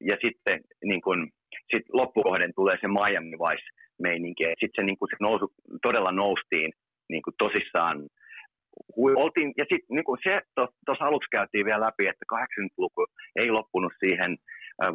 ja 0.00 0.16
sitten 0.24 0.60
niin 0.84 1.02
kun, 1.02 1.28
sit 1.74 1.86
loppukohden 1.92 2.52
tulee 2.54 2.76
se 2.80 2.88
Miami 2.88 3.36
Vice 3.44 3.68
meininki, 4.02 4.44
sitten 4.44 4.76
se, 4.76 4.82
niin 4.82 4.98
kun, 4.98 5.08
se 5.10 5.16
nousu, 5.20 5.46
todella 5.82 6.12
noustiin 6.12 6.70
niin 7.12 7.22
kuin 7.22 7.34
tosissaan 7.38 7.96
oltiin, 8.96 9.52
ja 9.58 9.64
sitten 9.70 9.94
niin 9.96 10.22
se 10.26 10.40
tuossa 10.86 11.04
aluksi 11.04 11.28
käytiin 11.30 11.66
vielä 11.66 11.86
läpi, 11.86 12.06
että 12.06 12.24
80-luku 12.34 13.06
ei 13.36 13.50
loppunut 13.50 13.92
siihen 14.04 14.36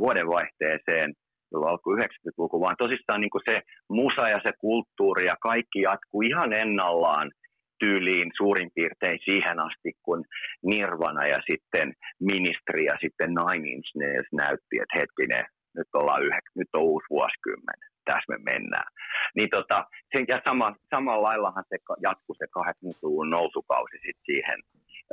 vuodenvaihteeseen, 0.04 1.14
jolloin 1.52 1.72
alkoi 1.72 1.98
90-luku, 1.98 2.62
vaan 2.62 2.76
tosissaan 2.78 3.22
niin 3.22 3.46
se 3.50 3.62
musa 3.90 4.30
ja 4.30 4.40
se 4.44 4.52
kulttuuri 4.60 5.26
ja 5.26 5.36
kaikki 5.42 5.82
jatkuu 5.82 6.22
ihan 6.22 6.54
ennallaan 6.54 7.32
tyyliin 7.80 8.32
suurin 8.38 8.70
piirtein 8.76 9.20
siihen 9.26 9.60
asti, 9.60 9.92
kun 10.04 10.26
Nirvana 10.64 11.28
ja 11.28 11.40
sitten 11.50 11.94
Ministri 12.20 12.86
ja 12.86 12.96
sitten 13.02 13.30
Nine 13.40 13.70
Inch 13.70 13.92
Nails 13.96 14.28
näytti, 14.32 14.76
että 14.82 15.00
hetkinen, 15.00 15.46
nyt, 15.76 15.88
ollaan 15.94 16.26
yhä, 16.26 16.40
nyt 16.56 16.70
on 16.74 16.84
uusi 16.84 17.06
vuosikymmen 17.10 17.80
tässä 18.06 18.30
me 18.32 18.38
mennään. 18.52 18.90
Niin 19.36 19.50
tota, 19.50 19.78
sen, 20.12 20.26
ja 20.28 20.42
sama, 20.48 20.76
samalla 20.94 21.28
laillahan 21.28 21.64
se 21.70 21.78
jatkuu 22.08 22.36
se 22.38 22.46
80-luvun 22.60 23.30
nousukausi 23.30 23.98
sit 24.06 24.20
siihen 24.26 24.60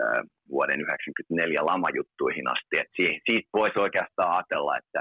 äh, 0.02 0.20
vuoden 0.54 0.80
1994 0.80 1.70
lamajuttuihin 1.70 2.48
asti. 2.54 2.74
Et 2.80 2.90
si, 2.96 3.06
siitä 3.26 3.48
voisi 3.58 3.78
oikeastaan 3.78 4.32
ajatella, 4.36 4.78
että 4.78 5.00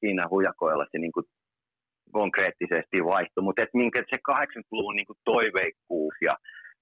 siinä 0.00 0.28
hujakoilla 0.30 0.86
se 0.90 0.98
niinku 0.98 1.22
konkreettisesti 2.12 3.04
vaihtui, 3.04 3.44
mutta 3.44 3.62
et 3.62 3.74
minkä 3.74 4.04
se 4.10 4.16
80-luvun 4.30 4.96
niinku 4.96 5.14
toiveikkuus 5.24 6.14
ja 6.24 6.36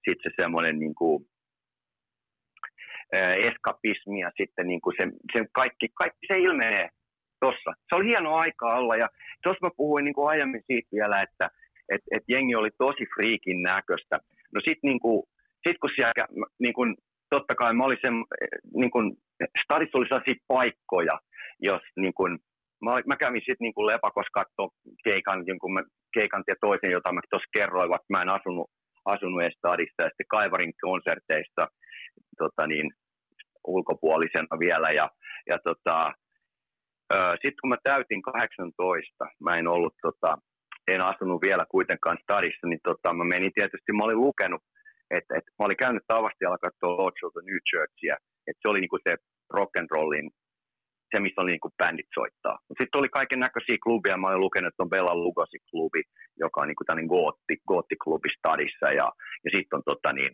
sitten 0.08 0.32
se 0.32 0.42
semmoinen 0.42 0.78
niinku, 0.78 1.26
eskapismi 3.48 4.20
ja 4.20 4.30
sitten 4.36 4.66
niinku 4.66 4.92
se, 4.98 5.04
se 5.32 5.46
kaikki, 5.52 5.88
kaikki 5.94 6.26
se 6.26 6.38
ilmenee 6.38 6.88
tossa. 7.40 7.70
Se 7.88 7.96
oli 7.96 8.06
hieno 8.06 8.34
aika 8.34 8.74
olla 8.74 8.96
ja 8.96 9.08
tuossa 9.42 9.66
mä 9.66 9.70
puhuin 9.76 10.04
niin 10.04 10.14
kuin 10.14 10.28
aiemmin 10.28 10.62
siitä 10.66 10.88
vielä, 10.92 11.22
että 11.22 11.50
et, 11.92 12.00
et 12.10 12.24
jengi 12.28 12.54
oli 12.54 12.70
tosi 12.78 13.04
friikin 13.14 13.62
näköistä. 13.62 14.18
No 14.54 14.60
sit, 14.68 14.78
niin 14.82 15.00
kuin, 15.00 15.22
sit 15.68 15.78
kun 15.80 15.90
siellä, 15.96 16.12
niin 16.58 16.74
kuin, 16.74 16.96
totta 17.30 17.54
kai 17.54 17.74
mä 17.74 17.84
olin 17.84 17.98
sen, 18.04 18.14
niin 18.74 18.90
kuin, 18.90 19.16
stadissa 19.64 19.98
oli 19.98 20.08
sellaisia 20.08 20.44
paikkoja, 20.48 21.18
jos 21.60 21.82
niin 21.96 22.14
kuin, 22.14 22.38
mä, 22.84 22.90
mä 23.06 23.16
kävin 23.16 23.40
sitten 23.46 23.64
niin 23.64 23.74
kuin 23.74 23.86
Lepakos 23.86 24.30
katsoa 24.38 24.68
keikan, 25.04 25.38
mä, 25.74 25.82
keikan 26.14 26.44
ja 26.48 26.54
toisen, 26.60 26.90
jota 26.96 27.12
mä 27.12 27.20
tuossa 27.30 27.54
kerroin, 27.56 27.90
vaikka 27.90 28.12
mä 28.12 28.22
en 28.22 28.36
asunut, 28.38 28.70
asunut 29.04 29.42
edes 29.42 29.58
stadissa, 29.58 30.02
ja 30.02 30.08
sitten 30.08 30.32
Kaivarin 30.34 30.72
konserteissa 30.80 31.62
tota 32.38 32.66
niin, 32.66 32.90
ulkopuolisena 33.66 34.58
vielä, 34.58 34.90
ja, 34.90 35.06
ja 35.50 35.58
tota, 35.64 35.96
sitten 37.42 37.60
kun 37.60 37.70
mä 37.70 37.76
täytin 37.82 38.22
18, 38.22 39.24
mä 39.40 39.56
en 39.58 39.68
ollut, 39.68 39.94
tota, 40.02 40.38
en 40.88 41.00
asunut 41.00 41.42
vielä 41.42 41.64
kuitenkaan 41.70 42.18
stadissa, 42.22 42.66
niin 42.66 42.80
tota, 42.84 43.12
mä 43.12 43.24
menin 43.24 43.52
tietysti, 43.54 43.92
mä 43.92 44.04
olin 44.04 44.24
lukenut, 44.26 44.62
että 45.10 45.34
et, 45.38 45.44
mä 45.58 45.66
olin 45.66 45.82
käynyt 45.84 46.02
Tavastialla 46.06 46.58
katsoa 46.58 47.10
the 47.34 47.42
New 47.48 47.60
Churchia, 47.68 48.16
että 48.46 48.60
se 48.62 48.68
oli 48.68 48.80
niinku 48.80 48.98
se 49.08 49.16
rock 49.50 49.76
and 49.78 49.88
rollin, 49.90 50.30
se 51.10 51.20
missä 51.20 51.40
oli 51.40 51.50
niinku 51.50 51.70
bändit 51.78 52.10
soittaa. 52.14 52.58
Sitten 52.68 52.98
oli 52.98 53.08
kaiken 53.08 53.40
näköisiä 53.40 53.76
klubeja, 53.84 54.16
mä 54.16 54.28
olin 54.28 54.46
lukenut, 54.46 54.68
että 54.68 54.82
on 54.82 54.94
Bella 54.94 55.14
Lugosi-klubi, 55.14 56.02
joka 56.44 56.60
on 56.60 56.68
niinku 56.68 56.84
tämmöinen 56.84 57.12
gootti, 57.14 57.54
goottiklubi 57.68 58.28
stadissa, 58.38 58.86
ja, 59.00 59.06
ja 59.44 59.50
sitten 59.54 59.76
on 59.76 59.82
tota 59.90 60.12
niin, 60.12 60.32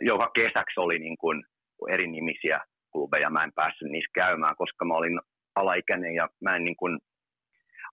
joka 0.00 0.30
kesäksi 0.38 0.80
oli 0.80 0.98
niinku 0.98 1.26
eri 1.94 2.06
nimisiä 2.06 2.58
klubeja, 2.92 3.30
mä 3.30 3.44
en 3.44 3.52
päässyt 3.60 3.90
niissä 3.90 4.10
käymään, 4.14 4.56
koska 4.56 4.84
mä 4.84 4.94
olin 4.94 5.20
alaikäinen 5.54 6.14
ja 6.14 6.28
mä 6.44 6.56
en 6.56 6.64
niin 6.64 6.76
kuin 6.76 6.98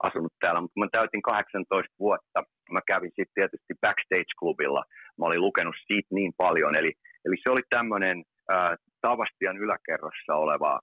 asunut 0.03 0.33
täällä, 0.39 0.61
mutta 0.61 0.79
mä 0.79 0.87
täytin 0.91 1.21
18 1.21 1.95
vuotta. 1.99 2.43
Mä 2.71 2.79
kävin 2.87 3.11
sitten 3.15 3.33
tietysti 3.33 3.73
Backstage-klubilla. 3.85 4.83
Mä 5.19 5.25
olin 5.25 5.41
lukenut 5.41 5.75
siitä 5.87 6.07
niin 6.11 6.33
paljon. 6.37 6.77
Eli, 6.79 6.93
eli 7.25 7.35
se 7.43 7.51
oli 7.51 7.61
tämmöinen 7.69 8.23
äh, 8.53 8.71
Tavastian 9.01 9.57
yläkerrassa 9.57 10.35
oleva 10.35 10.79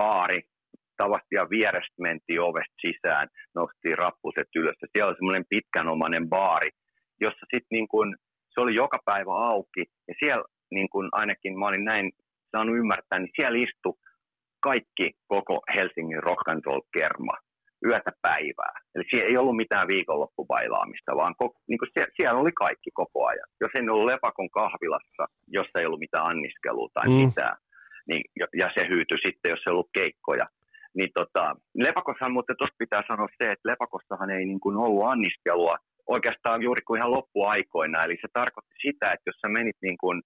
baari. 0.00 0.40
Tavastian 0.96 1.50
vierestä 1.50 1.98
mentiin 2.08 2.40
ovesta 2.48 2.80
sisään, 2.86 3.26
nosttiin 3.60 3.98
rappuset 4.04 4.50
ylös. 4.60 4.78
Ja 4.82 4.88
siellä 4.92 5.08
oli 5.08 5.18
semmoinen 5.20 5.50
pitkänomainen 5.54 6.28
baari, 6.34 6.70
jossa 7.24 7.44
sitten 7.52 7.74
niin 7.76 7.88
kuin, 7.88 8.08
se 8.52 8.60
oli 8.60 8.74
joka 8.82 8.98
päivä 9.10 9.34
auki. 9.52 9.82
Ja 10.08 10.14
siellä 10.20 10.44
niin 10.76 10.88
kuin 10.92 11.08
ainakin 11.12 11.58
mä 11.58 11.68
olin 11.68 11.84
näin 11.92 12.06
saanut 12.52 12.76
ymmärtää, 12.76 13.18
niin 13.18 13.36
siellä 13.36 13.58
istui 13.64 14.00
kaikki 14.68 15.06
koko 15.34 15.54
Helsingin 15.74 16.22
rock 16.28 16.48
and 16.48 16.62
roll 16.66 16.82
kerma 16.98 17.34
yötä 17.86 18.12
päivää. 18.22 18.74
Eli 18.94 19.04
siellä 19.10 19.28
ei 19.28 19.36
ollut 19.36 19.60
mitään 19.62 19.88
viikonloppubailaamista, 19.88 21.16
vaan 21.20 21.34
koko, 21.38 21.56
niin 21.68 21.78
kuin 21.78 21.90
siellä, 21.94 22.12
siellä 22.16 22.40
oli 22.40 22.52
kaikki 22.64 22.90
koko 23.00 23.26
ajan. 23.26 23.48
Jos 23.60 23.72
ei 23.74 23.88
ollut 23.88 24.10
lepakon 24.12 24.50
kahvilassa, 24.60 25.24
jossa 25.56 25.78
ei 25.78 25.86
ollut 25.86 26.04
mitään 26.06 26.26
anniskelua 26.26 26.88
tai 26.94 27.08
mm. 27.08 27.14
mitään, 27.24 27.56
niin, 28.10 28.24
ja 28.62 28.68
se 28.74 28.82
hyytyi 28.88 29.18
sitten, 29.26 29.50
jos 29.50 29.62
ei 29.66 29.70
ollut 29.72 29.96
keikkoja, 29.98 30.46
niin 30.98 31.10
tota, 31.18 31.44
lepakossahan, 31.86 32.32
mutta 32.32 32.54
tuossa 32.58 32.82
pitää 32.84 33.02
sanoa 33.08 33.28
se, 33.38 33.50
että 33.52 33.70
lepakossahan 33.70 34.30
ei 34.30 34.44
niin 34.44 34.60
kuin 34.60 34.76
ollut 34.76 35.06
anniskelua 35.12 35.76
oikeastaan 36.14 36.62
juuri 36.62 36.82
kuin 36.82 36.98
ihan 36.98 37.14
loppuaikoina. 37.16 38.04
Eli 38.04 38.16
se 38.20 38.28
tarkoitti 38.32 38.74
sitä, 38.86 39.06
että 39.12 39.28
jos 39.28 39.38
sä 39.40 39.48
menit 39.48 39.76
niin 39.82 39.98
kuin 39.98 40.22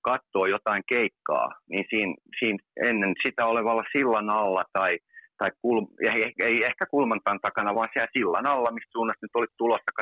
katsoa 0.00 0.48
jotain 0.48 0.82
keikkaa, 0.88 1.48
niin 1.70 1.84
siinä, 1.90 2.14
siinä 2.38 2.58
ennen 2.88 3.12
sitä 3.24 3.46
olevalla 3.46 3.84
sillan 3.96 4.30
alla 4.30 4.64
tai, 4.72 4.98
tai 5.38 5.50
kulm, 5.62 5.86
ei, 6.02 6.32
ei 6.48 6.56
ehkä 6.68 6.86
kulmantan 6.90 7.40
takana, 7.42 7.74
vaan 7.74 7.88
siellä 7.92 8.14
sillan 8.16 8.46
alla, 8.46 8.70
mistä 8.72 8.92
suunnasta 8.92 9.24
nyt 9.24 9.36
olit 9.36 9.54
tulossa 9.58 9.92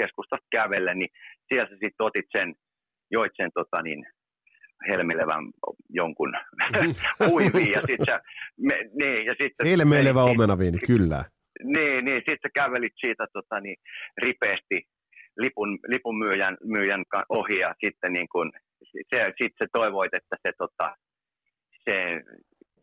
keskustasta 0.00 0.46
kävelle, 0.50 0.94
niin 0.94 1.10
siellä 1.48 1.68
sä 1.68 1.76
sitten 1.82 2.06
otit 2.08 2.28
sen, 2.36 2.54
joit 3.10 3.32
sen 3.36 3.50
tota 3.54 3.82
niin, 3.82 4.06
helmelevän 4.88 5.44
jonkun 5.88 6.32
huiviin 7.30 7.70
ja 7.70 7.80
sitten 7.86 8.06
sä, 8.06 8.20
me, 8.58 8.74
niin, 9.02 9.26
ja 9.26 9.34
sit 9.40 9.52
Helmelevä 9.64 10.22
omenaviini, 10.22 10.78
kyllä. 10.78 11.24
Niin, 11.64 12.04
niin 12.04 12.16
sitten 12.16 12.38
sä 12.42 12.48
kävelit 12.54 12.92
siitä 13.00 13.26
tota, 13.32 13.60
niin, 13.60 13.76
ripeästi 14.18 14.82
lipun, 15.38 15.78
lipun 15.88 16.18
myyjän, 16.18 16.56
myyjän 16.64 17.04
ohi 17.28 17.58
ja 17.60 17.74
sitten 17.84 18.12
niin 18.12 18.28
kun 18.28 18.52
se, 19.12 19.32
sit 19.42 19.52
se 19.58 19.66
toivoit, 19.72 20.14
että 20.14 20.36
se, 20.46 20.52
tota, 20.58 20.96
se, 21.84 22.22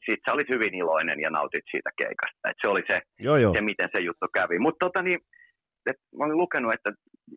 sit 0.06 0.20
sä 0.26 0.34
olit 0.34 0.50
hyvin 0.50 0.76
iloinen 0.76 1.20
ja 1.20 1.30
nautit 1.30 1.66
siitä 1.72 1.90
keikasta. 1.98 2.50
Et 2.50 2.58
se 2.62 2.68
oli 2.68 2.84
se, 2.88 3.02
joo, 3.20 3.38
joo. 3.38 3.54
se, 3.54 3.62
miten 3.62 3.90
se 3.96 4.02
juttu 4.02 4.28
kävi. 4.34 4.60
Mutta 4.60 4.86
tota, 4.86 5.02
niin, 5.02 5.20
et 5.90 5.98
mä 6.18 6.26
olin 6.26 6.38
lukenut, 6.38 6.74
että 6.74 6.92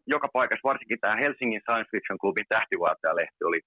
joka 0.07 0.29
paikassa, 0.33 0.69
varsinkin 0.69 0.99
tämä 1.01 1.17
Helsingin 1.17 1.61
Science 1.61 1.91
Fiction 1.91 2.19
Clubin 2.19 2.45
tähtivaltaja-lehti 2.49 3.45
oli, 3.45 3.61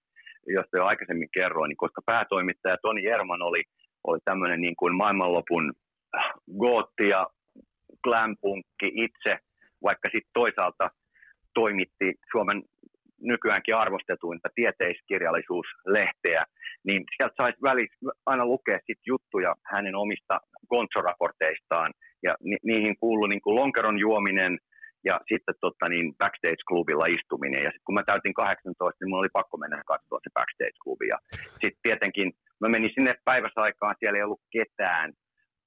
josta 0.54 0.78
jo 0.78 0.86
aikaisemmin 0.86 1.30
kerroin, 1.34 1.70
niin 1.70 1.78
koska 1.78 2.02
päätoimittaja 2.06 2.78
Toni 2.82 3.04
Jerman 3.04 3.42
oli, 3.42 3.64
oli 4.08 4.20
tämmöinen 4.26 4.62
niin 4.62 4.76
kuin 4.76 4.96
maailmanlopun 4.96 5.74
gootti 6.60 7.10
ja 7.10 7.28
glampunkki 8.04 8.92
itse, 8.94 9.38
vaikka 9.84 10.10
sitten 10.12 10.32
toisaalta 10.34 10.90
toimitti 11.54 12.14
Suomen 12.32 12.64
nykyäänkin 13.22 13.76
arvostetuinta 13.76 14.50
tieteiskirjallisuuslehteä, 14.56 16.46
niin 16.88 17.04
sieltä 17.18 17.36
saisi 17.38 17.58
välissä 17.64 17.98
aina 18.26 18.46
lukea 18.46 18.80
sit 18.86 19.00
juttuja 19.08 19.56
hänen 19.66 19.96
omista 19.96 20.40
gonzoraporteistaan, 20.70 21.94
ja 22.24 22.36
ni- 22.44 22.64
niihin 22.64 22.96
kuuluu 23.00 23.28
niin 23.28 23.42
kuin 23.42 23.56
lonkeron 23.56 24.00
juominen 24.00 24.60
ja 25.04 25.16
sitten 25.32 25.56
tota, 25.62 25.90
niin 25.90 26.08
backstage-klubilla 26.22 27.14
istuminen. 27.16 27.64
Ja 27.64 27.72
sitten 27.72 27.86
kun 27.86 27.96
mä 27.96 28.04
täytin 28.04 28.34
18, 28.34 28.98
niin 29.00 29.10
mulla 29.10 29.24
oli 29.24 29.38
pakko 29.40 29.58
mennä 29.58 29.84
katsoa 29.94 30.20
se 30.24 30.30
backstage-klubi. 30.38 31.08
Ja 31.14 31.18
sitten 31.62 31.84
tietenkin 31.88 32.28
mä 32.62 32.68
menin 32.70 32.92
sinne 32.96 33.14
päiväsaikaan, 33.26 33.96
siellä 34.00 34.18
ei 34.18 34.28
ollut 34.28 34.48
ketään, 34.58 35.14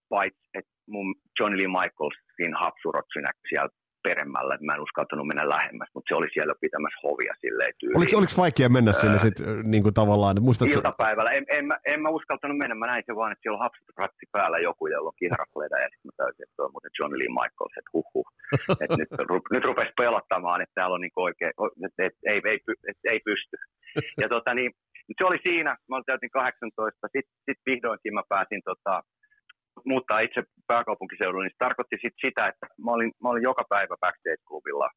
paitsi 0.09 0.49
että 0.59 0.73
mun 0.95 1.15
Johnny 1.39 1.59
Lee 1.59 1.75
Michaels 1.79 2.19
siinä 2.37 2.59
hapsurot 2.65 3.09
siellä 3.49 3.82
peremmällä, 4.09 4.55
että 4.55 4.67
mä 4.67 4.75
en 4.75 4.87
uskaltanut 4.89 5.27
mennä 5.27 5.49
lähemmäs, 5.49 5.91
mutta 5.95 6.09
se 6.09 6.15
oli 6.21 6.29
siellä 6.33 6.55
pitämässä 6.61 7.01
hovia 7.05 7.35
silleen 7.41 7.73
tyyliin. 7.79 7.99
Oliko, 7.99 8.19
oliko 8.19 8.33
vaikea 8.45 8.69
mennä 8.69 8.93
sinne 8.93 9.19
öö, 9.21 9.25
sitten 9.27 9.71
niin 9.73 9.83
kuin 9.83 9.95
tavallaan? 9.95 10.43
Muistatko... 10.43 10.75
Iltapäivällä. 10.75 11.31
En, 11.31 11.45
en, 11.57 11.65
mä, 11.71 11.77
en, 11.91 12.03
mä 12.03 12.09
uskaltanut 12.09 12.59
mennä, 12.59 12.75
mä 12.75 12.87
näin 12.87 13.05
sen 13.07 13.17
vaan, 13.17 13.33
että 13.33 13.43
siellä 13.43 13.59
on 13.59 13.67
hapsut 13.67 13.89
ratsi 13.97 14.27
päällä 14.33 14.59
joku, 14.59 14.87
jolla 14.87 15.09
on 15.09 15.21
kiharakleda, 15.23 15.77
ja 15.85 15.89
sitten 15.93 16.09
mä 16.09 16.15
täysin, 16.17 16.43
että 16.43 16.63
on 16.63 16.73
muuten 16.75 16.97
Johnny 16.99 17.19
Lee 17.19 17.37
Michaels, 17.41 17.77
että 17.79 17.93
huh 17.95 18.09
huh. 18.15 18.29
että 18.83 18.97
nyt, 19.01 19.11
nyt 19.55 19.65
rupesi 19.65 19.93
pelottamaan, 20.03 20.61
että 20.63 20.77
täällä 20.79 20.95
on 20.95 21.01
niin 21.01 21.23
oikein, 21.29 21.53
että 21.87 22.03
et, 22.07 22.15
ei, 22.31 22.39
ei, 22.51 22.59
et, 22.89 22.99
ei 23.13 23.21
pysty. 23.29 23.57
Ja 24.23 24.29
tota 24.29 24.55
niin, 24.55 24.71
se 25.19 25.25
oli 25.25 25.41
siinä, 25.47 25.77
mä 25.89 26.03
täytin 26.07 26.31
18, 26.31 27.09
sitten 27.17 27.37
sit 27.47 27.61
vihdoinkin 27.67 28.15
mä 28.15 28.23
pääsin 28.29 28.63
tota, 28.65 29.03
muuttaa 29.87 30.21
itse 30.21 30.43
pääkaupunkiseudulle, 30.67 31.45
niin 31.45 31.57
se 31.57 31.65
tarkoitti 31.67 31.97
sit 32.01 32.17
sitä, 32.25 32.43
että 32.51 32.67
mä 32.85 32.91
olin, 32.97 33.13
mä 33.23 33.29
olin 33.29 33.43
joka 33.51 33.65
päivä 33.69 33.97
Backstage-klubilla 34.05 34.89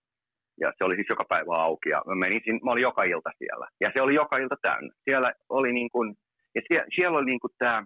ja 0.62 0.74
se 0.78 0.84
oli 0.86 0.96
siis 0.96 1.10
joka 1.10 1.26
päivä 1.30 1.54
auki 1.54 1.90
ja 1.90 2.02
mä, 2.08 2.16
menin, 2.16 2.42
mä 2.64 2.72
olin 2.72 2.88
joka 2.90 3.04
ilta 3.04 3.32
siellä 3.38 3.68
ja 3.82 3.90
se 3.94 4.02
oli 4.02 4.14
joka 4.16 4.38
ilta 4.38 4.58
täynnä. 4.62 4.92
Siellä 5.10 5.34
oli 5.50 5.74
niin 5.74 5.90
kuin, 5.92 6.16
ja 6.56 6.62
siellä, 6.68 6.86
siellä 6.96 7.18
oli 7.18 7.26
niin 7.26 7.40
kuin 7.40 7.54
tämä, 7.58 7.86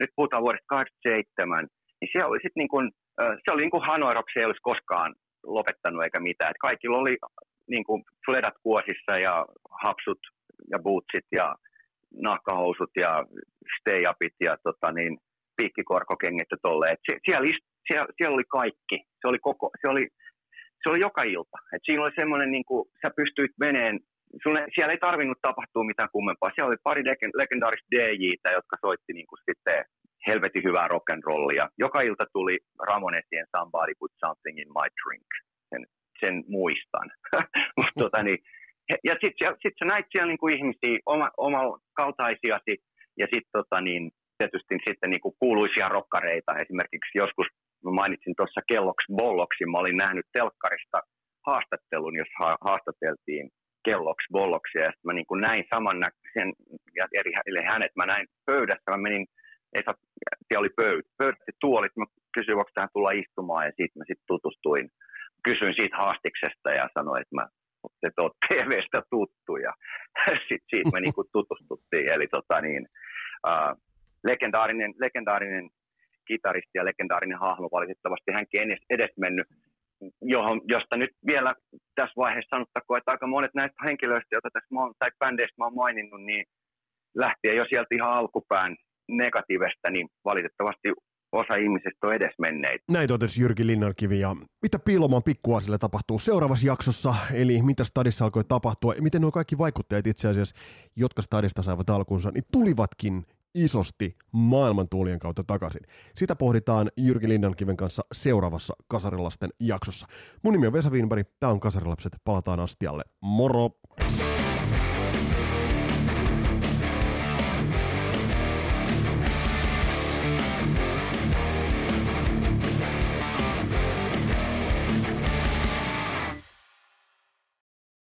nyt 0.00 0.10
puhutaan 0.16 0.42
vuodesta 0.42 0.66
87, 0.68 1.68
niin 2.00 2.08
siellä 2.12 2.28
oli 2.28 2.38
sitten 2.42 2.60
niin 2.62 2.74
kuin, 2.74 2.90
se 3.44 3.48
oli 3.52 3.62
niin 3.62 3.70
kuin 3.70 3.86
Hanoi 3.86 4.14
Rock, 4.14 4.28
se 4.32 4.40
ei 4.40 4.46
olisi 4.46 4.68
koskaan 4.70 5.14
lopettanut 5.44 6.04
eikä 6.04 6.20
mitään. 6.20 6.50
Et 6.50 6.60
kaikilla 6.60 6.98
oli 6.98 7.16
niin 7.68 7.84
kuin 7.84 8.02
fledat 8.26 8.54
kuosissa 8.62 9.18
ja 9.18 9.46
hapsut 9.84 10.18
ja 10.70 10.78
bootsit 10.78 11.28
ja 11.32 11.54
nahkahousut 12.22 12.90
ja 12.96 13.24
stay-upit 13.78 14.36
ja 14.40 14.56
tota 14.62 14.92
niin, 14.92 15.18
piikkikorkokengät 15.56 16.50
ja 16.50 16.56
tolleen. 16.62 16.96
siellä, 17.26 17.46
siellä, 17.88 18.06
siellä, 18.16 18.34
oli 18.34 18.48
kaikki. 18.58 18.96
Se 19.20 19.28
oli, 19.28 19.38
koko, 19.38 19.70
se 19.80 19.88
oli, 19.88 20.08
se 20.82 20.90
oli 20.90 21.00
joka 21.00 21.22
ilta. 21.22 21.58
Et 21.74 21.82
siinä 21.84 22.02
oli 22.02 22.12
semmoinen, 22.20 22.50
niin 22.50 22.64
kuin, 22.64 22.88
sä 23.02 23.10
pystyit 23.16 23.50
meneen, 23.60 24.00
sulle, 24.42 24.66
siellä 24.74 24.92
ei 24.92 24.98
tarvinnut 24.98 25.38
tapahtua 25.42 25.84
mitään 25.84 26.08
kummempaa. 26.12 26.50
Siellä 26.50 26.68
oli 26.68 26.86
pari 26.88 27.02
legendaarista 27.34 27.92
DJtä, 27.94 28.50
jotka 28.50 28.76
soitti 28.80 29.12
niin 29.12 29.26
kuin 29.26 29.40
sitten 29.48 29.84
helvetin 30.26 30.64
hyvää 30.64 30.88
rock 30.88 31.10
and 31.10 31.22
rollia. 31.26 31.68
Joka 31.78 32.00
ilta 32.00 32.26
tuli 32.32 32.58
Ramonesien 32.88 33.46
Somebody 33.56 33.92
Put 33.98 34.12
Something 34.24 34.58
in 34.58 34.68
My 34.78 34.88
Drink. 35.00 35.30
Sen, 35.70 35.86
sen 36.20 36.44
muistan. 36.48 37.06
Mut, 37.78 37.94
tota, 37.98 38.22
niin, 38.22 38.38
ja 39.08 39.14
sitten 39.20 39.54
sit 39.62 39.74
sä 39.78 39.84
näit 39.84 40.06
siellä 40.10 40.28
niin 40.28 40.38
kuin 40.38 40.56
ihmisiä, 40.56 40.98
oma, 41.06 41.30
oma 41.36 41.78
kaltaisiasi, 41.92 42.72
ja 43.18 43.26
sitten 43.32 43.52
tota, 43.52 43.80
niin, 43.80 44.10
tietysti 44.38 44.74
sitten 44.88 45.10
niin 45.10 45.24
kuin 45.24 45.34
kuuluisia 45.42 45.88
rokkareita. 45.88 46.58
Esimerkiksi 46.64 47.18
joskus 47.22 47.46
mä 47.84 47.90
mainitsin 47.90 48.34
tuossa 48.36 48.60
kelloksi 48.72 49.06
bolloksi, 49.20 49.66
mä 49.66 49.78
olin 49.78 49.96
nähnyt 49.96 50.26
telkkarista 50.32 50.98
haastattelun, 51.46 52.16
jos 52.16 52.28
ha- 52.40 52.62
haastateltiin 52.68 53.50
kelloksi 53.88 54.26
bolloksia, 54.32 54.82
ja 54.84 54.92
sitten 54.92 55.08
mä 55.08 55.12
niin 55.18 55.30
kuin 55.30 55.40
näin 55.48 55.64
saman 55.74 55.98
näköisen, 56.00 56.48
ja 56.98 57.04
eri, 57.18 57.32
eli 57.46 57.62
hänet 57.72 57.92
mä 57.96 58.06
näin 58.06 58.26
pöydässä, 58.46 58.90
mä 58.90 58.96
menin, 58.96 59.26
ei 59.74 59.82
saa, 59.84 59.94
siellä 60.46 60.64
oli 60.64 60.76
pöyd, 60.80 61.04
pöydät 61.18 61.46
ja 61.46 61.52
tuolit, 61.60 61.96
mä 61.96 62.06
kysyin, 62.36 62.56
voiko 62.56 62.70
tähän 62.74 62.94
tulla 62.94 63.18
istumaan, 63.22 63.64
ja 63.66 63.72
sitten 63.78 63.98
mä 63.98 64.04
sitten 64.08 64.30
tutustuin, 64.32 64.86
kysyin 65.48 65.74
siitä 65.78 65.96
haastiksesta, 65.96 66.68
ja 66.78 66.84
sanoin, 66.98 67.22
että 67.22 67.36
mä 67.38 67.46
te 68.00 68.08
oot 68.22 68.36
TV-stä 68.48 69.00
tuttu, 69.10 69.52
ja 69.66 69.72
sitten 70.48 70.70
siitä 70.72 70.90
me 70.92 71.00
niin 71.00 71.14
kuin 71.14 71.28
tutustuttiin, 71.32 72.12
eli 72.14 72.26
tota 72.36 72.60
niin, 72.60 72.82
uh, 73.48 73.85
legendaarinen, 74.30 74.94
legendaarinen 75.04 75.70
kitaristi 76.28 76.74
ja 76.78 76.84
legendaarinen 76.84 77.38
hahmo, 77.38 77.68
valitettavasti 77.72 78.30
hänkin 78.32 78.62
edes, 78.62 78.78
edes 78.90 79.12
mennyt, 79.24 79.46
johon, 80.22 80.60
josta 80.74 80.96
nyt 80.96 81.10
vielä 81.26 81.54
tässä 81.94 82.16
vaiheessa 82.16 82.56
sanottakoon, 82.56 82.98
että 82.98 83.10
aika 83.10 83.26
monet 83.26 83.54
näistä 83.54 83.84
henkilöistä, 83.88 84.34
joita 84.36 84.50
tässä 84.52 84.74
mä, 84.74 84.80
tai 84.98 85.10
bändeistä 85.18 85.58
mä 85.58 85.64
oon 85.64 85.74
maininnut, 85.74 86.22
niin 86.24 86.44
lähtien 87.16 87.56
jo 87.56 87.64
sieltä 87.68 87.94
ihan 87.94 88.12
alkupään 88.12 88.76
negatiivesta, 89.08 89.90
niin 89.90 90.08
valitettavasti 90.24 90.88
osa 91.32 91.54
ihmisistä 91.54 92.06
on 92.06 92.14
edes 92.14 92.34
menneitä. 92.38 92.84
Näin 92.90 93.08
totesi 93.08 93.40
Jyrki 93.40 93.66
Linnankivi 93.66 94.20
ja 94.20 94.36
mitä 94.62 94.78
Piilomaan 94.78 95.22
pikkuasille 95.22 95.78
tapahtuu 95.78 96.18
seuraavassa 96.18 96.66
jaksossa, 96.66 97.14
eli 97.34 97.62
mitä 97.62 97.84
stadissa 97.84 98.24
alkoi 98.24 98.44
tapahtua? 98.44 98.94
Ja 98.94 99.02
miten 99.02 99.22
nuo 99.22 99.30
kaikki 99.30 99.58
vaikuttajat 99.58 100.06
itse 100.06 100.28
asiassa, 100.28 100.56
jotka 100.96 101.22
stadista 101.22 101.62
saivat 101.62 101.90
alkunsa, 101.90 102.30
niin 102.30 102.44
tulivatkin 102.52 103.24
isosti 103.56 104.16
maailman 104.32 104.88
tuulien 104.88 105.18
kautta 105.18 105.44
takaisin. 105.44 105.82
Sitä 106.16 106.36
pohditaan 106.36 106.90
Jyrki 106.96 107.28
Lindankiven 107.28 107.76
kanssa 107.76 108.02
seuraavassa 108.12 108.74
Kasarilasten 108.88 109.50
jaksossa. 109.60 110.06
Mun 110.42 110.52
nimi 110.52 110.66
on 110.66 110.72
Vesa 110.72 110.90
Wienberg, 110.90 111.28
tämä 111.40 111.52
on 111.52 111.60
Kasarilapset, 111.60 112.16
palataan 112.24 112.60
astialle. 112.60 113.04
Moro! 113.20 113.70